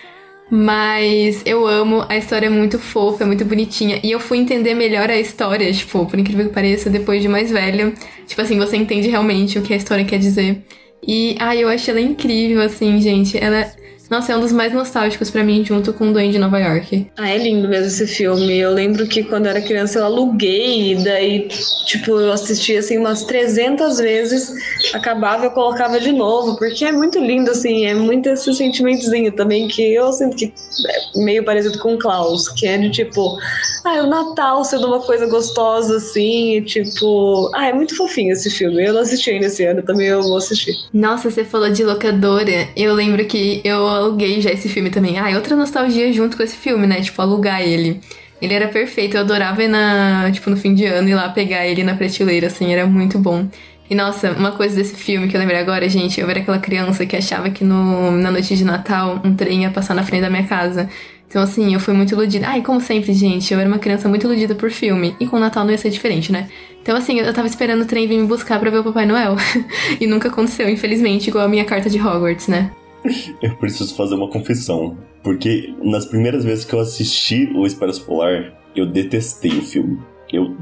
Mas 0.49 1.41
eu 1.45 1.67
amo, 1.67 2.05
a 2.07 2.15
história 2.15 2.47
é 2.47 2.49
muito 2.49 2.79
fofa, 2.79 3.25
é 3.25 3.27
muito 3.27 3.43
bonitinha. 3.43 3.99
E 4.01 4.09
eu 4.09 4.21
fui 4.21 4.37
entender 4.37 4.73
melhor 4.73 5.09
a 5.09 5.17
história, 5.19 5.69
tipo, 5.73 6.05
por 6.05 6.17
incrível 6.17 6.47
que 6.47 6.53
pareça, 6.53 6.89
depois 6.89 7.21
de 7.21 7.27
mais 7.27 7.51
velha. 7.51 7.93
Tipo 8.25 8.41
assim, 8.41 8.57
você 8.57 8.77
entende 8.77 9.09
realmente 9.09 9.59
o 9.59 9.61
que 9.61 9.73
a 9.73 9.77
história 9.77 10.05
quer 10.05 10.17
dizer. 10.17 10.63
E, 11.05 11.35
ai, 11.39 11.61
eu 11.61 11.67
achei 11.67 11.93
ela 11.93 11.99
incrível, 11.99 12.61
assim, 12.61 13.01
gente. 13.01 13.37
Ela, 13.37 13.69
nossa, 14.11 14.33
é 14.33 14.35
um 14.35 14.41
dos 14.41 14.51
mais 14.51 14.73
nostálgicos 14.73 15.31
pra 15.31 15.41
mim, 15.41 15.63
junto 15.63 15.93
com 15.93 16.09
o 16.09 16.13
Duende 16.13 16.33
de 16.33 16.37
Nova 16.37 16.59
York. 16.59 17.07
Ah, 17.17 17.29
é 17.29 17.37
lindo 17.37 17.69
mesmo 17.69 17.87
esse 17.87 18.05
filme. 18.05 18.57
Eu 18.57 18.73
lembro 18.73 19.07
que 19.07 19.23
quando 19.23 19.45
eu 19.45 19.51
era 19.51 19.61
criança 19.61 19.99
eu 19.99 20.05
aluguei, 20.05 20.91
e 20.91 20.95
daí, 21.01 21.47
tipo, 21.85 22.19
eu 22.19 22.33
assistia 22.33 22.79
assim 22.79 22.97
umas 22.97 23.23
300 23.23 23.99
vezes, 23.99 24.53
acabava 24.93 25.43
e 25.43 25.47
eu 25.47 25.51
colocava 25.51 25.97
de 25.97 26.11
novo, 26.11 26.57
porque 26.57 26.83
é 26.83 26.91
muito 26.91 27.19
lindo, 27.19 27.51
assim, 27.51 27.85
é 27.85 27.93
muito 27.93 28.27
esse 28.27 28.53
sentimentozinho 28.53 29.31
também 29.31 29.69
que 29.69 29.93
eu 29.93 30.11
sinto 30.11 30.35
que 30.35 30.45
é 30.45 31.19
meio 31.23 31.45
parecido 31.45 31.79
com 31.79 31.93
o 31.93 31.97
Klaus, 31.97 32.49
que 32.49 32.67
é 32.67 32.77
de 32.77 32.89
tipo, 32.89 33.37
ah, 33.85 33.95
é 33.95 34.03
o 34.03 34.07
Natal 34.07 34.65
sendo 34.65 34.87
uma 34.87 34.99
coisa 34.99 35.25
gostosa, 35.25 35.95
assim, 35.95 36.57
e 36.57 36.61
tipo, 36.61 37.49
ah, 37.55 37.67
é 37.67 37.73
muito 37.73 37.95
fofinho 37.95 38.33
esse 38.33 38.49
filme. 38.49 38.83
Eu 38.85 38.93
não 38.93 39.01
assisti 39.01 39.31
ainda 39.31 39.45
esse 39.45 39.63
ano, 39.63 39.81
também 39.81 40.07
eu 40.07 40.21
vou 40.21 40.35
assistir. 40.35 40.75
Nossa, 40.93 41.31
você 41.31 41.45
falou 41.45 41.69
de 41.69 41.83
locadora. 41.85 42.67
Eu 42.75 42.93
lembro 42.93 43.23
que 43.25 43.61
eu 43.63 44.00
aluguei 44.01 44.41
já 44.41 44.51
esse 44.51 44.67
filme 44.69 44.89
também. 44.89 45.17
Ah, 45.17 45.29
outra 45.35 45.55
nostalgia 45.55 46.11
junto 46.11 46.37
com 46.37 46.43
esse 46.43 46.55
filme, 46.55 46.87
né? 46.87 47.01
Tipo, 47.01 47.21
alugar 47.21 47.61
ele. 47.61 48.01
Ele 48.41 48.53
era 48.53 48.67
perfeito, 48.67 49.15
eu 49.15 49.21
adorava 49.21 49.63
ir 49.63 49.67
na, 49.67 50.29
tipo, 50.31 50.49
no 50.49 50.57
fim 50.57 50.73
de 50.73 50.85
ano 50.85 51.07
ir 51.07 51.13
lá 51.13 51.29
pegar 51.29 51.65
ele 51.67 51.83
na 51.83 51.93
prateleira, 51.93 52.47
assim, 52.47 52.73
era 52.73 52.87
muito 52.87 53.19
bom. 53.19 53.47
E 53.87 53.93
nossa, 53.93 54.31
uma 54.31 54.53
coisa 54.53 54.75
desse 54.75 54.95
filme 54.95 55.27
que 55.27 55.35
eu 55.35 55.39
lembrei 55.39 55.59
agora, 55.59 55.87
gente, 55.89 56.19
eu 56.19 56.29
era 56.29 56.39
aquela 56.39 56.57
criança 56.57 57.05
que 57.05 57.15
achava 57.15 57.49
que 57.49 57.63
no, 57.63 58.11
na 58.11 58.31
noite 58.31 58.55
de 58.55 58.63
Natal 58.63 59.21
um 59.23 59.35
trem 59.35 59.63
ia 59.63 59.69
passar 59.69 59.93
na 59.93 60.01
frente 60.01 60.21
da 60.21 60.29
minha 60.29 60.45
casa. 60.45 60.89
Então, 61.27 61.41
assim, 61.41 61.73
eu 61.73 61.79
fui 61.79 61.93
muito 61.93 62.13
iludida. 62.13 62.47
Ai, 62.47 62.61
como 62.61 62.81
sempre, 62.81 63.13
gente, 63.13 63.53
eu 63.53 63.59
era 63.59 63.67
uma 63.67 63.79
criança 63.79 64.09
muito 64.09 64.25
iludida 64.25 64.55
por 64.55 64.71
filme. 64.71 65.15
E 65.19 65.27
com 65.27 65.37
o 65.37 65.39
Natal 65.39 65.63
não 65.63 65.71
ia 65.71 65.77
ser 65.77 65.89
diferente, 65.89 66.31
né? 66.31 66.49
Então, 66.81 66.95
assim, 66.95 67.19
eu 67.19 67.33
tava 67.33 67.47
esperando 67.47 67.83
o 67.83 67.85
trem 67.85 68.07
vir 68.07 68.17
me 68.17 68.27
buscar 68.27 68.59
pra 68.59 68.69
ver 68.69 68.79
o 68.79 68.83
Papai 68.83 69.05
Noel. 69.05 69.35
e 69.99 70.07
nunca 70.07 70.29
aconteceu, 70.29 70.69
infelizmente, 70.69 71.29
igual 71.29 71.45
a 71.45 71.47
minha 71.47 71.63
carta 71.63 71.89
de 71.89 71.99
Hogwarts, 71.99 72.47
né? 72.47 72.71
Eu 73.41 73.55
preciso 73.57 73.95
fazer 73.95 74.15
uma 74.15 74.29
confissão. 74.29 74.97
Porque 75.23 75.73
nas 75.83 76.05
primeiras 76.05 76.43
vezes 76.43 76.65
que 76.65 76.73
eu 76.73 76.79
assisti 76.79 77.51
o 77.55 77.65
Expresso 77.65 78.03
Polar, 78.05 78.53
eu 78.75 78.85
detestei 78.85 79.51
o 79.51 79.61
filme. 79.61 79.99
Eu 80.31 80.55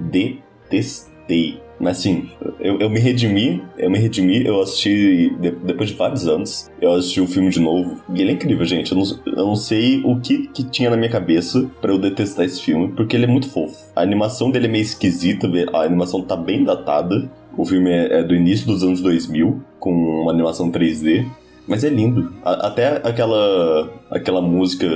detestei. 0.70 1.60
Mas 1.80 2.00
assim, 2.00 2.30
eu, 2.60 2.78
eu 2.78 2.90
me 2.90 3.00
redimi, 3.00 3.64
eu 3.78 3.90
me 3.90 3.98
redimi, 3.98 4.46
eu 4.46 4.62
assisti 4.62 5.34
de- 5.40 5.52
depois 5.52 5.90
de 5.90 5.96
vários 5.96 6.28
anos, 6.28 6.70
eu 6.82 6.92
assisti 6.94 7.22
o 7.22 7.28
filme 7.28 7.50
de 7.50 7.62
novo. 7.62 8.02
E 8.14 8.22
ele 8.22 8.32
é 8.32 8.34
incrível, 8.34 8.66
gente. 8.66 8.92
Eu 8.92 8.98
não, 8.98 9.06
eu 9.26 9.46
não 9.48 9.56
sei 9.56 10.02
o 10.04 10.20
que, 10.20 10.48
que 10.48 10.64
tinha 10.66 10.90
na 10.90 10.98
minha 10.98 11.10
cabeça 11.10 11.72
pra 11.80 11.94
eu 11.94 11.98
detestar 11.98 12.44
esse 12.46 12.62
filme, 12.62 12.90
porque 12.90 13.16
ele 13.16 13.24
é 13.24 13.28
muito 13.30 13.50
fofo. 13.50 13.78
A 13.96 14.02
animação 14.02 14.52
dele 14.52 14.66
é 14.66 14.70
meio 14.70 14.82
esquisita, 14.82 15.50
a 15.74 15.84
animação 15.84 16.22
tá 16.22 16.36
bem 16.36 16.66
datada. 16.66 17.32
O 17.56 17.66
filme 17.66 17.90
é, 17.90 18.20
é 18.20 18.24
do 18.24 18.36
início 18.36 18.68
dos 18.68 18.84
anos 18.84 19.00
2000, 19.02 19.62
com 19.80 19.92
uma 19.94 20.32
animação 20.34 20.70
3D. 20.70 21.26
Mas 21.70 21.84
é 21.84 21.90
lindo. 21.90 22.34
A- 22.44 22.68
até 22.68 22.88
aquela 23.08 23.90
aquela 24.10 24.42
música. 24.42 24.88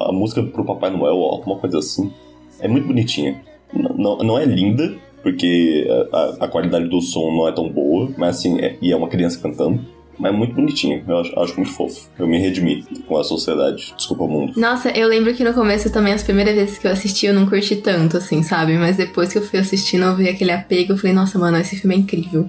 A 0.00 0.12
música 0.12 0.42
pro 0.42 0.64
Papai 0.64 0.90
Noel, 0.90 1.16
alguma 1.16 1.58
coisa 1.58 1.78
assim. 1.78 2.12
É 2.60 2.68
muito 2.68 2.86
bonitinha. 2.86 3.40
Não, 3.72 4.18
não 4.18 4.38
é 4.38 4.44
linda, 4.44 4.94
porque 5.22 5.86
a, 6.12 6.44
a 6.44 6.48
qualidade 6.48 6.88
do 6.88 7.00
som 7.00 7.32
não 7.36 7.48
é 7.48 7.52
tão 7.52 7.68
boa, 7.68 8.10
mas 8.16 8.38
assim, 8.38 8.60
é, 8.60 8.76
e 8.80 8.92
é 8.92 8.96
uma 8.96 9.08
criança 9.08 9.38
cantando. 9.40 9.80
Mas 10.16 10.32
é 10.32 10.36
muito 10.36 10.54
bonitinha. 10.54 11.02
Eu 11.08 11.18
acho, 11.18 11.40
acho 11.40 11.56
muito 11.56 11.72
fofo. 11.72 12.08
Eu 12.16 12.28
me 12.28 12.38
redimi 12.38 12.84
com 13.08 13.16
a 13.18 13.24
sociedade. 13.24 13.92
Desculpa, 13.96 14.28
mundo. 14.28 14.52
Nossa, 14.56 14.90
eu 14.90 15.08
lembro 15.08 15.34
que 15.34 15.42
no 15.42 15.52
começo 15.52 15.90
também, 15.92 16.12
as 16.12 16.22
primeiras 16.22 16.54
vezes 16.54 16.78
que 16.78 16.86
eu 16.86 16.92
assisti, 16.92 17.26
eu 17.26 17.34
não 17.34 17.46
curti 17.46 17.74
tanto, 17.76 18.16
assim, 18.18 18.40
sabe? 18.44 18.78
Mas 18.78 18.96
depois 18.96 19.32
que 19.32 19.38
eu 19.38 19.42
fui 19.42 19.58
assistindo, 19.58 20.04
eu 20.04 20.14
vi 20.14 20.28
aquele 20.28 20.52
apego, 20.52 20.92
eu 20.92 20.96
falei, 20.96 21.12
nossa, 21.12 21.36
mano, 21.36 21.56
esse 21.58 21.74
filme 21.74 21.96
é 21.96 21.98
incrível. 21.98 22.48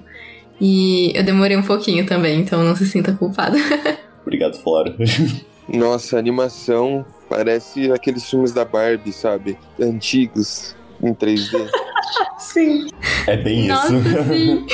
E 0.60 1.12
eu 1.14 1.22
demorei 1.24 1.56
um 1.56 1.62
pouquinho 1.62 2.06
também, 2.06 2.40
então 2.40 2.62
não 2.62 2.74
se 2.74 2.86
sinta 2.86 3.12
culpada. 3.12 3.56
Obrigado, 4.22 4.58
Flora. 4.58 4.94
Nossa, 5.68 6.16
a 6.16 6.18
animação 6.18 7.04
parece 7.28 7.90
aqueles 7.90 8.28
filmes 8.28 8.52
da 8.52 8.64
Barbie, 8.64 9.12
sabe? 9.12 9.58
Antigos, 9.80 10.74
em 11.02 11.12
3D. 11.12 11.68
Sim. 12.38 12.86
É 13.26 13.36
bem 13.36 13.66
Nossa, 13.66 13.94
isso. 13.94 14.24
sim. 14.28 14.66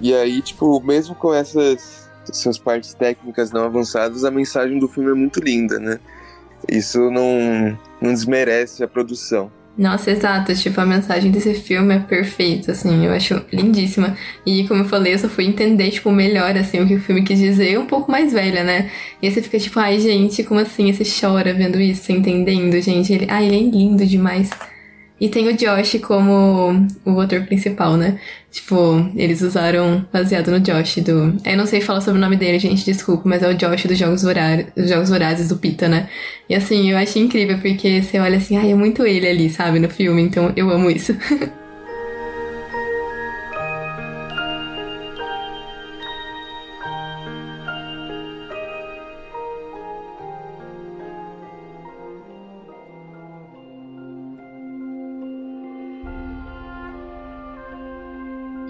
E 0.00 0.14
aí, 0.14 0.42
tipo, 0.42 0.80
mesmo 0.82 1.14
com 1.14 1.32
essas, 1.32 2.10
essas 2.28 2.58
partes 2.58 2.92
técnicas 2.92 3.50
não 3.50 3.64
avançadas, 3.64 4.24
a 4.24 4.30
mensagem 4.30 4.78
do 4.78 4.88
filme 4.88 5.10
é 5.10 5.14
muito 5.14 5.40
linda, 5.40 5.78
né? 5.78 5.98
Isso 6.68 7.10
não, 7.10 7.78
não 8.00 8.12
desmerece 8.12 8.82
a 8.82 8.88
produção. 8.88 9.50
Nossa, 9.78 10.10
exato. 10.10 10.52
Tipo, 10.56 10.80
a 10.80 10.86
mensagem 10.86 11.30
desse 11.30 11.54
filme 11.54 11.94
é 11.94 12.00
perfeita, 12.00 12.72
assim. 12.72 13.06
Eu 13.06 13.12
acho 13.12 13.40
lindíssima. 13.52 14.16
E 14.44 14.66
como 14.66 14.82
eu 14.82 14.84
falei, 14.88 15.14
eu 15.14 15.18
só 15.20 15.28
fui 15.28 15.44
entender, 15.44 15.90
tipo, 15.92 16.10
melhor, 16.10 16.56
assim, 16.56 16.80
o 16.80 16.86
que 16.86 16.96
o 16.96 17.00
filme 17.00 17.22
quis 17.22 17.38
dizer 17.38 17.78
um 17.78 17.86
pouco 17.86 18.10
mais 18.10 18.32
velha, 18.32 18.64
né? 18.64 18.90
E 19.22 19.30
você 19.30 19.40
fica 19.40 19.56
tipo, 19.60 19.78
ai, 19.78 20.00
gente, 20.00 20.42
como 20.42 20.58
assim? 20.58 20.92
Você 20.92 21.04
chora 21.04 21.54
vendo 21.54 21.80
isso, 21.80 22.10
entendendo, 22.10 22.80
gente. 22.80 23.12
Ele, 23.12 23.26
ai, 23.30 23.46
ele 23.46 23.56
é 23.56 23.70
lindo 23.70 24.04
demais. 24.04 24.50
E 25.20 25.28
tem 25.28 25.48
o 25.48 25.56
Josh 25.56 25.98
como 26.00 26.86
o 27.04 27.20
ator 27.20 27.42
principal, 27.42 27.96
né? 27.96 28.20
Tipo, 28.50 29.10
eles 29.16 29.42
usaram 29.42 30.06
baseado 30.12 30.50
no 30.50 30.60
Josh 30.60 30.98
do. 30.98 31.36
Eu 31.44 31.56
não 31.56 31.66
sei 31.66 31.80
falar 31.80 32.00
sobre 32.00 32.18
o 32.18 32.20
nome 32.20 32.36
dele, 32.36 32.58
gente, 32.58 32.84
desculpa, 32.84 33.28
mas 33.28 33.42
é 33.42 33.48
o 33.48 33.54
Josh 33.54 33.86
dos 33.86 33.98
Jogos 33.98 34.22
Vorazes, 34.22 34.66
dos 34.76 34.88
Jogos 34.88 35.08
Vorazes 35.08 35.48
do 35.48 35.56
Pita, 35.56 35.88
né? 35.88 36.08
E 36.48 36.54
assim, 36.54 36.90
eu 36.90 36.96
achei 36.96 37.22
incrível, 37.22 37.58
porque 37.58 38.02
você 38.02 38.18
olha 38.18 38.38
assim, 38.38 38.56
ai, 38.56 38.72
é 38.72 38.74
muito 38.74 39.06
ele 39.06 39.26
ali, 39.28 39.50
sabe, 39.50 39.78
no 39.78 39.90
filme, 39.90 40.22
então 40.22 40.52
eu 40.56 40.70
amo 40.70 40.90
isso. 40.90 41.16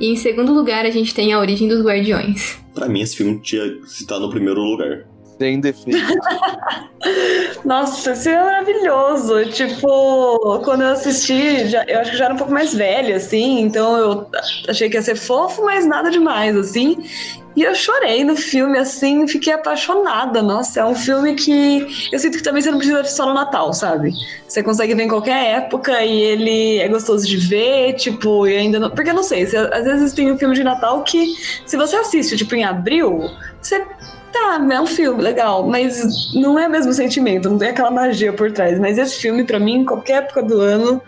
E 0.00 0.06
em 0.12 0.16
segundo 0.16 0.52
lugar, 0.52 0.86
a 0.86 0.90
gente 0.90 1.14
tem 1.14 1.32
a 1.32 1.38
origem 1.40 1.66
dos 1.68 1.82
Guardiões. 1.82 2.58
pra 2.74 2.88
mim, 2.88 3.00
esse 3.00 3.16
filme 3.16 3.40
tinha 3.40 3.68
que 3.68 3.86
estar 3.86 4.18
no 4.20 4.30
primeiro 4.30 4.60
lugar. 4.60 5.06
Sem 5.38 5.60
defeito. 5.60 5.98
Nossa, 7.64 8.12
esse 8.12 8.28
é 8.28 8.36
maravilhoso. 8.42 9.44
Tipo, 9.50 10.60
quando 10.64 10.82
eu 10.82 10.88
assisti, 10.88 11.66
já- 11.68 11.84
eu 11.86 12.00
acho 12.00 12.10
que 12.12 12.16
já 12.16 12.24
era 12.26 12.34
um 12.34 12.36
pouco 12.36 12.52
mais 12.52 12.74
velha, 12.74 13.16
assim, 13.16 13.60
então 13.60 13.96
eu 13.96 14.26
achei 14.68 14.88
que 14.90 14.96
ia 14.96 15.02
ser 15.02 15.14
fofo, 15.16 15.64
mas 15.64 15.86
nada 15.86 16.10
demais, 16.10 16.56
assim. 16.56 16.96
E 17.56 17.62
eu 17.62 17.74
chorei 17.74 18.22
no 18.22 18.36
filme, 18.36 18.78
assim, 18.78 19.26
fiquei 19.26 19.52
apaixonada. 19.52 20.40
Nossa, 20.42 20.80
é 20.80 20.84
um 20.84 20.94
filme 20.94 21.34
que 21.34 21.86
eu 22.12 22.18
sinto 22.18 22.36
que 22.38 22.42
também 22.42 22.62
você 22.62 22.70
não 22.70 22.78
precisa 22.78 23.02
só 23.04 23.26
no 23.26 23.34
Natal, 23.34 23.72
sabe? 23.72 24.12
Você 24.46 24.62
consegue 24.62 24.94
ver 24.94 25.04
em 25.04 25.08
qualquer 25.08 25.56
época 25.56 26.04
e 26.04 26.20
ele 26.20 26.78
é 26.78 26.88
gostoso 26.88 27.26
de 27.26 27.36
ver, 27.36 27.94
tipo, 27.94 28.46
e 28.46 28.56
ainda 28.56 28.78
não. 28.78 28.90
Porque 28.90 29.10
eu 29.10 29.14
não 29.14 29.24
sei, 29.24 29.44
você- 29.44 29.56
às 29.56 29.84
vezes 29.84 30.12
tem 30.12 30.30
um 30.30 30.38
filme 30.38 30.54
de 30.54 30.62
Natal 30.62 31.02
que, 31.02 31.34
se 31.66 31.76
você 31.76 31.96
assiste, 31.96 32.36
tipo, 32.36 32.54
em 32.54 32.64
abril, 32.64 33.28
você 33.60 33.84
Tá, 34.32 34.66
é 34.70 34.80
um 34.80 34.86
filme 34.86 35.22
legal, 35.22 35.66
mas 35.66 36.32
não 36.34 36.58
é 36.58 36.66
o 36.66 36.70
mesmo 36.70 36.92
sentimento, 36.92 37.48
não 37.48 37.58
tem 37.58 37.68
aquela 37.68 37.90
magia 37.90 38.32
por 38.32 38.52
trás. 38.52 38.78
Mas 38.78 38.98
esse 38.98 39.20
filme, 39.20 39.44
pra 39.44 39.58
mim, 39.58 39.76
em 39.76 39.84
qualquer 39.84 40.18
época 40.24 40.42
do 40.42 40.60
ano, 40.60 41.00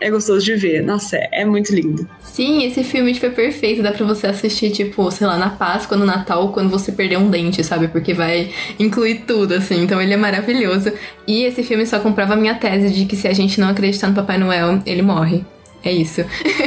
é 0.00 0.10
gostoso 0.10 0.44
de 0.44 0.54
ver. 0.54 0.82
Nossa, 0.82 1.16
é, 1.16 1.28
é 1.32 1.44
muito 1.44 1.74
lindo. 1.74 2.08
Sim, 2.20 2.64
esse 2.64 2.84
filme 2.84 3.14
tipo, 3.14 3.26
é 3.26 3.30
perfeito. 3.30 3.82
Dá 3.82 3.92
pra 3.92 4.04
você 4.04 4.26
assistir, 4.26 4.70
tipo, 4.70 5.10
sei 5.10 5.26
lá, 5.26 5.38
na 5.38 5.50
Páscoa, 5.50 5.96
no 5.96 6.04
Natal, 6.04 6.52
quando 6.52 6.68
você 6.68 6.92
perder 6.92 7.18
um 7.18 7.30
dente, 7.30 7.64
sabe? 7.64 7.88
Porque 7.88 8.12
vai 8.12 8.50
incluir 8.78 9.22
tudo, 9.26 9.54
assim. 9.54 9.82
Então 9.82 10.00
ele 10.00 10.12
é 10.12 10.16
maravilhoso. 10.16 10.92
E 11.26 11.44
esse 11.44 11.62
filme 11.62 11.86
só 11.86 11.98
comprova 11.98 12.34
a 12.34 12.36
minha 12.36 12.54
tese 12.54 12.90
de 12.90 13.06
que 13.06 13.16
se 13.16 13.26
a 13.26 13.32
gente 13.32 13.58
não 13.58 13.68
acreditar 13.68 14.08
no 14.08 14.14
Papai 14.14 14.38
Noel, 14.38 14.80
ele 14.84 15.02
morre. 15.02 15.44
É 15.86 15.92
isso. 15.92 16.22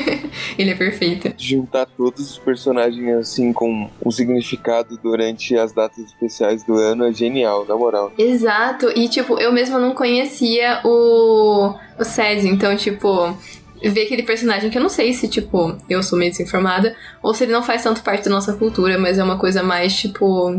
ele 0.58 0.72
é 0.72 0.76
perfeito. 0.76 1.34
Juntar 1.38 1.86
todos 1.86 2.32
os 2.32 2.38
personagens 2.38 3.18
assim 3.18 3.52
com 3.52 3.90
um 4.06 4.10
significado 4.10 4.98
durante 5.04 5.58
as 5.58 5.74
datas 5.74 6.06
especiais 6.06 6.64
do 6.64 6.76
ano 6.76 7.04
é 7.04 7.12
genial, 7.12 7.66
na 7.68 7.76
moral. 7.76 8.14
Exato. 8.18 8.90
E, 8.96 9.10
tipo, 9.10 9.38
eu 9.38 9.52
mesma 9.52 9.78
não 9.78 9.94
conhecia 9.94 10.80
o, 10.86 11.74
o 12.00 12.04
Césio. 12.06 12.50
Então, 12.50 12.74
tipo, 12.78 13.36
ver 13.84 14.04
aquele 14.04 14.24
personagem 14.24 14.70
que 14.70 14.78
eu 14.78 14.82
não 14.82 14.90
sei 14.90 15.12
se, 15.12 15.28
tipo, 15.28 15.76
eu 15.90 16.02
sou 16.02 16.18
meio 16.18 16.32
desinformada 16.32 16.96
ou 17.22 17.34
se 17.34 17.44
ele 17.44 17.52
não 17.52 17.62
faz 17.62 17.84
tanto 17.84 18.02
parte 18.02 18.24
da 18.24 18.32
nossa 18.32 18.54
cultura, 18.54 18.98
mas 18.98 19.18
é 19.18 19.24
uma 19.24 19.38
coisa 19.38 19.62
mais, 19.62 19.94
tipo, 19.94 20.56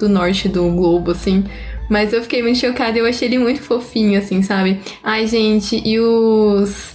do 0.00 0.08
norte 0.08 0.48
do 0.48 0.68
globo, 0.70 1.12
assim. 1.12 1.44
Mas 1.88 2.12
eu 2.12 2.22
fiquei 2.22 2.42
muito 2.42 2.58
chocada 2.58 2.96
e 2.96 3.00
eu 3.00 3.06
achei 3.06 3.28
ele 3.28 3.38
muito 3.38 3.62
fofinho, 3.62 4.18
assim, 4.18 4.42
sabe? 4.42 4.80
Ai, 5.04 5.26
gente, 5.26 5.80
e 5.84 6.00
os 6.00 6.91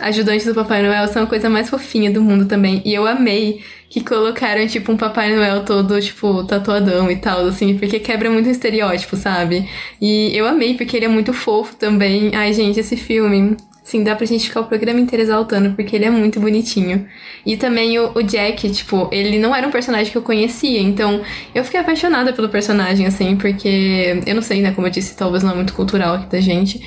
ajudantes 0.00 0.46
do 0.46 0.54
Papai 0.54 0.82
Noel 0.82 1.06
são 1.08 1.24
a 1.24 1.26
coisa 1.26 1.48
mais 1.48 1.68
fofinha 1.70 2.10
do 2.10 2.22
mundo 2.22 2.46
também. 2.46 2.82
E 2.84 2.94
eu 2.94 3.06
amei 3.06 3.62
que 3.88 4.02
colocaram, 4.02 4.66
tipo, 4.66 4.90
um 4.90 4.96
Papai 4.96 5.34
Noel 5.34 5.64
todo, 5.64 6.00
tipo, 6.00 6.42
tatuadão 6.44 7.10
e 7.10 7.16
tal, 7.16 7.46
assim, 7.46 7.78
porque 7.78 8.00
quebra 8.00 8.28
muito 8.28 8.46
o 8.46 8.50
estereótipo, 8.50 9.16
sabe? 9.16 9.68
E 10.00 10.36
eu 10.36 10.46
amei, 10.46 10.74
porque 10.74 10.96
ele 10.96 11.06
é 11.06 11.08
muito 11.08 11.32
fofo 11.32 11.76
também. 11.76 12.34
Ai, 12.34 12.52
gente, 12.52 12.80
esse 12.80 12.96
filme. 12.96 13.56
Sim, 13.84 14.02
dá 14.02 14.16
pra 14.16 14.24
gente 14.24 14.48
ficar 14.48 14.62
o 14.62 14.64
programa 14.64 14.98
inteiro 14.98 15.22
exaltando, 15.22 15.72
porque 15.76 15.94
ele 15.94 16.06
é 16.06 16.10
muito 16.10 16.40
bonitinho. 16.40 17.06
E 17.44 17.54
também 17.54 17.98
o, 17.98 18.12
o 18.14 18.22
Jack, 18.22 18.70
tipo, 18.70 19.08
ele 19.12 19.38
não 19.38 19.54
era 19.54 19.68
um 19.68 19.70
personagem 19.70 20.10
que 20.10 20.16
eu 20.16 20.22
conhecia, 20.22 20.80
então 20.80 21.20
eu 21.54 21.62
fiquei 21.62 21.78
apaixonada 21.78 22.32
pelo 22.32 22.48
personagem, 22.48 23.06
assim, 23.06 23.36
porque 23.36 24.22
eu 24.26 24.34
não 24.34 24.40
sei, 24.40 24.62
né, 24.62 24.72
como 24.72 24.86
eu 24.86 24.90
disse, 24.90 25.14
talvez 25.14 25.42
não 25.42 25.52
é 25.52 25.54
muito 25.54 25.74
cultural 25.74 26.14
aqui 26.14 26.26
da 26.30 26.40
gente, 26.40 26.80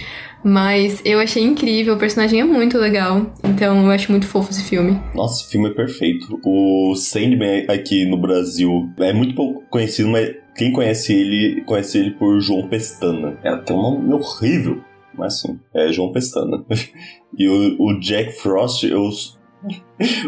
mas 0.48 1.02
eu 1.04 1.20
achei 1.20 1.44
incrível, 1.44 1.96
o 1.96 2.00
personagem 2.00 2.40
é 2.40 2.44
muito 2.46 2.78
legal, 2.78 3.34
então 3.44 3.84
eu 3.84 3.92
acho 3.92 4.10
muito 4.10 4.26
fofo 4.26 4.50
esse 4.50 4.64
filme. 4.64 4.98
Nossa, 5.14 5.42
esse 5.42 5.52
filme 5.52 5.70
é 5.70 5.74
perfeito. 5.74 6.40
O 6.44 6.96
Sandman 6.96 7.66
aqui 7.68 8.06
no 8.06 8.18
Brasil 8.18 8.90
é 8.98 9.12
muito 9.12 9.36
pouco 9.36 9.66
conhecido, 9.70 10.08
mas 10.08 10.34
quem 10.56 10.72
conhece 10.72 11.14
ele, 11.14 11.62
conhece 11.66 11.98
ele 11.98 12.12
por 12.12 12.40
João 12.40 12.68
Pestana. 12.70 13.38
Ela 13.44 13.58
tem 13.58 13.76
um 13.76 13.82
nome 13.82 14.14
horrível, 14.14 14.82
mas 15.14 15.36
assim, 15.36 15.60
é 15.76 15.92
João 15.92 16.14
Pestana. 16.14 16.64
e 17.38 17.48
o, 17.48 17.76
o 17.78 18.00
Jack 18.00 18.32
Frost, 18.32 18.84
eu. 18.84 19.10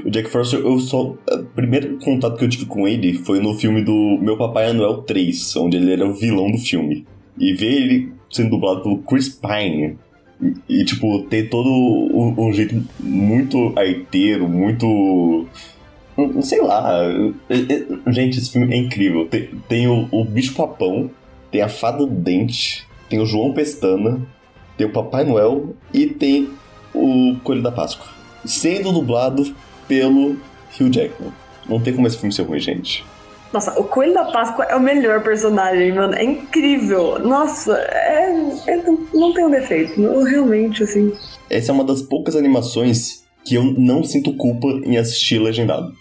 O 0.04 0.10
Jack 0.10 0.28
Frost, 0.28 0.54
eu 0.54 0.80
só. 0.80 1.12
O 1.12 1.46
primeiro 1.56 1.98
contato 2.00 2.38
que 2.38 2.44
eu 2.44 2.50
tive 2.50 2.66
com 2.66 2.88
ele 2.88 3.14
foi 3.14 3.40
no 3.40 3.54
filme 3.54 3.84
do 3.84 4.18
Meu 4.20 4.36
Papai 4.36 4.74
Noel 4.74 5.04
3, 5.04 5.56
onde 5.58 5.78
ele 5.78 5.94
era 5.94 6.06
o 6.06 6.14
vilão 6.14 6.52
do 6.52 6.58
filme. 6.58 7.06
E 7.38 7.54
ver 7.54 7.72
ele 7.72 8.12
sendo 8.30 8.50
dublado 8.50 8.82
pelo 8.82 8.98
Chris 9.04 9.30
Pine 9.30 9.98
e, 10.68 10.86
tipo, 10.86 11.22
ter 11.24 11.50
todo 11.50 11.70
um, 11.70 12.34
um 12.38 12.54
jeito 12.54 12.82
muito 13.00 13.74
arteiro, 13.78 14.48
muito. 14.48 15.46
Sei 16.42 16.62
lá. 16.62 17.04
É- 17.50 17.56
é- 17.56 18.12
Gente, 18.12 18.40
esse 18.40 18.52
filme 18.52 18.74
é 18.74 18.78
incrível. 18.78 19.28
Tem, 19.28 19.50
tem 19.68 19.88
o, 19.88 20.08
o 20.12 20.24
Bicho 20.24 20.54
Papão, 20.54 21.10
tem 21.52 21.62
a 21.62 21.70
Fada 21.70 22.00
do 22.00 22.08
Dente, 22.08 22.86
tem 23.10 23.20
o 23.20 23.26
João 23.26 23.54
Pestana, 23.54 24.22
tem 24.78 24.88
o 24.88 24.92
Papai 24.92 25.24
Noel 25.24 25.76
e 25.94 26.08
tem 26.08 26.50
o 26.94 27.36
Coelho 27.44 27.62
da 27.62 27.72
Páscoa. 27.72 28.08
Sendo 28.46 28.92
dublado 28.92 29.54
pelo 29.88 30.38
Hugh 30.80 30.92
Jackman. 30.92 31.32
Não 31.68 31.80
tem 31.80 31.94
como 31.94 32.08
esse 32.08 32.18
filme 32.18 32.34
ser 32.34 32.44
ruim, 32.44 32.60
gente. 32.60 33.04
Nossa, 33.52 33.80
o 33.80 33.84
Coelho 33.84 34.14
da 34.14 34.26
Páscoa 34.26 34.66
é 34.66 34.76
o 34.76 34.80
melhor 34.80 35.24
personagem, 35.24 35.92
mano. 35.94 36.14
É 36.14 36.24
incrível. 36.24 37.18
Nossa, 37.20 37.76
é, 37.78 38.32
é- 38.68 38.84
não 39.14 39.34
tem 39.34 39.46
um 39.46 39.50
defeito. 39.50 40.00
Eu, 40.00 40.24
realmente, 40.24 40.84
assim. 40.84 41.12
Essa 41.50 41.72
é 41.72 41.74
uma 41.74 41.84
das 41.84 42.02
poucas 42.02 42.36
animações 42.36 43.24
que 43.44 43.56
eu 43.56 43.64
não 43.64 44.04
sinto 44.04 44.34
culpa 44.36 44.68
em 44.86 44.98
assistir 44.98 45.40
legendado. 45.40 45.92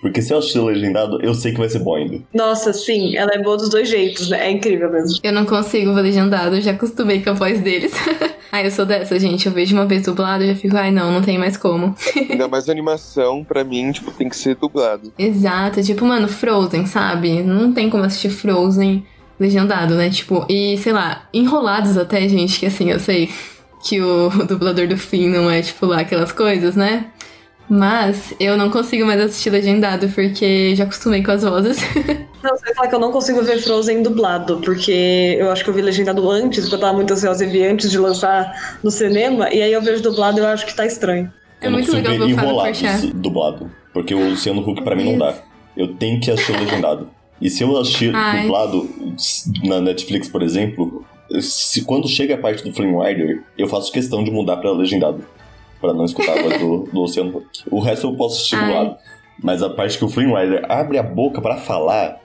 Porque 0.00 0.22
se 0.22 0.32
eu 0.32 0.38
assistir 0.38 0.60
legendado, 0.60 1.20
eu 1.22 1.34
sei 1.34 1.52
que 1.52 1.58
vai 1.58 1.68
ser 1.68 1.80
bom 1.80 1.96
ainda. 1.96 2.22
Nossa, 2.32 2.72
sim, 2.72 3.16
ela 3.16 3.32
é 3.34 3.42
boa 3.42 3.56
dos 3.56 3.68
dois 3.68 3.88
jeitos, 3.88 4.28
né? 4.30 4.46
É 4.46 4.50
incrível 4.50 4.90
mesmo. 4.90 5.18
Eu 5.22 5.32
não 5.32 5.44
consigo 5.44 5.92
ver 5.94 6.02
legendado, 6.02 6.56
eu 6.56 6.60
já 6.60 6.72
acostumei 6.72 7.22
com 7.22 7.30
a 7.30 7.32
voz 7.34 7.60
deles. 7.60 7.92
ai, 8.50 8.66
eu 8.66 8.70
sou 8.70 8.84
dessa, 8.86 9.18
gente, 9.18 9.46
eu 9.46 9.52
vejo 9.52 9.74
uma 9.74 9.86
vez 9.86 10.02
dublado 10.02 10.44
e 10.44 10.48
já 10.48 10.54
fico, 10.54 10.76
ai 10.76 10.90
não, 10.90 11.12
não 11.12 11.22
tem 11.22 11.38
mais 11.38 11.56
como. 11.56 11.94
Ainda 12.30 12.48
mais 12.48 12.68
animação, 12.68 13.44
pra 13.44 13.64
mim, 13.64 13.92
tipo, 13.92 14.10
tem 14.10 14.28
que 14.28 14.36
ser 14.36 14.56
dublado. 14.56 15.12
Exato, 15.18 15.82
tipo, 15.82 16.04
mano, 16.04 16.28
Frozen, 16.28 16.86
sabe? 16.86 17.42
Não 17.42 17.72
tem 17.72 17.90
como 17.90 18.04
assistir 18.04 18.30
Frozen 18.30 19.04
legendado, 19.38 19.94
né? 19.94 20.10
Tipo, 20.10 20.46
e 20.48 20.78
sei 20.78 20.92
lá, 20.92 21.28
enrolados 21.32 21.96
até, 21.96 22.28
gente, 22.28 22.58
que 22.58 22.66
assim, 22.66 22.90
eu 22.90 23.00
sei 23.00 23.30
que 23.84 24.00
o, 24.00 24.30
dublador 24.46 24.88
do 24.88 24.96
fim 24.96 25.28
não 25.28 25.50
é, 25.50 25.62
tipo, 25.62 25.86
lá 25.86 26.00
aquelas 26.00 26.32
coisas, 26.32 26.74
né? 26.76 27.06
Mas 27.68 28.32
eu 28.38 28.56
não 28.56 28.70
consigo 28.70 29.04
mais 29.04 29.20
assistir 29.20 29.50
legendado 29.50 30.08
porque 30.08 30.74
já 30.76 30.84
acostumei 30.84 31.22
com 31.22 31.32
as 31.32 31.42
vozes. 31.42 31.78
Não, 32.42 32.56
você 32.56 32.72
falar 32.74 32.86
que 32.86 32.94
eu 32.94 33.00
não 33.00 33.10
consigo 33.10 33.42
ver 33.42 33.60
Frozen 33.60 34.04
dublado, 34.04 34.60
porque 34.60 35.36
eu 35.36 35.50
acho 35.50 35.64
que 35.64 35.70
eu 35.70 35.74
vi 35.74 35.82
legendado 35.82 36.30
antes, 36.30 36.60
porque 36.60 36.76
eu 36.76 36.80
tava 36.80 36.92
muito 36.92 37.12
ansiosa 37.12 37.44
e 37.44 37.48
vi 37.48 37.66
antes 37.66 37.90
de 37.90 37.98
lançar 37.98 38.78
no 38.84 38.90
cinema, 38.90 39.52
e 39.52 39.60
aí 39.60 39.72
eu 39.72 39.82
vejo 39.82 40.00
dublado 40.00 40.38
e 40.38 40.42
eu 40.42 40.46
acho 40.46 40.64
que 40.64 40.72
tá 40.72 40.86
estranho. 40.86 41.32
É 41.60 41.66
eu 41.66 41.72
não 41.72 41.78
muito 41.78 41.90
legal 41.90 42.12
ver 42.12 42.18
ver 42.18 42.24
o 42.24 42.36
Fábio 42.36 42.50
enrolados 42.50 42.80
Porchat. 42.80 43.06
dublado. 43.14 43.70
Porque 43.92 44.14
o 44.14 44.30
Luciano 44.30 44.60
Huck 44.60 44.82
pra 44.84 44.94
mim 44.94 45.04
não 45.04 45.18
dá. 45.18 45.34
Eu 45.76 45.94
tenho 45.94 46.20
que 46.20 46.30
assistir 46.30 46.52
legendado. 46.52 47.08
E 47.40 47.50
se 47.50 47.64
eu 47.64 47.76
assistir 47.78 48.14
Ai. 48.14 48.42
dublado 48.42 48.88
na 49.64 49.80
Netflix, 49.80 50.28
por 50.28 50.42
exemplo, 50.42 51.04
se 51.40 51.82
quando 51.82 52.08
chega 52.08 52.34
a 52.34 52.38
parte 52.38 52.62
do 52.62 52.72
Flame 52.72 52.92
Rider, 52.92 53.42
eu 53.58 53.66
faço 53.66 53.90
questão 53.90 54.22
de 54.22 54.30
mudar 54.30 54.58
pra 54.58 54.70
legendado. 54.70 55.24
Pra 55.86 55.94
não 55.94 56.04
escutar 56.04 56.38
a 56.38 56.42
voz 56.42 56.58
do, 56.60 56.88
do 56.92 57.00
Luciano 57.00 57.36
Huck. 57.38 57.62
O 57.70 57.80
resto 57.80 58.06
eu 58.08 58.14
posso 58.14 58.54
dublado. 58.56 58.96
Mas 59.42 59.62
a 59.62 59.70
parte 59.70 59.98
que 59.98 60.04
o 60.04 60.08
Flame 60.08 60.34
Rider 60.34 60.64
abre 60.68 60.98
a 60.98 61.02
boca 61.02 61.40
pra 61.40 61.56
falar, 61.56 62.16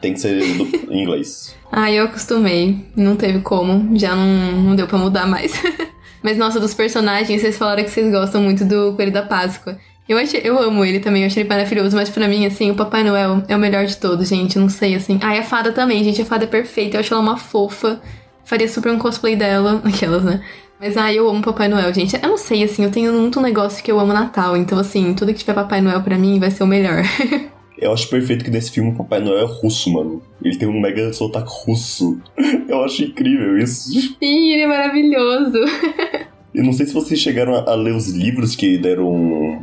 tem 0.00 0.12
que 0.12 0.20
ser 0.20 0.38
do- 0.54 0.68
em 0.92 1.02
inglês. 1.02 1.54
Ah, 1.70 1.90
eu 1.90 2.04
acostumei. 2.04 2.84
Não 2.96 3.16
teve 3.16 3.40
como. 3.40 3.96
Já 3.96 4.14
não, 4.14 4.26
não 4.62 4.76
deu 4.76 4.86
pra 4.86 4.98
mudar 4.98 5.26
mais. 5.26 5.52
Mas, 6.22 6.36
nossa, 6.36 6.58
dos 6.58 6.74
personagens, 6.74 7.40
vocês 7.40 7.56
falaram 7.56 7.84
que 7.84 7.90
vocês 7.90 8.10
gostam 8.10 8.42
muito 8.42 8.64
do 8.64 8.94
Coelho 8.94 9.12
da 9.12 9.22
Páscoa. 9.22 9.78
Eu, 10.08 10.18
achei, 10.18 10.40
eu 10.42 10.58
amo 10.60 10.84
ele 10.84 10.98
também, 11.00 11.22
eu 11.22 11.26
achei 11.26 11.42
ele 11.42 11.48
maravilhoso, 11.48 11.96
mas 11.96 12.08
pra 12.08 12.28
mim, 12.28 12.46
assim, 12.46 12.70
o 12.70 12.74
Papai 12.76 13.02
Noel 13.04 13.42
é 13.48 13.56
o 13.56 13.58
melhor 13.58 13.84
de 13.86 13.96
todos, 13.96 14.28
gente. 14.28 14.58
Não 14.58 14.68
sei, 14.68 14.94
assim. 14.94 15.18
Ah, 15.22 15.34
e 15.36 15.38
a 15.38 15.42
fada 15.42 15.72
também, 15.72 16.02
gente. 16.04 16.22
A 16.22 16.24
fada 16.24 16.44
é 16.44 16.46
perfeita. 16.48 16.96
Eu 16.96 17.00
acho 17.00 17.12
ela 17.12 17.22
uma 17.22 17.36
fofa. 17.36 18.00
Faria 18.44 18.68
super 18.68 18.92
um 18.92 18.98
cosplay 18.98 19.34
dela. 19.36 19.80
Aquelas, 19.84 20.22
né? 20.24 20.42
Mas, 20.78 20.96
ah, 20.96 21.12
eu 21.12 21.28
amo 21.28 21.42
Papai 21.42 21.68
Noel, 21.68 21.92
gente. 21.94 22.14
Eu 22.14 22.28
não 22.28 22.36
sei, 22.36 22.62
assim, 22.62 22.84
eu 22.84 22.90
tenho 22.90 23.12
muito 23.12 23.40
negócio 23.40 23.82
que 23.82 23.90
eu 23.90 23.98
amo 23.98 24.12
Natal. 24.12 24.56
Então, 24.56 24.78
assim, 24.78 25.14
tudo 25.14 25.32
que 25.32 25.38
tiver 25.38 25.54
Papai 25.54 25.80
Noel 25.80 26.02
pra 26.02 26.18
mim 26.18 26.38
vai 26.38 26.50
ser 26.50 26.62
o 26.62 26.66
melhor. 26.66 27.02
Eu 27.78 27.92
acho 27.92 28.08
perfeito 28.08 28.42
que 28.42 28.50
nesse 28.50 28.70
filme 28.70 28.90
o 28.90 28.94
Papai 28.94 29.20
Noel 29.20 29.40
é 29.40 29.44
russo, 29.44 29.92
mano. 29.92 30.22
Ele 30.42 30.56
tem 30.56 30.66
um 30.66 30.80
mega 30.80 31.12
sotaque 31.12 31.50
russo. 31.50 32.18
Eu 32.66 32.82
acho 32.82 33.04
incrível 33.04 33.58
isso. 33.58 33.92
Sim, 33.92 34.52
ele 34.52 34.62
é 34.62 34.66
maravilhoso. 34.66 35.58
Eu 36.54 36.64
não 36.64 36.72
sei 36.72 36.86
se 36.86 36.94
vocês 36.94 37.20
chegaram 37.20 37.54
a, 37.54 37.70
a 37.70 37.74
ler 37.74 37.94
os 37.94 38.08
livros 38.08 38.56
que 38.56 38.78
deram. 38.78 39.62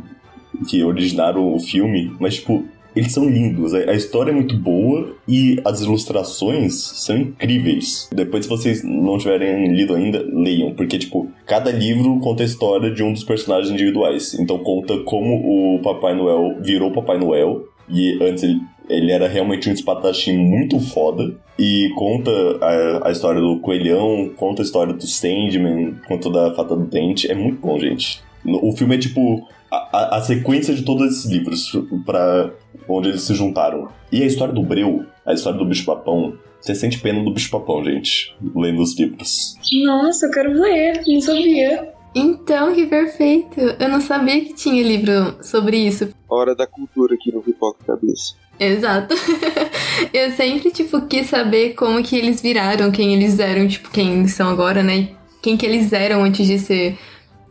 que 0.68 0.84
originaram 0.84 1.54
o 1.54 1.58
filme, 1.58 2.14
mas, 2.20 2.36
tipo, 2.36 2.64
eles 2.94 3.12
são 3.12 3.28
lindos. 3.28 3.74
A, 3.74 3.78
a 3.90 3.94
história 3.94 4.30
é 4.30 4.34
muito 4.34 4.56
boa 4.56 5.14
e 5.26 5.60
as 5.64 5.80
ilustrações 5.82 6.74
são 6.74 7.16
incríveis. 7.16 8.08
Depois, 8.12 8.44
se 8.44 8.48
vocês 8.50 8.82
não 8.84 9.18
tiverem 9.18 9.72
lido 9.74 9.94
ainda, 9.94 10.22
leiam, 10.32 10.72
porque, 10.74 10.98
tipo, 10.98 11.28
cada 11.46 11.70
livro 11.70 12.18
conta 12.20 12.42
a 12.42 12.46
história 12.46 12.90
de 12.90 13.02
um 13.02 13.12
dos 13.12 13.24
personagens 13.24 13.70
individuais. 13.72 14.34
Então, 14.34 14.58
conta 14.58 14.98
como 15.04 15.74
o 15.76 15.80
Papai 15.82 16.14
Noel 16.14 16.56
virou 16.62 16.90
Papai 16.92 17.18
Noel. 17.18 17.64
E 17.88 18.16
antes 18.22 18.42
ele, 18.44 18.60
ele 18.88 19.12
era 19.12 19.28
realmente 19.28 19.68
um 19.68 19.72
espadachim 19.72 20.36
muito 20.38 20.78
foda. 20.80 21.34
E 21.58 21.90
conta 21.96 22.30
a, 22.60 23.08
a 23.08 23.12
história 23.12 23.40
do 23.40 23.58
coelhão, 23.60 24.30
conta 24.36 24.62
a 24.62 24.64
história 24.64 24.92
do 24.92 25.06
Sandman, 25.06 25.94
conta 26.08 26.30
da 26.30 26.54
Fata 26.54 26.74
do 26.74 26.84
Dente. 26.86 27.30
É 27.30 27.34
muito 27.34 27.60
bom, 27.60 27.78
gente. 27.78 28.22
O 28.46 28.72
filme 28.72 28.94
é 28.96 28.98
tipo 28.98 29.46
a, 29.70 29.76
a- 29.98 30.16
a 30.16 30.20
sequência 30.22 30.74
de 30.74 30.82
todos 30.82 31.06
esses 31.06 31.30
livros 31.30 31.70
para 32.04 32.50
onde 32.88 33.08
eles 33.08 33.22
se 33.22 33.34
juntaram. 33.34 33.88
E 34.10 34.22
a 34.22 34.26
história 34.26 34.54
do 34.54 34.62
Breu, 34.62 35.04
a 35.24 35.32
história 35.32 35.58
do 35.58 35.64
bicho 35.64 35.84
papão, 35.84 36.34
você 36.60 36.74
sente 36.74 36.98
pena 36.98 37.22
do 37.22 37.30
bicho 37.30 37.50
papão, 37.50 37.84
gente, 37.84 38.34
lendo 38.54 38.82
os 38.82 38.98
livros. 38.98 39.56
Nossa, 39.84 40.26
eu 40.26 40.30
quero 40.30 40.52
ler, 40.52 41.02
não 41.06 41.20
sabia. 41.20 41.92
Então, 42.14 42.72
que 42.72 42.86
perfeito! 42.86 43.60
Eu 43.60 43.88
não 43.88 44.00
sabia 44.00 44.40
que 44.40 44.54
tinha 44.54 44.82
livro 44.82 45.36
sobre 45.42 45.76
isso. 45.76 46.08
Hora 46.28 46.54
da 46.54 46.66
cultura 46.66 47.14
aqui 47.14 47.34
no 47.34 47.42
Pipoca 47.42 47.84
Cabeça. 47.84 48.34
Exato. 48.58 49.14
Eu 50.12 50.30
sempre, 50.30 50.70
tipo, 50.70 51.00
quis 51.06 51.26
saber 51.26 51.74
como 51.74 52.02
que 52.02 52.16
eles 52.16 52.40
viraram, 52.40 52.92
quem 52.92 53.14
eles 53.14 53.38
eram, 53.38 53.66
tipo, 53.66 53.90
quem 53.90 54.20
eles 54.20 54.32
são 54.32 54.48
agora, 54.48 54.82
né? 54.82 55.08
Quem 55.42 55.56
que 55.56 55.66
eles 55.66 55.92
eram 55.92 56.22
antes 56.22 56.46
de 56.46 56.58
ser 56.58 56.96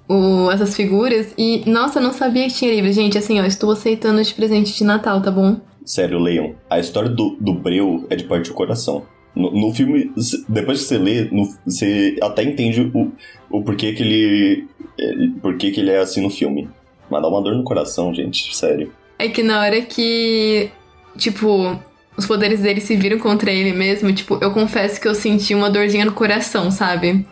o, 0.08 0.50
essas 0.52 0.76
figuras. 0.76 1.34
E, 1.38 1.64
nossa, 1.70 2.00
eu 2.00 2.04
não 2.04 2.14
sabia 2.14 2.48
que 2.48 2.54
tinha 2.56 2.74
livro. 2.74 2.92
Gente, 2.92 3.18
assim, 3.18 3.40
ó, 3.40 3.46
estou 3.46 3.72
aceitando 3.72 4.22
de 4.24 4.34
presente 4.34 4.74
de 4.76 4.84
Natal, 4.84 5.22
tá 5.22 5.32
bom? 5.32 5.58
Sério, 5.86 6.20
leiam. 6.20 6.56
A 6.70 6.80
história 6.80 7.10
do, 7.10 7.36
do 7.40 7.54
Breu 7.54 8.06
é 8.10 8.16
de 8.16 8.24
parte 8.24 8.50
do 8.50 8.54
coração. 8.54 9.04
No, 9.36 9.52
no 9.52 9.74
filme, 9.74 10.12
depois 10.48 10.80
que 10.82 10.86
você 10.86 10.98
lê, 10.98 11.24
no- 11.32 11.50
você 11.66 12.16
até 12.22 12.44
entende 12.44 12.82
o, 12.82 13.12
o 13.50 13.64
porquê 13.64 13.92
que 13.94 14.04
ele, 14.04 14.68
ele- 14.98 15.30
porquê 15.42 15.72
que 15.72 15.80
ele 15.80 15.90
é 15.92 15.98
assim 16.00 16.22
no 16.22 16.30
filme. 16.30 16.70
Mas 17.10 17.22
dá 17.22 17.28
uma 17.28 17.42
dor 17.42 17.56
no 17.56 17.64
coração, 17.64 18.14
gente, 18.14 18.56
sério. 18.56 18.92
É 19.20 19.28
que 19.28 19.44
na 19.44 19.60
hora 19.62 19.82
que, 19.82 20.70
tipo, 21.18 21.78
os 22.18 22.26
poderes 22.26 22.62
dele 22.62 22.80
se 22.80 22.96
viram 22.96 23.18
contra 23.20 23.52
ele 23.52 23.74
mesmo, 23.74 24.14
tipo, 24.14 24.38
eu 24.42 24.52
confesso 24.52 25.02
que 25.02 25.08
eu 25.08 25.16
senti 25.16 25.54
uma 25.54 25.70
dorzinha 25.70 26.06
no 26.06 26.14
coração, 26.14 26.70
sabe? 26.72 27.26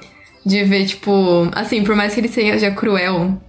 De 0.46 0.64
ver, 0.64 0.86
tipo, 0.86 1.50
assim, 1.52 1.84
por 1.84 1.96
mais 1.96 2.14
que 2.14 2.20
ele 2.20 2.28
seja 2.28 2.72
cruel, 2.72 3.40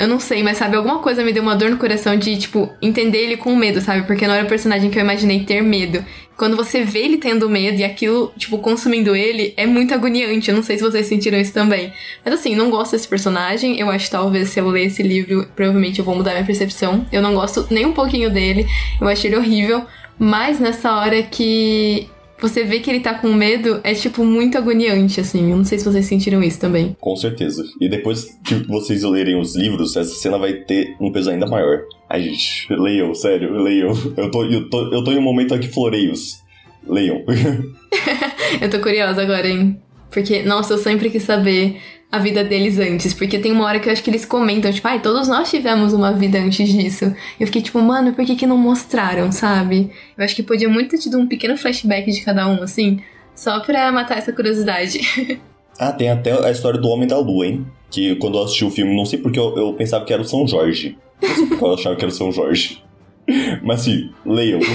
eu 0.00 0.08
não 0.08 0.18
sei, 0.18 0.42
mas 0.42 0.56
sabe, 0.56 0.76
alguma 0.76 1.00
coisa 1.00 1.22
me 1.22 1.30
deu 1.30 1.42
uma 1.42 1.54
dor 1.54 1.70
no 1.70 1.76
coração 1.76 2.16
de, 2.16 2.34
tipo, 2.38 2.70
entender 2.80 3.18
ele 3.18 3.36
com 3.36 3.54
medo, 3.54 3.82
sabe? 3.82 4.06
Porque 4.06 4.26
não 4.26 4.34
era 4.34 4.46
o 4.46 4.48
personagem 4.48 4.90
que 4.90 4.98
eu 4.98 5.02
imaginei 5.02 5.44
ter 5.44 5.62
medo. 5.62 6.02
Quando 6.38 6.56
você 6.56 6.82
vê 6.82 7.00
ele 7.00 7.18
tendo 7.18 7.50
medo 7.50 7.78
e 7.78 7.84
aquilo, 7.84 8.32
tipo, 8.38 8.56
consumindo 8.56 9.14
ele, 9.14 9.52
é 9.58 9.66
muito 9.66 9.92
agoniante. 9.92 10.48
Eu 10.48 10.56
não 10.56 10.62
sei 10.62 10.78
se 10.78 10.82
vocês 10.82 11.06
sentiram 11.06 11.38
isso 11.38 11.52
também. 11.52 11.92
Mas 12.24 12.32
assim, 12.32 12.56
não 12.56 12.70
gosto 12.70 12.92
desse 12.92 13.06
personagem. 13.06 13.78
Eu 13.78 13.90
acho 13.90 14.06
que 14.06 14.12
talvez 14.12 14.48
se 14.48 14.58
eu 14.58 14.66
ler 14.68 14.86
esse 14.86 15.02
livro, 15.02 15.46
provavelmente 15.54 15.98
eu 15.98 16.04
vou 16.04 16.14
mudar 16.14 16.30
minha 16.30 16.46
percepção. 16.46 17.04
Eu 17.12 17.20
não 17.20 17.34
gosto 17.34 17.66
nem 17.70 17.84
um 17.84 17.92
pouquinho 17.92 18.30
dele. 18.30 18.66
Eu 18.98 19.06
acho 19.06 19.26
ele 19.26 19.36
horrível. 19.36 19.84
Mas 20.18 20.58
nessa 20.58 20.94
hora 20.94 21.22
que 21.22 22.08
você 22.40 22.64
vê 22.64 22.80
que 22.80 22.90
ele 22.90 23.00
tá 23.00 23.14
com 23.14 23.32
medo, 23.32 23.80
é, 23.84 23.94
tipo, 23.94 24.24
muito 24.24 24.56
agoniante, 24.56 25.20
assim. 25.20 25.50
Eu 25.50 25.56
não 25.56 25.64
sei 25.64 25.78
se 25.78 25.84
vocês 25.84 26.06
sentiram 26.06 26.42
isso 26.42 26.58
também. 26.58 26.96
Com 27.00 27.16
certeza. 27.16 27.64
E 27.80 27.88
depois 27.88 28.38
que 28.44 28.54
vocês 28.66 29.02
lerem 29.02 29.38
os 29.38 29.54
livros, 29.56 29.96
essa 29.96 30.14
cena 30.14 30.38
vai 30.38 30.54
ter 30.54 30.96
um 31.00 31.12
peso 31.12 31.30
ainda 31.30 31.46
maior. 31.46 31.82
Ai, 32.08 32.22
gente, 32.22 32.66
leiam, 32.70 33.14
sério, 33.14 33.52
leiam. 33.62 33.92
Eu 34.16 34.30
tô, 34.30 34.44
eu 34.44 34.68
tô, 34.68 34.92
eu 34.92 35.04
tô 35.04 35.12
em 35.12 35.18
um 35.18 35.22
momento 35.22 35.54
aqui 35.54 35.68
floreios. 35.68 36.42
Leiam. 36.86 37.22
eu 38.60 38.70
tô 38.70 38.78
curiosa 38.80 39.22
agora, 39.22 39.48
hein? 39.48 39.80
Porque, 40.10 40.42
nossa, 40.42 40.74
eu 40.74 40.78
sempre 40.78 41.10
quis 41.10 41.22
saber 41.22 41.80
a 42.10 42.18
vida 42.18 42.42
deles 42.42 42.78
antes. 42.78 43.14
Porque 43.14 43.38
tem 43.38 43.52
uma 43.52 43.64
hora 43.64 43.78
que 43.78 43.88
eu 43.88 43.92
acho 43.92 44.02
que 44.02 44.10
eles 44.10 44.24
comentam, 44.24 44.72
tipo, 44.72 44.86
ai, 44.88 45.00
todos 45.00 45.28
nós 45.28 45.50
tivemos 45.50 45.92
uma 45.92 46.12
vida 46.12 46.38
antes 46.38 46.68
disso. 46.68 47.14
Eu 47.38 47.46
fiquei 47.46 47.62
tipo, 47.62 47.80
mano, 47.80 48.12
por 48.12 48.24
que 48.24 48.34
que 48.34 48.46
não 48.46 48.56
mostraram, 48.56 49.30
sabe? 49.30 49.90
Eu 50.16 50.24
acho 50.24 50.34
que 50.34 50.42
podia 50.42 50.68
muito 50.68 50.90
ter 50.90 50.98
tido 50.98 51.18
um 51.18 51.26
pequeno 51.26 51.56
flashback 51.56 52.10
de 52.10 52.22
cada 52.22 52.48
um, 52.48 52.62
assim, 52.62 53.00
só 53.34 53.60
pra 53.60 53.92
matar 53.92 54.18
essa 54.18 54.32
curiosidade. 54.32 55.00
ah, 55.78 55.92
tem 55.92 56.10
até 56.10 56.32
a 56.44 56.50
história 56.50 56.80
do 56.80 56.88
Homem 56.88 57.06
da 57.06 57.18
Lua, 57.18 57.46
hein? 57.46 57.66
Que 57.90 58.14
quando 58.16 58.38
eu 58.38 58.44
assisti 58.44 58.64
o 58.64 58.70
filme, 58.70 58.94
não 58.96 59.04
sei 59.04 59.18
porque 59.18 59.38
eu, 59.38 59.56
eu 59.56 59.72
pensava 59.74 60.04
que 60.04 60.12
era 60.12 60.22
o 60.22 60.24
São 60.24 60.46
Jorge. 60.46 60.96
Não 61.22 61.34
sei 61.34 61.46
porque 61.46 61.64
eu 61.64 61.74
achava 61.74 61.96
que 61.96 62.04
era 62.04 62.12
o 62.12 62.14
São 62.14 62.32
Jorge. 62.32 62.82
Mas 63.62 63.82
sim, 63.82 64.10
leiam. 64.24 64.60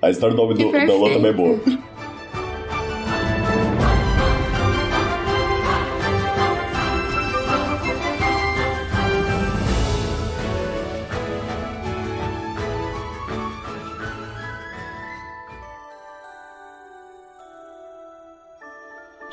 A 0.00 0.10
história 0.10 0.36
do 0.36 0.42
Homem 0.42 0.56
do, 0.56 0.70
da 0.70 0.94
Lua 0.94 1.10
também 1.10 1.30
é 1.30 1.32
boa. 1.32 1.60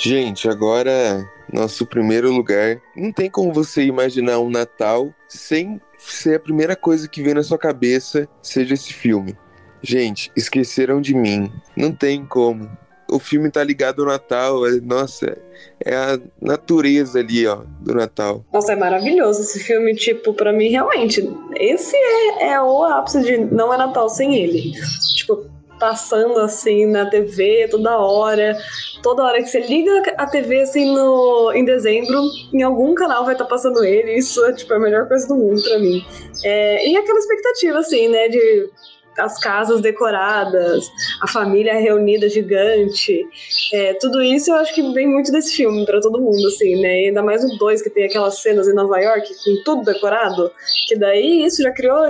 Gente, 0.06 0.48
agora 0.48 1.28
nosso 1.52 1.84
primeiro 1.84 2.32
lugar. 2.32 2.80
Não 2.96 3.12
tem 3.12 3.28
como 3.28 3.52
você 3.52 3.86
imaginar 3.86 4.38
um 4.38 4.52
Natal 4.52 5.12
sem 5.28 5.82
ser 5.98 6.36
a 6.36 6.40
primeira 6.40 6.76
coisa 6.76 7.10
que 7.10 7.24
vem 7.24 7.34
na 7.34 7.42
sua 7.42 7.58
cabeça 7.58 8.30
seja 8.40 8.76
esse 8.76 8.94
filme. 8.94 9.36
Gente, 9.82 10.32
esqueceram 10.36 11.02
de 11.02 11.16
mim. 11.16 11.52
Não 11.76 11.92
tem 11.92 12.24
como. 12.24 12.70
O 13.10 13.18
filme 13.18 13.50
tá 13.50 13.64
ligado 13.64 14.04
ao 14.04 14.10
Natal, 14.10 14.68
é, 14.68 14.80
nossa, 14.80 15.40
é 15.84 15.96
a 15.96 16.20
natureza 16.40 17.18
ali, 17.18 17.48
ó, 17.48 17.64
do 17.80 17.96
Natal. 17.96 18.46
Nossa, 18.54 18.74
é 18.74 18.76
maravilhoso 18.76 19.42
esse 19.42 19.60
filme, 19.60 19.96
tipo, 19.96 20.36
para 20.36 20.54
mim, 20.54 20.70
realmente, 20.70 21.28
esse 21.56 21.96
é, 21.96 22.50
é 22.50 22.62
o 22.62 22.84
ápice 22.84 23.24
de 23.24 23.38
não 23.38 23.74
é 23.74 23.78
Natal 23.78 24.08
sem 24.08 24.36
ele. 24.36 24.72
Tipo, 25.16 25.50
passando 25.80 26.40
assim 26.40 26.86
na 26.86 27.10
TV 27.10 27.68
toda 27.70 27.98
hora. 27.98 28.58
Toda 29.02 29.24
hora 29.24 29.42
que 29.42 29.48
você 29.48 29.60
liga 29.60 30.02
a 30.18 30.26
TV 30.26 30.62
assim 30.62 30.94
no, 30.94 31.52
em 31.54 31.64
dezembro, 31.64 32.22
em 32.54 32.64
algum 32.64 32.94
canal 32.96 33.24
vai 33.24 33.34
estar 33.34 33.46
tá 33.46 33.50
passando 33.50 33.84
ele. 33.84 34.18
Isso 34.18 34.44
é 34.46 34.54
tipo 34.54 34.74
a 34.74 34.80
melhor 34.80 35.08
coisa 35.08 35.28
do 35.28 35.36
mundo 35.36 35.62
para 35.62 35.80
mim. 35.80 36.04
É, 36.44 36.88
e 36.88 36.98
aquela 36.98 37.20
expectativa 37.20 37.80
assim, 37.80 38.08
né, 38.08 38.28
de 38.30 38.70
as 39.18 39.40
casas 39.40 39.82
decoradas, 39.82 40.92
a 41.22 41.28
família 41.28 41.74
reunida 41.76 42.30
gigante. 42.30 43.26
É, 43.74 43.94
tudo 43.96 44.22
isso 44.22 44.52
eu 44.52 44.56
acho 44.56 44.74
que 44.74 44.82
vem 44.94 45.08
muito 45.08 45.32
desse 45.32 45.56
filme 45.56 45.86
para 45.86 46.00
todo 46.00 46.22
mundo, 46.22 46.48
assim, 46.48 46.82
né? 46.82 47.04
E 47.04 47.08
ainda 47.08 47.22
mais 47.22 47.44
o 47.44 47.58
2, 47.58 47.82
que 47.82 47.90
tem 47.90 48.06
aquelas 48.06 48.42
cenas 48.42 48.68
em 48.68 48.74
Nova 48.74 49.00
York 49.00 49.28
com 49.44 49.64
tudo 49.64 49.84
decorado, 49.84 50.52
que 50.88 50.98
daí 50.98 51.46
isso 51.46 51.62
já 51.62 51.72
criou 51.72 52.06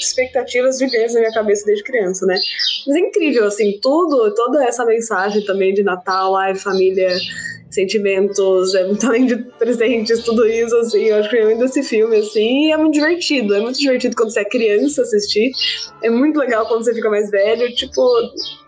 expectativas 0.00 0.78
gigantes 0.78 1.14
na 1.14 1.20
minha 1.20 1.32
cabeça 1.32 1.64
desde 1.66 1.84
criança, 1.84 2.26
né? 2.26 2.38
Mas 2.86 2.96
é 2.96 3.00
incrível, 3.00 3.44
assim, 3.46 3.78
tudo, 3.82 4.34
toda 4.34 4.64
essa 4.64 4.84
mensagem 4.84 5.44
também 5.44 5.74
de 5.74 5.82
Natal, 5.82 6.36
ai, 6.36 6.54
família 6.54 7.16
sentimentos, 7.70 8.74
é 8.74 8.86
muito 8.86 9.06
além 9.06 9.26
de 9.26 9.36
presentes, 9.58 10.22
tudo 10.22 10.46
isso, 10.46 10.74
assim, 10.76 11.04
eu 11.04 11.16
acho 11.16 11.28
que 11.28 11.36
é 11.36 11.44
muito 11.44 11.64
esse 11.64 11.82
filme, 11.82 12.16
assim, 12.16 12.66
e 12.66 12.72
é 12.72 12.76
muito 12.76 12.94
divertido, 12.94 13.54
é 13.54 13.60
muito 13.60 13.78
divertido 13.78 14.16
quando 14.16 14.30
você 14.30 14.40
é 14.40 14.44
criança 14.44 15.02
assistir, 15.02 15.50
é 16.02 16.10
muito 16.10 16.38
legal 16.38 16.66
quando 16.66 16.84
você 16.84 16.94
fica 16.94 17.10
mais 17.10 17.30
velho, 17.30 17.74
tipo, 17.74 18.00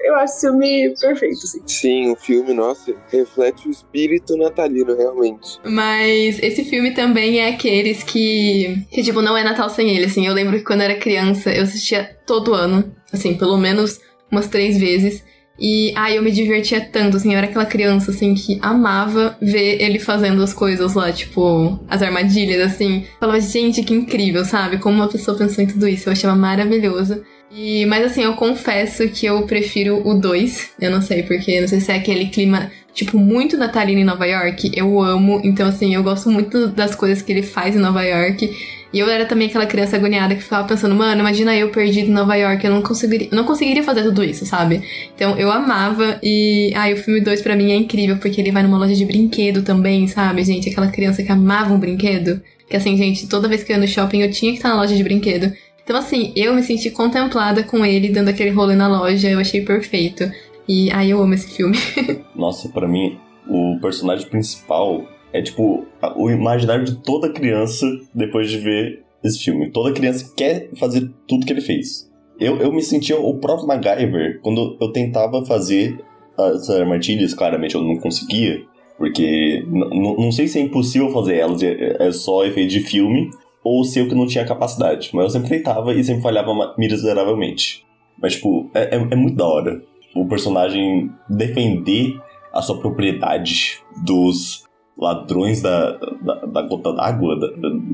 eu 0.01 0.15
acho 0.17 0.35
esse 0.35 0.47
filme 0.47 0.95
perfeito, 1.01 1.39
assim. 1.45 1.61
Sim, 1.67 2.11
o 2.11 2.17
filme, 2.17 2.53
nossa, 2.53 2.95
reflete 3.11 3.69
o 3.69 3.71
espírito 3.71 4.37
natalino, 4.37 4.97
realmente. 4.97 5.59
Mas 5.65 6.43
esse 6.43 6.65
filme 6.65 6.93
também 6.93 7.41
é 7.41 7.49
aqueles 7.49 8.03
que, 8.03 8.85
que 8.91 9.03
tipo, 9.03 9.23
não 9.23 9.37
é 9.37 9.45
Natal 9.45 9.71
sem 9.71 9.97
ele, 9.97 10.07
assim, 10.07 10.27
eu 10.27 10.35
lembro 10.35 10.59
que 10.59 10.65
quando 10.65 10.81
eu 10.81 10.87
era 10.87 10.97
criança, 10.97 11.51
eu 11.51 11.63
assistia 11.63 12.19
todo 12.27 12.55
ano, 12.55 12.93
assim, 13.13 13.37
pelo 13.37 13.57
menos 13.57 14.01
umas 14.31 14.49
três 14.49 14.79
vezes, 14.79 15.25
e 15.59 15.93
ai, 15.97 16.17
eu 16.17 16.23
me 16.23 16.31
divertia 16.31 16.81
tanto, 16.81 17.17
assim, 17.17 17.33
eu 17.33 17.39
era 17.39 17.47
aquela 17.47 17.67
criança, 17.67 18.11
assim, 18.11 18.35
que 18.35 18.59
amava 18.63 19.37
ver 19.41 19.83
ele 19.83 19.99
fazendo 19.99 20.43
as 20.43 20.53
coisas 20.53 20.95
lá, 20.95 21.11
tipo, 21.11 21.79
as 21.89 22.01
armadilhas, 22.01 22.73
assim. 22.73 23.05
Falava, 23.19 23.41
gente, 23.41 23.83
que 23.83 23.93
incrível, 23.93 24.45
sabe? 24.45 24.79
Como 24.79 24.97
uma 24.97 25.09
pessoa 25.09 25.37
pensou 25.37 25.65
em 25.65 25.67
tudo 25.67 25.89
isso, 25.89 26.09
eu 26.09 26.13
achava 26.13 26.37
maravilhoso. 26.37 27.23
E, 27.51 27.87
mas 27.87 28.05
assim, 28.05 28.23
eu 28.23 28.35
confesso 28.35 29.09
que 29.09 29.27
eu 29.27 29.43
prefiro 29.47 30.07
o 30.07 30.15
2. 30.15 30.73
Eu 30.81 30.91
não 30.91 31.01
sei 31.01 31.23
porque, 31.23 31.61
não 31.61 31.69
sei 31.69 31.81
se 31.81 31.91
é 31.91 31.97
aquele 31.97 32.27
clima, 32.27 32.71
tipo, 32.99 33.17
muito 33.17 33.57
natalino 33.57 34.01
em 34.01 34.05
Nova 34.05 34.27
York. 34.27 34.73
Eu 34.75 35.01
amo. 35.01 35.41
Então, 35.45 35.69
assim, 35.69 35.95
eu 35.95 36.03
gosto 36.03 36.31
muito 36.31 36.67
das 36.67 36.97
coisas 36.97 37.23
que 37.23 37.31
ele 37.31 37.43
faz 37.43 37.77
em 37.77 37.79
Nova 37.79 38.03
York. 38.03 38.51
E 38.93 38.99
eu 38.99 39.09
era 39.09 39.25
também 39.25 39.49
aquela 39.49 39.67
criança 39.67 39.97
agoniada 39.97 40.35
que 40.35 40.43
ficava 40.43 40.67
pensando, 40.67 40.95
mano, 40.95 41.21
imagina 41.21 41.55
eu 41.55 41.69
perdido 41.69 42.09
em 42.09 42.13
Nova 42.13 42.35
York, 42.35 42.65
eu 42.65 42.73
não 42.73 42.83
conseguiria, 42.83 43.29
não 43.31 43.45
conseguiria 43.45 43.83
fazer 43.83 44.03
tudo 44.03 44.25
isso, 44.25 44.47
sabe? 44.47 44.83
Então 45.15 45.39
eu 45.39 45.53
amava 45.53 46.19
e 46.23 46.73
ai, 46.75 46.95
o 46.95 46.97
filme 46.97 47.21
2 47.21 47.43
para 47.43 47.55
mim 47.55 47.71
é 47.71 47.77
incrível 47.77 48.17
porque 48.17 48.41
ele 48.41 48.51
vai 48.51 48.63
numa 48.63 48.79
loja 48.79 48.95
de 48.95 49.05
brinquedo 49.05 49.63
também, 49.63 50.09
sabe, 50.09 50.43
gente? 50.43 50.71
Aquela 50.71 50.89
criança 50.89 51.23
que 51.23 51.31
amava 51.31 51.75
um 51.75 51.79
brinquedo. 51.79 52.41
Que 52.69 52.79
assim, 52.79 52.97
gente, 52.97 53.29
toda 53.29 53.47
vez 53.47 53.63
que 53.63 53.73
eu 53.73 53.77
ia 53.77 53.81
no 53.83 53.87
shopping 53.87 54.23
eu 54.23 54.31
tinha 54.31 54.53
que 54.53 54.59
estar 54.59 54.71
na 54.71 54.77
loja 54.77 54.97
de 54.97 55.05
brinquedo. 55.05 55.53
Então 55.85 55.95
assim, 55.95 56.33
eu 56.35 56.55
me 56.55 56.63
senti 56.63 56.91
contemplada 56.91 57.63
com 57.63 57.85
ele 57.85 58.09
dando 58.09 58.31
aquele 58.31 58.51
rolê 58.51 58.75
na 58.75 58.89
loja, 58.89 59.29
eu 59.29 59.39
achei 59.39 59.61
perfeito. 59.61 60.31
E 60.69 60.91
ai, 60.91 61.13
eu 61.13 61.23
amo 61.23 61.35
esse 61.35 61.57
filme. 61.57 61.77
Nossa, 62.37 62.69
para 62.69 62.87
mim, 62.87 63.19
o 63.49 63.79
personagem 63.81 64.29
principal 64.29 65.03
é 65.33 65.41
tipo 65.41 65.87
o 66.17 66.31
imaginário 66.31 66.85
de 66.85 66.97
toda 67.03 67.33
criança 67.33 67.87
depois 68.15 68.51
de 68.51 68.59
ver 68.59 69.03
esse 69.25 69.43
filme. 69.43 69.71
Toda 69.71 69.95
criança 69.95 70.33
quer 70.37 70.69
fazer 70.77 71.11
tudo 71.27 71.47
que 71.47 71.53
ele 71.53 71.63
fez. 71.63 72.11
Eu, 72.39 72.59
eu 72.59 72.73
me 72.73 72.83
sentia 72.83 73.19
o 73.19 73.35
próprio 73.39 73.67
MacGyver 73.67 74.41
quando 74.43 74.77
eu 74.81 74.93
tentava 74.93 75.45
fazer 75.45 75.99
as 76.37 76.71
armadilhas, 76.71 77.35
claramente 77.35 77.75
eu 77.75 77.83
não 77.83 77.97
conseguia, 77.97 78.63
porque 78.97 79.65
não 79.67 80.31
sei 80.31 80.47
se 80.47 80.59
é 80.59 80.63
impossível 80.63 81.11
fazer 81.11 81.37
elas, 81.37 81.61
é, 81.63 81.97
é 81.99 82.13
só 82.13 82.45
efeito 82.45 82.71
de 82.71 82.81
filme, 82.81 83.29
ou 83.65 83.83
se 83.83 83.99
eu 83.99 84.09
que 84.09 84.15
não 84.15 84.27
tinha 84.27 84.45
capacidade. 84.45 85.11
Mas 85.13 85.25
eu 85.25 85.31
sempre 85.31 85.49
tentava 85.49 85.93
e 85.93 86.05
sempre 86.05 86.23
falhava 86.23 86.53
miseravelmente. 86.79 87.85
Mas, 88.21 88.35
tipo, 88.35 88.71
é, 88.75 88.97
é, 88.97 89.09
é 89.11 89.17
muito 89.17 89.37
da 89.37 89.47
hora 89.47 89.83
o 90.23 90.29
personagem 90.29 91.11
defender 91.29 92.21
a 92.53 92.63
sua 92.63 92.79
propriedade 92.79 93.81
dos 94.05 94.65
ladrões 94.99 95.63
da, 95.63 95.93
da, 96.21 96.35
da 96.47 96.63
gota 96.63 96.93
d'água, 96.93 97.39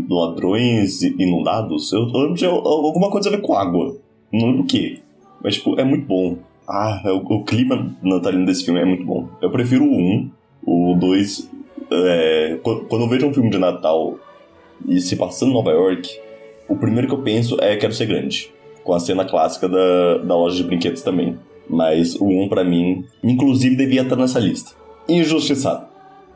ladrões 0.09 1.03
inundados. 1.03 1.93
Eu, 1.93 2.09
eu 2.09 2.21
lembro 2.21 2.35
de 2.35 2.47
alguma 2.47 3.11
coisa 3.11 3.29
a 3.29 3.33
ver 3.33 3.43
com 3.43 3.55
água. 3.55 3.97
Não 4.33 4.47
lembro 4.49 4.63
o 4.63 4.67
que. 4.67 5.01
Mas, 5.43 5.55
tipo, 5.57 5.79
é 5.79 5.85
muito 5.85 6.07
bom. 6.07 6.39
Ah, 6.67 7.03
é 7.05 7.13
o, 7.13 7.19
o 7.19 7.45
clima 7.45 7.95
natalino 8.03 8.47
desse 8.47 8.65
filme 8.65 8.81
é 8.81 8.85
muito 8.85 9.05
bom. 9.05 9.29
Eu 9.43 9.51
prefiro 9.51 9.85
o 9.85 9.95
1. 9.95 10.31
O 10.67 10.97
2. 10.99 11.51
É, 11.91 12.59
quando 12.63 13.03
eu 13.03 13.09
vejo 13.09 13.27
um 13.27 13.35
filme 13.35 13.51
de 13.51 13.59
Natal 13.59 14.19
e 14.89 14.99
se 15.01 15.15
passando 15.17 15.51
em 15.51 15.55
Nova 15.55 15.71
York, 15.71 16.19
o 16.67 16.77
primeiro 16.77 17.07
que 17.07 17.15
eu 17.15 17.23
penso 17.23 17.59
é 17.61 17.77
Quero 17.77 17.93
Ser 17.93 18.07
Grande. 18.07 18.51
Com 18.83 18.95
a 18.95 19.01
cena 19.01 19.25
clássica 19.27 19.69
da, 19.69 20.19
da 20.19 20.35
loja 20.35 20.57
de 20.57 20.65
brinquedos 20.65 21.03
também. 21.03 21.39
Mas 21.69 22.15
o 22.17 22.27
1 22.27 22.49
para 22.49 22.65
mim, 22.65 23.05
inclusive, 23.23 23.77
devia 23.77 24.03
estar 24.03 24.17
nessa 24.17 24.39
lista. 24.39 24.73
Injustiçado. 25.09 25.87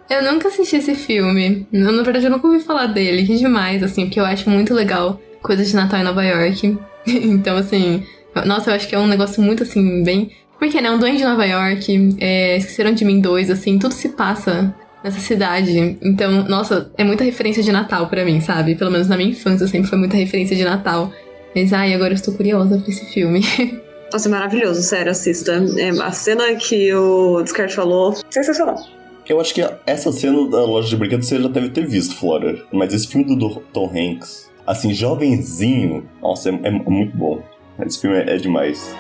Eu 0.09 0.23
nunca 0.23 0.49
assisti 0.49 0.77
esse 0.77 0.95
filme. 0.95 1.67
Eu, 1.73 1.93
na 1.93 2.03
verdade, 2.03 2.27
eu 2.27 2.31
nunca 2.31 2.47
ouvi 2.47 2.61
falar 2.61 2.87
dele. 2.87 3.27
Que 3.27 3.37
demais, 3.37 3.83
assim, 3.83 4.07
porque 4.07 4.19
eu 4.19 4.25
acho 4.25 4.49
muito 4.49 4.73
legal 4.73 5.21
coisas 5.43 5.69
de 5.69 5.77
Natal 5.77 6.01
em 6.01 6.05
Nova 6.05 6.25
York. 6.25 6.79
então, 7.07 7.57
assim, 7.57 8.03
nossa, 8.47 8.71
eu 8.71 8.75
acho 8.75 8.89
que 8.89 8.95
é 8.95 8.99
um 8.99 9.07
negócio 9.07 9.43
muito, 9.43 9.63
assim, 9.63 10.03
bem. 10.03 10.31
Porque, 10.59 10.81
né? 10.81 10.91
Um 10.91 10.99
Duende 10.99 11.19
de 11.19 11.25
Nova 11.25 11.45
York, 11.45 12.17
é, 12.21 12.57
Esqueceram 12.57 12.93
de 12.93 13.05
Mim 13.05 13.21
2, 13.21 13.51
assim, 13.51 13.79
tudo 13.79 13.93
se 13.93 14.11
passa 14.11 14.75
nessa 15.05 15.21
cidade. 15.21 15.99
Então, 16.03 16.45
nossa, 16.49 16.91
é 16.97 17.05
muita 17.05 17.23
referência 17.23 17.63
de 17.63 17.71
Natal 17.71 18.09
pra 18.09 18.25
mim, 18.25 18.41
sabe? 18.41 18.75
Pelo 18.75 18.91
menos 18.91 19.09
na 19.09 19.17
minha 19.17 19.31
infância 19.31 19.67
sempre 19.67 19.89
foi 19.89 19.99
muita 19.99 20.17
referência 20.17 20.57
de 20.57 20.65
Natal. 20.65 21.13
Mas, 21.55 21.73
ai, 21.73 21.95
agora 21.95 22.13
eu 22.13 22.17
estou 22.17 22.35
curiosa 22.35 22.79
pra 22.79 22.91
esse 22.91 23.05
filme. 23.13 23.41
Nossa, 24.13 24.27
é 24.29 24.31
maravilhoso, 24.31 24.81
sério, 24.83 25.13
assista. 25.13 25.53
É, 25.77 25.91
a 26.03 26.13
cena 26.13 26.55
que 26.55 26.93
o 26.95 27.43
Descarte 27.43 27.75
falou, 27.75 28.15
sensacional. 28.31 28.77
Eu 29.29 29.39
acho 29.39 29.53
que 29.53 29.63
essa 29.85 30.11
cena 30.11 30.49
da 30.49 30.65
loja 30.65 30.89
de 30.89 30.97
brinquedos 30.97 31.29
você 31.29 31.39
já 31.39 31.49
deve 31.49 31.69
ter 31.69 31.87
visto, 31.87 32.17
Flora. 32.17 32.59
Mas 32.73 32.95
esse 32.95 33.07
filme 33.07 33.37
do 33.37 33.61
Tom 33.73 33.91
Hanks, 33.95 34.51
assim, 34.67 34.95
jovenzinho, 34.95 36.09
nossa, 36.23 36.49
é, 36.49 36.53
é 36.65 36.71
muito 36.71 37.15
bom. 37.15 37.43
Esse 37.85 38.01
filme 38.01 38.17
é, 38.17 38.35
é 38.35 38.37
demais. 38.39 38.97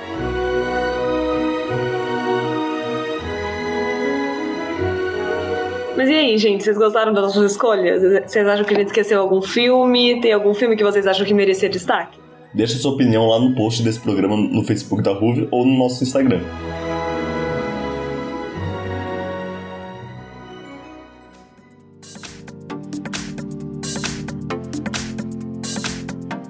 Mas 5.96 6.10
e 6.10 6.14
aí, 6.14 6.36
gente, 6.36 6.62
vocês 6.62 6.76
gostaram 6.76 7.14
das 7.14 7.24
nossas 7.24 7.52
escolhas? 7.52 8.02
Vocês 8.26 8.46
acham 8.46 8.64
que 8.64 8.74
a 8.74 8.76
gente 8.76 8.88
esqueceu 8.88 9.20
algum 9.20 9.40
filme? 9.40 10.20
Tem 10.20 10.32
algum 10.32 10.52
filme 10.52 10.76
que 10.76 10.84
vocês 10.84 11.06
acham 11.06 11.26
que 11.26 11.32
merecia 11.32 11.68
destaque? 11.70 12.27
Deixa 12.58 12.76
sua 12.76 12.90
opinião 12.90 13.24
lá 13.24 13.38
no 13.38 13.54
post 13.54 13.84
desse 13.84 14.00
programa 14.00 14.36
no 14.36 14.64
Facebook 14.64 15.00
da 15.00 15.12
Ruve 15.12 15.46
ou 15.52 15.64
no 15.64 15.78
nosso 15.78 16.02
Instagram. 16.02 16.40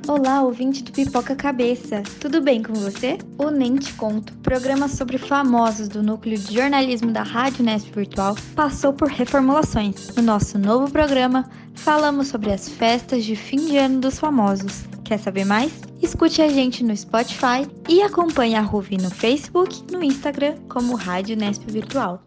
Olá, 0.09 0.41
ouvinte 0.41 0.83
do 0.83 0.93
Pipoca 0.93 1.37
Cabeça. 1.37 2.03
Tudo 2.19 2.41
bem 2.41 2.63
com 2.63 2.73
você? 2.73 3.19
O 3.37 3.51
Nem 3.51 3.77
Te 3.77 3.93
Conto, 3.93 4.33
programa 4.39 4.89
sobre 4.89 5.19
famosos 5.19 5.89
do 5.89 6.03
núcleo 6.03 6.39
de 6.39 6.55
jornalismo 6.55 7.13
da 7.13 7.23
Rádio 7.23 7.63
Nesp 7.63 7.95
Virtual, 7.95 8.35
passou 8.57 8.95
por 8.95 9.09
reformulações. 9.09 10.17
No 10.17 10.23
nosso 10.23 10.59
novo 10.59 10.91
programa, 10.91 11.51
falamos 11.75 12.29
sobre 12.29 12.51
as 12.51 12.67
festas 12.67 13.27
de 13.27 13.37
fim 13.37 13.67
de 13.67 13.77
ano 13.77 14.01
dos 14.01 14.19
famosos. 14.19 14.85
Quer 15.05 15.19
saber 15.19 15.45
mais? 15.45 15.88
Escute 16.01 16.41
a 16.41 16.49
gente 16.49 16.85
no 16.85 16.97
Spotify 16.97 17.69
e 17.89 18.01
acompanhe 18.03 18.55
a 18.55 18.61
Ruvi 18.61 18.97
no 18.97 19.11
Facebook 19.11 19.83
e 19.89 19.93
no 19.93 20.03
Instagram 20.03 20.55
como 20.69 20.95
Rádio 20.95 21.37
Nesp 21.37 21.65
Virtual. 21.67 22.23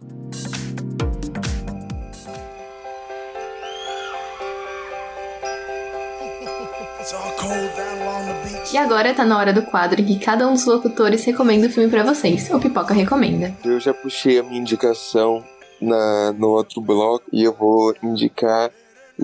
E 8.72 8.78
agora 8.78 9.13
tá 9.13 9.26
na 9.26 9.38
hora 9.38 9.53
do 9.53 9.63
quadro 9.63 10.01
em 10.01 10.05
que 10.05 10.19
cada 10.19 10.47
um 10.47 10.53
dos 10.53 10.65
locutores 10.65 11.24
recomenda 11.26 11.67
o 11.67 11.69
filme 11.69 11.89
pra 11.89 12.03
vocês. 12.03 12.49
O 12.51 12.59
Pipoca 12.59 12.93
recomenda. 12.93 13.55
Eu 13.63 13.80
já 13.80 13.93
puxei 13.93 14.39
a 14.39 14.43
minha 14.43 14.59
indicação 14.59 15.43
na, 15.82 16.34
no 16.34 16.49
outro 16.49 16.82
bloco 16.82 17.26
e 17.32 17.43
eu 17.43 17.53
vou 17.53 17.95
indicar 18.03 18.69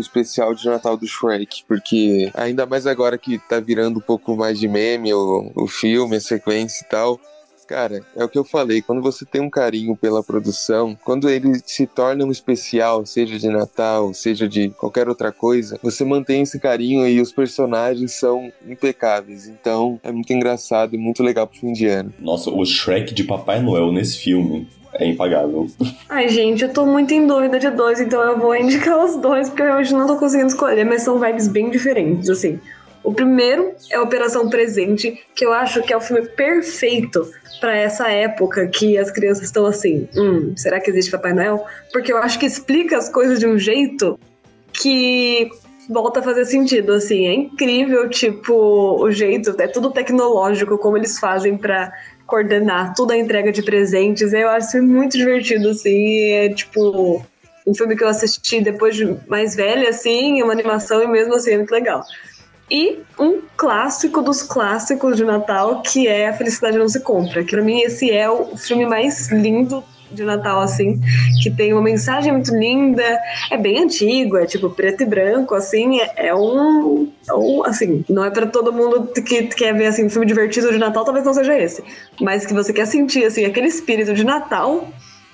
especial 0.02 0.54
de 0.54 0.66
Natal 0.66 0.98
do 0.98 1.08
Shrek, 1.08 1.64
porque 1.68 2.32
ainda 2.34 2.66
mais 2.66 2.88
agora 2.88 3.18
que 3.18 3.38
tá 3.38 3.60
virando 3.60 4.00
um 4.00 4.02
pouco 4.02 4.36
mais 4.36 4.60
de 4.60 4.68
meme 4.68 5.14
o, 5.14 5.52
o 5.56 5.68
filme, 5.68 6.16
a 6.16 6.22
sequência 6.22 6.86
e 6.86 6.90
tal. 6.90 7.20
Cara, 7.68 8.02
é 8.16 8.24
o 8.24 8.30
que 8.30 8.40
eu 8.40 8.46
falei, 8.46 8.82
quando 8.82 9.02
você 9.02 9.26
tem 9.26 9.42
um 9.42 9.50
carinho 9.50 9.94
pela 9.94 10.24
produção, 10.24 10.98
quando 11.04 11.30
ele 11.30 11.60
se 11.66 11.86
torna 11.86 12.24
um 12.24 12.32
especial, 12.32 13.06
seja 13.06 13.38
de 13.38 13.50
Natal, 13.50 14.14
seja 14.14 14.48
de 14.48 14.70
qualquer 14.70 15.10
outra 15.10 15.34
coisa, 15.34 15.78
você 15.84 16.06
mantém 16.06 16.44
esse 16.44 16.62
carinho 16.62 17.06
e 17.06 17.20
os 17.20 17.34
personagens 17.34 18.14
são 18.14 18.50
impecáveis. 18.66 19.50
Então, 19.50 20.00
é 20.02 20.14
muito 20.14 20.32
engraçado 20.32 20.96
e 20.96 20.98
muito 20.98 21.22
legal 21.22 21.46
pro 21.46 21.60
fim 21.60 21.74
de 21.74 21.88
ano. 21.88 22.14
Nossa, 22.20 22.50
o 22.50 22.66
Shrek 22.66 23.14
de 23.14 23.26
Papai 23.26 23.62
Noel 23.62 23.92
nesse 23.92 24.18
filme 24.18 24.66
é 24.94 25.08
impagável. 25.08 25.68
Ai, 26.10 26.28
gente, 26.30 26.64
eu 26.64 26.74
tô 26.74 26.86
muito 26.86 27.14
em 27.14 27.26
dúvida 27.26 27.60
de 27.60 27.70
dois, 27.70 28.00
então 28.00 28.22
eu 28.22 28.38
vou 28.38 28.56
indicar 28.56 29.04
os 29.04 29.16
dois, 29.18 29.50
porque 29.50 29.64
eu 29.64 29.76
hoje 29.76 29.94
não 29.94 30.08
tô 30.08 30.18
conseguindo 30.18 30.48
escolher, 30.48 30.86
mas 30.86 31.04
são 31.04 31.20
vibes 31.20 31.48
bem 31.48 31.70
diferentes, 31.70 32.30
assim. 32.30 32.60
O 33.04 33.14
primeiro 33.14 33.74
é 33.90 34.00
Operação 34.00 34.50
Presente, 34.50 35.24
que 35.34 35.46
eu 35.46 35.54
acho 35.54 35.82
que 35.84 35.94
é 35.94 35.98
o 35.98 36.02
filme 36.02 36.28
perfeito 36.28 37.26
para 37.62 37.76
essa 37.76 38.10
época 38.10 38.68
que 38.68 38.98
as 38.98 39.10
crianças 39.10 39.46
estão 39.46 39.66
assim, 39.66 40.10
hum, 40.16 40.54
será 40.56 40.80
que 40.80 40.90
existe 40.90 41.12
Papai 41.12 41.34
Noel? 41.34 41.66
Porque 41.94 42.12
eu 42.12 42.18
acho 42.18 42.38
que 42.38 42.46
explica 42.46 42.98
as 42.98 43.08
coisas 43.08 43.40
de 43.40 43.48
um 43.48 43.58
jeito 43.58 44.20
que 44.74 45.50
volta 45.90 46.20
a 46.20 46.24
fazer 46.24 46.46
sentido, 46.46 46.92
assim, 46.92 47.28
é 47.28 47.34
incrível, 47.34 48.10
tipo, 48.10 48.54
o 49.02 49.10
jeito, 49.10 49.56
é 49.58 49.68
tudo 49.68 49.92
tecnológico, 49.92 50.78
como 50.78 50.98
eles 50.98 51.18
fazem 51.18 51.58
para 51.58 51.94
coordenar 52.28 52.94
toda 52.94 53.14
a 53.14 53.18
entrega 53.18 53.52
de 53.52 53.64
presentes, 53.64 54.34
eu 54.34 54.50
acho 54.50 54.84
muito 54.84 55.18
divertido, 55.18 55.70
assim, 55.70 56.32
é 56.32 56.50
tipo 56.50 57.26
um 57.66 57.74
filme 57.74 57.96
que 57.96 58.04
eu 58.04 58.08
assisti 58.08 58.62
depois 58.62 58.96
de 58.96 59.18
mais 59.28 59.56
velha, 59.56 59.90
assim, 59.90 60.44
uma 60.44 60.54
animação 60.54 61.02
e 61.02 61.08
mesmo 61.08 61.34
assim 61.34 61.54
é 61.54 61.58
muito 61.58 61.72
legal. 61.72 62.04
E 62.70 63.00
um 63.18 63.42
clássico 63.56 64.22
dos 64.22 64.44
clássicos 64.44 65.16
de 65.16 65.24
Natal, 65.24 65.82
que 65.82 66.08
é 66.08 66.28
A 66.28 66.34
Felicidade 66.34 66.78
Não 66.78 66.90
Se 66.90 67.00
Compra. 67.00 67.44
Que 67.44 67.52
pra 67.52 67.62
mim 67.62 67.80
esse 67.80 68.12
é 68.12 68.30
o 68.30 68.58
filme 68.58 68.86
mais 68.86 69.32
lindo 69.32 69.84
de 70.12 70.24
Natal, 70.24 70.60
assim, 70.60 71.00
que 71.42 71.50
tem 71.52 71.74
uma 71.74 71.82
mensagem 71.82 72.32
muito 72.32 72.56
linda, 72.56 73.04
é 73.52 73.58
bem 73.58 73.84
antigo, 73.84 74.38
é 74.38 74.46
tipo 74.46 74.70
preto 74.70 75.04
e 75.04 75.06
branco, 75.06 75.54
assim, 75.56 76.00
é, 76.00 76.28
é 76.28 76.36
um, 76.36 77.12
um, 77.32 77.64
assim, 77.66 78.04
não 78.10 78.24
é 78.24 78.30
para 78.30 78.48
todo 78.48 78.72
mundo 78.74 79.08
que 79.22 79.44
quer 79.44 79.74
ver, 79.74 79.88
assim, 79.88 80.06
um 80.06 80.10
filme 80.10 80.26
divertido 80.26 80.72
de 80.72 80.78
Natal, 80.78 81.04
talvez 81.04 81.26
não 81.26 81.34
seja 81.34 81.58
esse, 81.58 81.84
mas 82.22 82.46
que 82.46 82.54
você 82.54 82.72
quer 82.74 82.88
sentir, 82.88 83.26
assim, 83.26 83.46
aquele 83.46 83.68
espírito 83.68 84.14
de 84.14 84.24
Natal, 84.24 84.88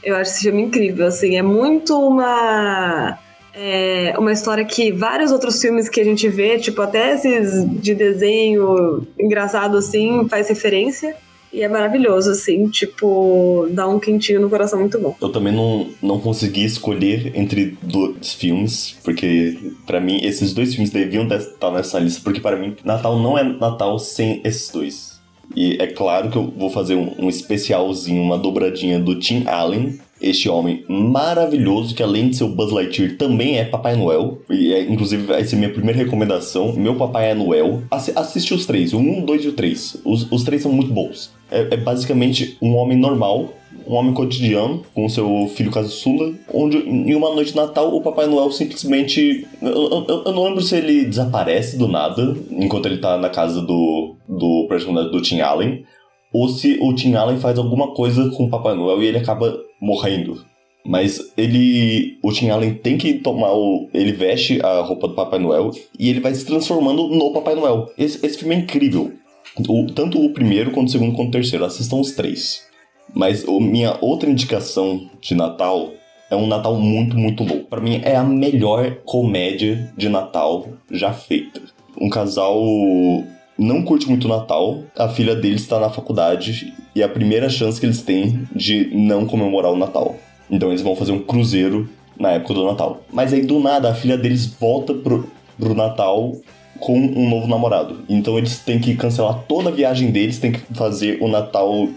eu 0.04 0.16
acho 0.16 0.32
esse 0.32 0.42
filme 0.42 0.64
incrível, 0.64 1.08
assim, 1.08 1.38
é 1.38 1.42
muito 1.42 1.98
uma 2.00 3.18
é 3.56 4.16
uma 4.18 4.32
história 4.32 4.66
que 4.66 4.92
vários 4.92 5.32
outros 5.32 5.62
filmes 5.62 5.88
que 5.88 6.02
a 6.02 6.04
gente 6.04 6.28
vê, 6.28 6.58
tipo 6.58 6.82
até 6.82 7.14
esses 7.14 7.64
de 7.80 7.94
desenho 7.94 9.06
engraçado 9.20 9.78
assim, 9.78 10.28
faz 10.28 10.50
referência. 10.50 11.16
E 11.54 11.62
é 11.62 11.70
maravilhoso, 11.70 12.32
assim, 12.32 12.68
tipo, 12.68 13.68
dá 13.72 13.88
um 13.88 14.00
quentinho 14.00 14.42
no 14.42 14.50
coração 14.50 14.80
muito 14.80 15.00
bom. 15.00 15.16
Eu 15.22 15.30
também 15.30 15.54
não, 15.54 15.88
não 16.02 16.20
consegui 16.20 16.66
escolher 16.66 17.32
entre 17.36 17.78
dois 17.84 18.34
filmes, 18.34 18.98
porque 19.04 19.74
para 19.86 20.00
mim 20.00 20.20
esses 20.24 20.52
dois 20.52 20.74
filmes 20.74 20.90
deviam 20.90 21.28
estar 21.28 21.72
nessa 21.72 22.00
lista, 22.00 22.22
porque 22.24 22.42
para 22.42 22.58
mim 22.58 22.76
Natal 22.84 23.20
não 23.20 23.38
é 23.38 23.44
Natal 23.44 24.00
sem 24.00 24.42
esses 24.44 24.72
dois. 24.72 25.22
E 25.56 25.78
é 25.80 25.86
claro 25.86 26.32
que 26.32 26.38
eu 26.38 26.52
vou 26.58 26.72
fazer 26.72 26.96
um, 26.96 27.14
um 27.20 27.30
especialzinho, 27.30 28.24
uma 28.24 28.38
dobradinha 28.38 29.00
do 29.00 29.20
Tim 29.20 29.44
Allen, 29.46 30.00
este 30.24 30.48
homem 30.48 30.86
maravilhoso, 30.88 31.94
que 31.94 32.02
além 32.02 32.30
de 32.30 32.38
ser 32.38 32.46
o 32.46 32.50
Buzz 32.50 32.72
Lightyear, 32.72 33.18
também 33.18 33.58
é 33.58 33.66
Papai 33.66 33.96
Noel. 33.96 34.40
E 34.50 34.74
é, 34.74 34.82
inclusive 34.84 35.24
vai 35.24 35.44
ser 35.44 35.58
minha 35.58 35.70
primeira 35.70 36.00
recomendação. 36.00 36.74
Meu 36.74 36.96
Papai 36.96 37.32
é 37.32 37.36
Noel. 37.36 37.84
Assi 37.92 38.14
assiste 38.16 38.54
os 38.54 38.66
três, 38.66 38.94
o 38.94 38.98
1, 38.98 39.20
um, 39.20 39.26
2 39.26 39.46
e 39.46 39.48
o 39.50 39.54
3. 39.54 40.02
Os, 40.06 40.32
os 40.32 40.44
três 40.44 40.62
são 40.62 40.72
muito 40.72 40.94
bons. 40.94 41.32
É, 41.52 41.68
é 41.72 41.78
basicamente 41.78 42.58
um 42.62 42.76
homem 42.76 42.98
normal, 42.98 43.54
um 43.86 43.96
homem 43.96 44.14
cotidiano 44.14 44.82
com 44.94 45.10
seu 45.10 45.52
filho 45.54 45.72
caçula, 45.72 46.34
onde 46.54 46.78
em 46.78 47.14
uma 47.16 47.34
noite 47.36 47.52
de 47.52 47.58
Natal 47.58 47.94
o 47.94 48.02
Papai 48.02 48.26
Noel 48.28 48.52
simplesmente. 48.52 49.46
Eu, 49.62 50.06
eu, 50.08 50.24
eu, 50.26 50.32
não 50.32 50.46
lembro 50.46 50.62
se 50.62 50.76
ele 50.76 51.06
desaparece 51.06 51.78
do 51.78 51.88
nada 51.88 52.36
enquanto 52.50 52.86
ele 52.86 52.98
tá 52.98 53.18
na 53.18 53.30
casa 53.30 53.62
do, 53.62 54.16
do 54.28 54.68
personagem 54.70 55.12
do 55.12 55.22
Tim 55.22 55.42
Allen, 55.42 55.84
ou 56.34 56.50
se 56.50 56.80
o 56.82 56.94
Tim 56.96 57.14
Allen 57.14 57.38
faz 57.38 57.60
alguma 57.60 57.94
coisa 57.94 58.30
com 58.32 58.46
o 58.46 58.50
Papai 58.50 58.74
Noel 58.74 59.04
e 59.04 59.06
ele 59.06 59.20
acaba 59.20 59.56
morrendo. 59.84 60.46
Mas 60.86 61.32
ele. 61.38 62.18
O 62.22 62.32
Tim 62.32 62.50
Allen 62.50 62.74
tem 62.74 62.98
que 62.98 63.16
tomar 63.16 63.54
o. 63.54 63.90
Ele 63.94 64.12
veste 64.12 64.60
a 64.62 64.82
roupa 64.82 65.08
do 65.08 65.14
Papai 65.14 65.40
Noel 65.40 65.72
e 65.98 66.10
ele 66.10 66.20
vai 66.20 66.34
se 66.34 66.46
transformando 66.46 67.08
no 67.10 67.32
Papai 67.32 67.56
Noel. 67.56 67.90
Esse, 67.98 68.26
esse 68.26 68.38
filme 68.38 68.56
é 68.56 68.60
incrível. 68.60 69.12
O, 69.68 69.88
tanto 69.94 70.20
o 70.20 70.34
primeiro, 70.34 70.72
quanto 70.72 70.88
o 70.88 70.92
segundo, 70.92 71.16
quanto 71.16 71.30
o 71.30 71.32
terceiro. 71.32 71.64
Assistam 71.64 71.98
os 71.98 72.12
três. 72.12 72.64
Mas 73.14 73.46
o, 73.46 73.60
minha 73.60 73.98
outra 74.02 74.30
indicação 74.30 75.10
de 75.22 75.36
Natal 75.36 75.92
é 76.30 76.36
um 76.36 76.48
Natal 76.48 76.76
muito, 76.76 77.18
muito 77.18 77.44
louco. 77.44 77.70
Para 77.70 77.82
mim 77.82 78.02
é 78.04 78.16
a 78.16 78.24
melhor 78.24 78.98
comédia 79.06 79.94
de 79.96 80.10
Natal 80.10 80.68
já 80.92 81.14
feita. 81.14 81.62
Um 82.00 82.10
casal 82.10 82.60
não 83.58 83.84
curte 83.84 84.08
muito 84.10 84.26
o 84.26 84.30
Natal, 84.30 84.84
a 84.98 85.08
filha 85.08 85.36
deles 85.36 85.62
está 85.62 85.80
na 85.80 85.90
faculdade 85.90 86.74
e 86.96 87.02
a 87.02 87.10
primeira 87.10 87.50
chance 87.50 87.80
que 87.80 87.86
eles 87.86 88.02
têm 88.02 88.48
de 88.56 88.90
não 88.94 89.26
comemorar 89.26 89.72
o 89.72 89.78
Natal. 89.78 90.16
Então 90.50 90.70
eles 90.70 90.82
vão 90.82 90.96
fazer 90.96 91.12
um 91.12 91.20
cruzeiro 91.20 91.90
na 92.20 92.32
época 92.32 92.54
do 92.54 92.66
Natal. 92.66 93.04
Mas 93.12 93.34
aí 93.34 93.42
do 93.42 93.60
nada 93.60 93.90
a 93.90 93.96
filha 93.96 94.18
deles 94.18 94.46
volta 94.46 94.94
pro, 94.94 95.30
pro 95.58 95.74
Natal 95.74 96.36
com 96.80 96.98
um 96.98 97.30
novo 97.30 97.48
namorado. 97.48 98.04
Então 98.10 98.38
eles 98.38 98.60
têm 98.60 98.80
que 98.80 98.96
cancelar 98.96 99.44
toda 99.48 99.70
a 99.70 99.72
viagem 99.72 100.12
deles, 100.12 100.38
têm 100.38 100.52
que 100.52 100.62
fazer 100.74 101.18
o 101.22 101.28
Natal 101.28 101.88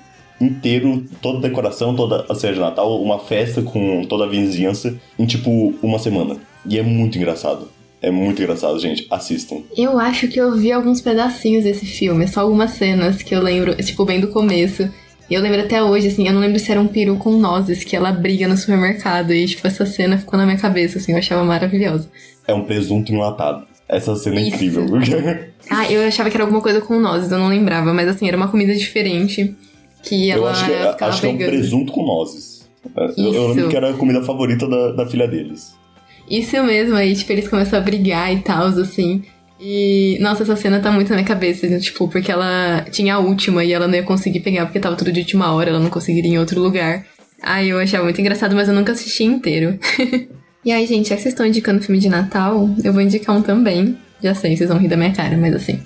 inteiro, 0.40 1.04
toda 1.20 1.38
a 1.38 1.40
decoração, 1.40 1.94
toda 1.94 2.26
a 2.28 2.34
ceia 2.34 2.54
de 2.54 2.60
Natal, 2.60 3.02
uma 3.02 3.18
festa 3.18 3.62
com 3.62 4.04
toda 4.04 4.24
a 4.24 4.28
vizinhança 4.28 4.96
em 5.18 5.26
tipo 5.26 5.74
uma 5.82 5.98
semana. 5.98 6.36
E 6.64 6.78
é 6.78 6.82
muito 6.82 7.16
engraçado. 7.16 7.75
É 8.02 8.10
muito 8.10 8.40
engraçado, 8.42 8.78
gente. 8.78 9.06
Assistam. 9.10 9.62
Eu 9.76 9.98
acho 9.98 10.28
que 10.28 10.38
eu 10.38 10.54
vi 10.54 10.70
alguns 10.70 11.00
pedacinhos 11.00 11.64
desse 11.64 11.86
filme, 11.86 12.28
só 12.28 12.40
algumas 12.42 12.72
cenas 12.72 13.22
que 13.22 13.34
eu 13.34 13.42
lembro, 13.42 13.74
tipo, 13.76 14.04
bem 14.04 14.20
do 14.20 14.28
começo. 14.28 14.88
E 15.28 15.34
eu 15.34 15.40
lembro 15.42 15.60
até 15.60 15.82
hoje, 15.82 16.06
assim, 16.08 16.26
eu 16.26 16.32
não 16.32 16.40
lembro 16.40 16.58
se 16.58 16.70
era 16.70 16.80
um 16.80 16.86
peru 16.86 17.16
com 17.16 17.32
nozes, 17.32 17.82
que 17.82 17.96
ela 17.96 18.12
briga 18.12 18.46
no 18.46 18.56
supermercado. 18.56 19.32
E, 19.32 19.46
tipo, 19.46 19.66
essa 19.66 19.84
cena 19.84 20.18
ficou 20.18 20.38
na 20.38 20.44
minha 20.46 20.58
cabeça, 20.58 20.98
assim, 20.98 21.12
eu 21.12 21.18
achava 21.18 21.42
maravilhosa. 21.42 22.08
É 22.46 22.54
um 22.54 22.62
presunto 22.62 23.12
enlatado. 23.12 23.66
Essa 23.88 24.14
cena 24.14 24.36
é 24.36 24.42
Isso. 24.42 24.54
incrível. 24.54 24.86
Ah, 25.68 25.90
eu 25.90 26.06
achava 26.06 26.30
que 26.30 26.36
era 26.36 26.44
alguma 26.44 26.60
coisa 26.62 26.80
com 26.80 27.00
nozes, 27.00 27.32
eu 27.32 27.40
não 27.40 27.48
lembrava, 27.48 27.92
mas 27.92 28.06
assim, 28.06 28.28
era 28.28 28.36
uma 28.36 28.46
comida 28.46 28.72
diferente. 28.72 29.52
Que 30.00 30.30
ela 30.30 30.42
eu 30.42 30.46
acho 30.46 30.64
que, 30.64 30.70
é- 30.72 30.96
acho 31.08 31.20
que 31.20 31.26
é 31.26 31.30
um 31.30 31.36
presunto 31.36 31.92
com 31.92 32.06
nozes. 32.06 32.68
Eu, 32.96 33.02
eu 33.16 33.30
Isso. 33.32 33.48
lembro 33.48 33.68
que 33.70 33.76
era 33.76 33.90
a 33.90 33.94
comida 33.94 34.22
favorita 34.22 34.68
da, 34.68 34.92
da 34.92 35.06
filha 35.08 35.26
deles. 35.26 35.74
Isso 36.28 36.62
mesmo, 36.62 36.94
aí, 36.96 37.14
tipo, 37.14 37.32
eles 37.32 37.48
começam 37.48 37.78
a 37.78 37.82
brigar 37.82 38.32
e 38.32 38.40
tal, 38.40 38.66
assim. 38.66 39.22
E, 39.60 40.18
nossa, 40.20 40.42
essa 40.42 40.56
cena 40.56 40.80
tá 40.80 40.90
muito 40.90 41.08
na 41.08 41.16
minha 41.16 41.26
cabeça, 41.26 41.66
né? 41.66 41.78
tipo, 41.78 42.08
porque 42.08 42.30
ela 42.30 42.84
tinha 42.90 43.14
a 43.14 43.18
última 43.18 43.64
e 43.64 43.72
ela 43.72 43.88
não 43.88 43.94
ia 43.94 44.02
conseguir 44.02 44.40
pegar 44.40 44.66
porque 44.66 44.78
tava 44.78 44.96
tudo 44.96 45.12
de 45.12 45.20
última 45.20 45.52
hora, 45.52 45.70
ela 45.70 45.80
não 45.80 45.88
conseguiria 45.88 46.30
ir 46.30 46.34
em 46.34 46.38
outro 46.38 46.60
lugar. 46.60 47.06
Ai, 47.42 47.68
eu 47.68 47.78
achava 47.78 48.04
muito 48.04 48.20
engraçado, 48.20 48.54
mas 48.54 48.68
eu 48.68 48.74
nunca 48.74 48.92
assisti 48.92 49.24
inteiro. 49.24 49.78
e 50.64 50.72
aí, 50.72 50.86
gente, 50.86 51.08
já 51.08 51.16
que 51.16 51.22
vocês 51.22 51.32
estão 51.32 51.46
indicando 51.46 51.82
filme 51.82 52.00
de 52.00 52.08
Natal, 52.08 52.68
eu 52.82 52.92
vou 52.92 53.00
indicar 53.00 53.34
um 53.34 53.42
também. 53.42 53.96
Já 54.22 54.34
sei, 54.34 54.56
vocês 54.56 54.68
vão 54.68 54.78
rir 54.78 54.88
da 54.88 54.96
minha 54.96 55.12
cara, 55.12 55.36
mas 55.36 55.54
assim. 55.54 55.80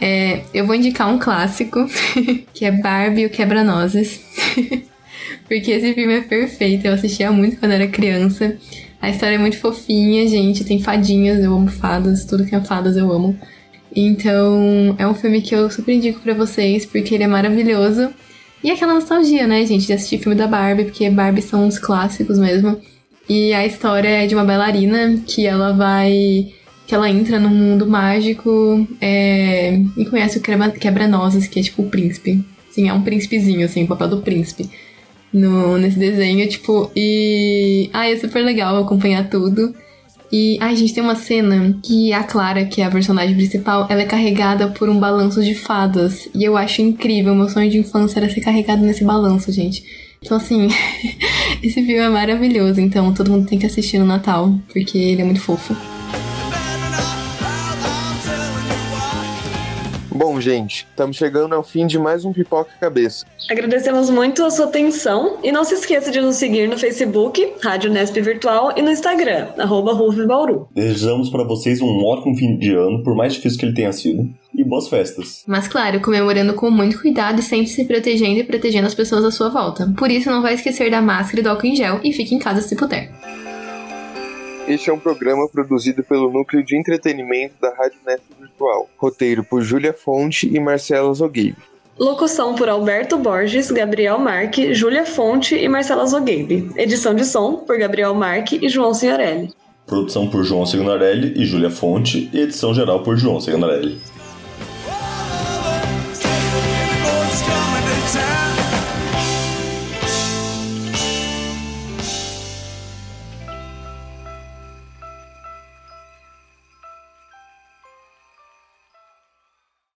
É, 0.00 0.42
eu 0.52 0.66
vou 0.66 0.74
indicar 0.74 1.08
um 1.08 1.18
clássico, 1.18 1.86
que 2.52 2.64
é 2.64 2.70
Barbie 2.70 3.22
e 3.22 3.26
o 3.26 3.30
Quebra-Nozes. 3.30 4.20
Porque 5.48 5.70
esse 5.70 5.94
filme 5.94 6.14
é 6.14 6.20
perfeito, 6.20 6.86
eu 6.86 6.94
assistia 6.94 7.30
muito 7.30 7.58
quando 7.58 7.72
era 7.72 7.86
criança. 7.86 8.56
A 9.04 9.10
história 9.10 9.34
é 9.34 9.38
muito 9.38 9.58
fofinha, 9.58 10.26
gente. 10.26 10.64
Tem 10.64 10.80
fadinhas, 10.80 11.44
eu 11.44 11.54
amo 11.54 11.68
fadas, 11.68 12.24
tudo 12.24 12.46
que 12.46 12.54
é 12.54 12.60
fadas 12.62 12.96
eu 12.96 13.12
amo. 13.12 13.38
Então, 13.94 14.96
é 14.98 15.06
um 15.06 15.14
filme 15.14 15.42
que 15.42 15.54
eu 15.54 15.70
super 15.70 15.92
indico 15.94 16.20
pra 16.20 16.32
vocês, 16.32 16.86
porque 16.86 17.14
ele 17.14 17.24
é 17.24 17.26
maravilhoso. 17.26 18.08
E 18.62 18.70
aquela 18.70 18.94
nostalgia, 18.94 19.46
né, 19.46 19.64
gente, 19.66 19.86
de 19.86 19.92
assistir 19.92 20.18
filme 20.18 20.34
da 20.34 20.46
Barbie, 20.46 20.84
porque 20.84 21.10
Barbie 21.10 21.42
são 21.42 21.66
uns 21.66 21.78
clássicos 21.78 22.38
mesmo. 22.38 22.80
E 23.28 23.52
a 23.52 23.66
história 23.66 24.08
é 24.08 24.26
de 24.26 24.34
uma 24.34 24.44
bailarina 24.44 25.20
que 25.26 25.46
ela 25.46 25.72
vai. 25.72 26.48
que 26.86 26.94
ela 26.94 27.10
entra 27.10 27.38
num 27.38 27.50
mundo 27.50 27.86
mágico 27.86 28.88
é, 29.02 29.80
e 29.98 30.04
conhece 30.06 30.38
o 30.38 30.40
quebra- 30.40 30.70
quebra-nozes, 30.70 31.46
que 31.46 31.60
é 31.60 31.62
tipo 31.62 31.82
o 31.82 31.90
príncipe. 31.90 32.42
Sim, 32.70 32.88
é 32.88 32.92
um 32.94 33.02
príncipezinho, 33.02 33.66
assim, 33.66 33.84
o 33.84 33.86
papel 33.86 34.08
do 34.08 34.22
príncipe 34.22 34.70
no, 35.34 35.76
nesse 35.76 35.98
desenho, 35.98 36.48
tipo, 36.48 36.90
e. 36.94 37.90
Ai, 37.92 38.12
é 38.12 38.16
super 38.16 38.42
legal 38.44 38.76
acompanhar 38.78 39.28
tudo. 39.28 39.74
E, 40.30 40.56
ai, 40.60 40.74
gente, 40.76 40.94
tem 40.94 41.02
uma 41.02 41.16
cena 41.16 41.78
que 41.82 42.12
a 42.12 42.22
Clara, 42.22 42.64
que 42.64 42.80
é 42.80 42.84
a 42.84 42.90
personagem 42.90 43.34
principal, 43.36 43.86
ela 43.90 44.02
é 44.02 44.06
carregada 44.06 44.68
por 44.68 44.88
um 44.88 44.98
balanço 44.98 45.42
de 45.42 45.54
fadas. 45.54 46.28
E 46.34 46.44
eu 46.44 46.56
acho 46.56 46.82
incrível, 46.82 47.34
meu 47.34 47.48
sonho 47.48 47.70
de 47.70 47.78
infância 47.78 48.18
era 48.18 48.30
ser 48.30 48.40
carregado 48.40 48.82
nesse 48.82 49.04
balanço, 49.04 49.52
gente. 49.52 49.84
Então, 50.22 50.36
assim, 50.36 50.68
esse 51.62 51.74
filme 51.74 51.94
é 51.94 52.08
maravilhoso, 52.08 52.80
então 52.80 53.12
todo 53.12 53.30
mundo 53.30 53.46
tem 53.46 53.58
que 53.58 53.66
assistir 53.66 53.98
no 53.98 54.06
Natal, 54.06 54.58
porque 54.72 54.96
ele 54.96 55.22
é 55.22 55.24
muito 55.24 55.40
fofo. 55.40 55.76
Bom, 60.14 60.40
gente, 60.40 60.86
estamos 60.88 61.16
chegando 61.16 61.56
ao 61.56 61.64
fim 61.64 61.88
de 61.88 61.98
mais 61.98 62.24
um 62.24 62.32
Pipoca 62.32 62.70
Cabeça. 62.78 63.26
Agradecemos 63.50 64.08
muito 64.08 64.44
a 64.44 64.50
sua 64.50 64.66
atenção 64.66 65.38
e 65.42 65.50
não 65.50 65.64
se 65.64 65.74
esqueça 65.74 66.08
de 66.12 66.20
nos 66.20 66.36
seguir 66.36 66.68
no 66.68 66.78
Facebook, 66.78 67.54
Rádio 67.60 67.90
Nesp 67.90 68.20
Virtual 68.20 68.72
e 68.76 68.80
no 68.80 68.92
Instagram, 68.92 69.48
arroba 69.58 69.92
Bauru. 70.24 70.68
Desejamos 70.72 71.30
pra 71.30 71.42
vocês 71.42 71.80
um 71.80 72.04
ótimo 72.04 72.36
fim 72.36 72.56
de 72.56 72.72
ano, 72.72 73.02
por 73.02 73.16
mais 73.16 73.32
difícil 73.32 73.58
que 73.58 73.66
ele 73.66 73.74
tenha 73.74 73.92
sido. 73.92 74.30
E 74.54 74.62
boas 74.62 74.86
festas. 74.86 75.42
Mas 75.48 75.66
claro, 75.66 76.00
comemorando 76.00 76.54
com 76.54 76.70
muito 76.70 77.00
cuidado 77.00 77.40
e 77.40 77.42
sempre 77.42 77.66
se 77.66 77.84
protegendo 77.84 78.38
e 78.38 78.44
protegendo 78.44 78.86
as 78.86 78.94
pessoas 78.94 79.24
à 79.24 79.32
sua 79.32 79.48
volta. 79.48 79.92
Por 79.98 80.12
isso, 80.12 80.30
não 80.30 80.42
vai 80.42 80.54
esquecer 80.54 80.92
da 80.92 81.02
máscara 81.02 81.40
e 81.40 81.42
do 81.42 81.50
álcool 81.50 81.66
em 81.66 81.74
gel 81.74 81.98
e 82.04 82.12
fique 82.12 82.36
em 82.36 82.38
casa 82.38 82.60
se 82.60 82.76
puder. 82.76 83.10
Este 84.66 84.88
é 84.88 84.92
um 84.92 84.98
programa 84.98 85.46
produzido 85.46 86.02
pelo 86.02 86.32
Núcleo 86.32 86.64
de 86.64 86.74
Entretenimento 86.74 87.54
da 87.60 87.68
Rádio 87.74 87.98
Nesp 88.06 88.24
Virtual. 88.40 88.88
Roteiro 88.96 89.44
por 89.44 89.60
Júlia 89.60 89.92
Fonte 89.92 90.48
e 90.48 90.58
Marcela 90.58 91.12
Zogueib. 91.12 91.54
Locução 91.98 92.54
por 92.54 92.68
Alberto 92.68 93.18
Borges, 93.18 93.70
Gabriel 93.70 94.18
Marque, 94.18 94.72
Júlia 94.72 95.04
Fonte 95.04 95.54
e 95.54 95.68
Marcela 95.68 96.06
Zogueib. 96.06 96.70
Edição 96.76 97.14
de 97.14 97.26
som 97.26 97.58
por 97.58 97.76
Gabriel 97.78 98.14
Marque 98.14 98.58
e 98.60 98.68
João 98.70 98.94
Signorelli. 98.94 99.52
Produção 99.86 100.28
por 100.30 100.42
João 100.44 100.64
Signarelli 100.64 101.34
e 101.36 101.44
Júlia 101.44 101.70
Fonte, 101.70 102.30
e 102.32 102.40
edição 102.40 102.72
geral 102.72 103.02
por 103.02 103.18
João 103.18 103.38
Signarelli. 103.38 104.00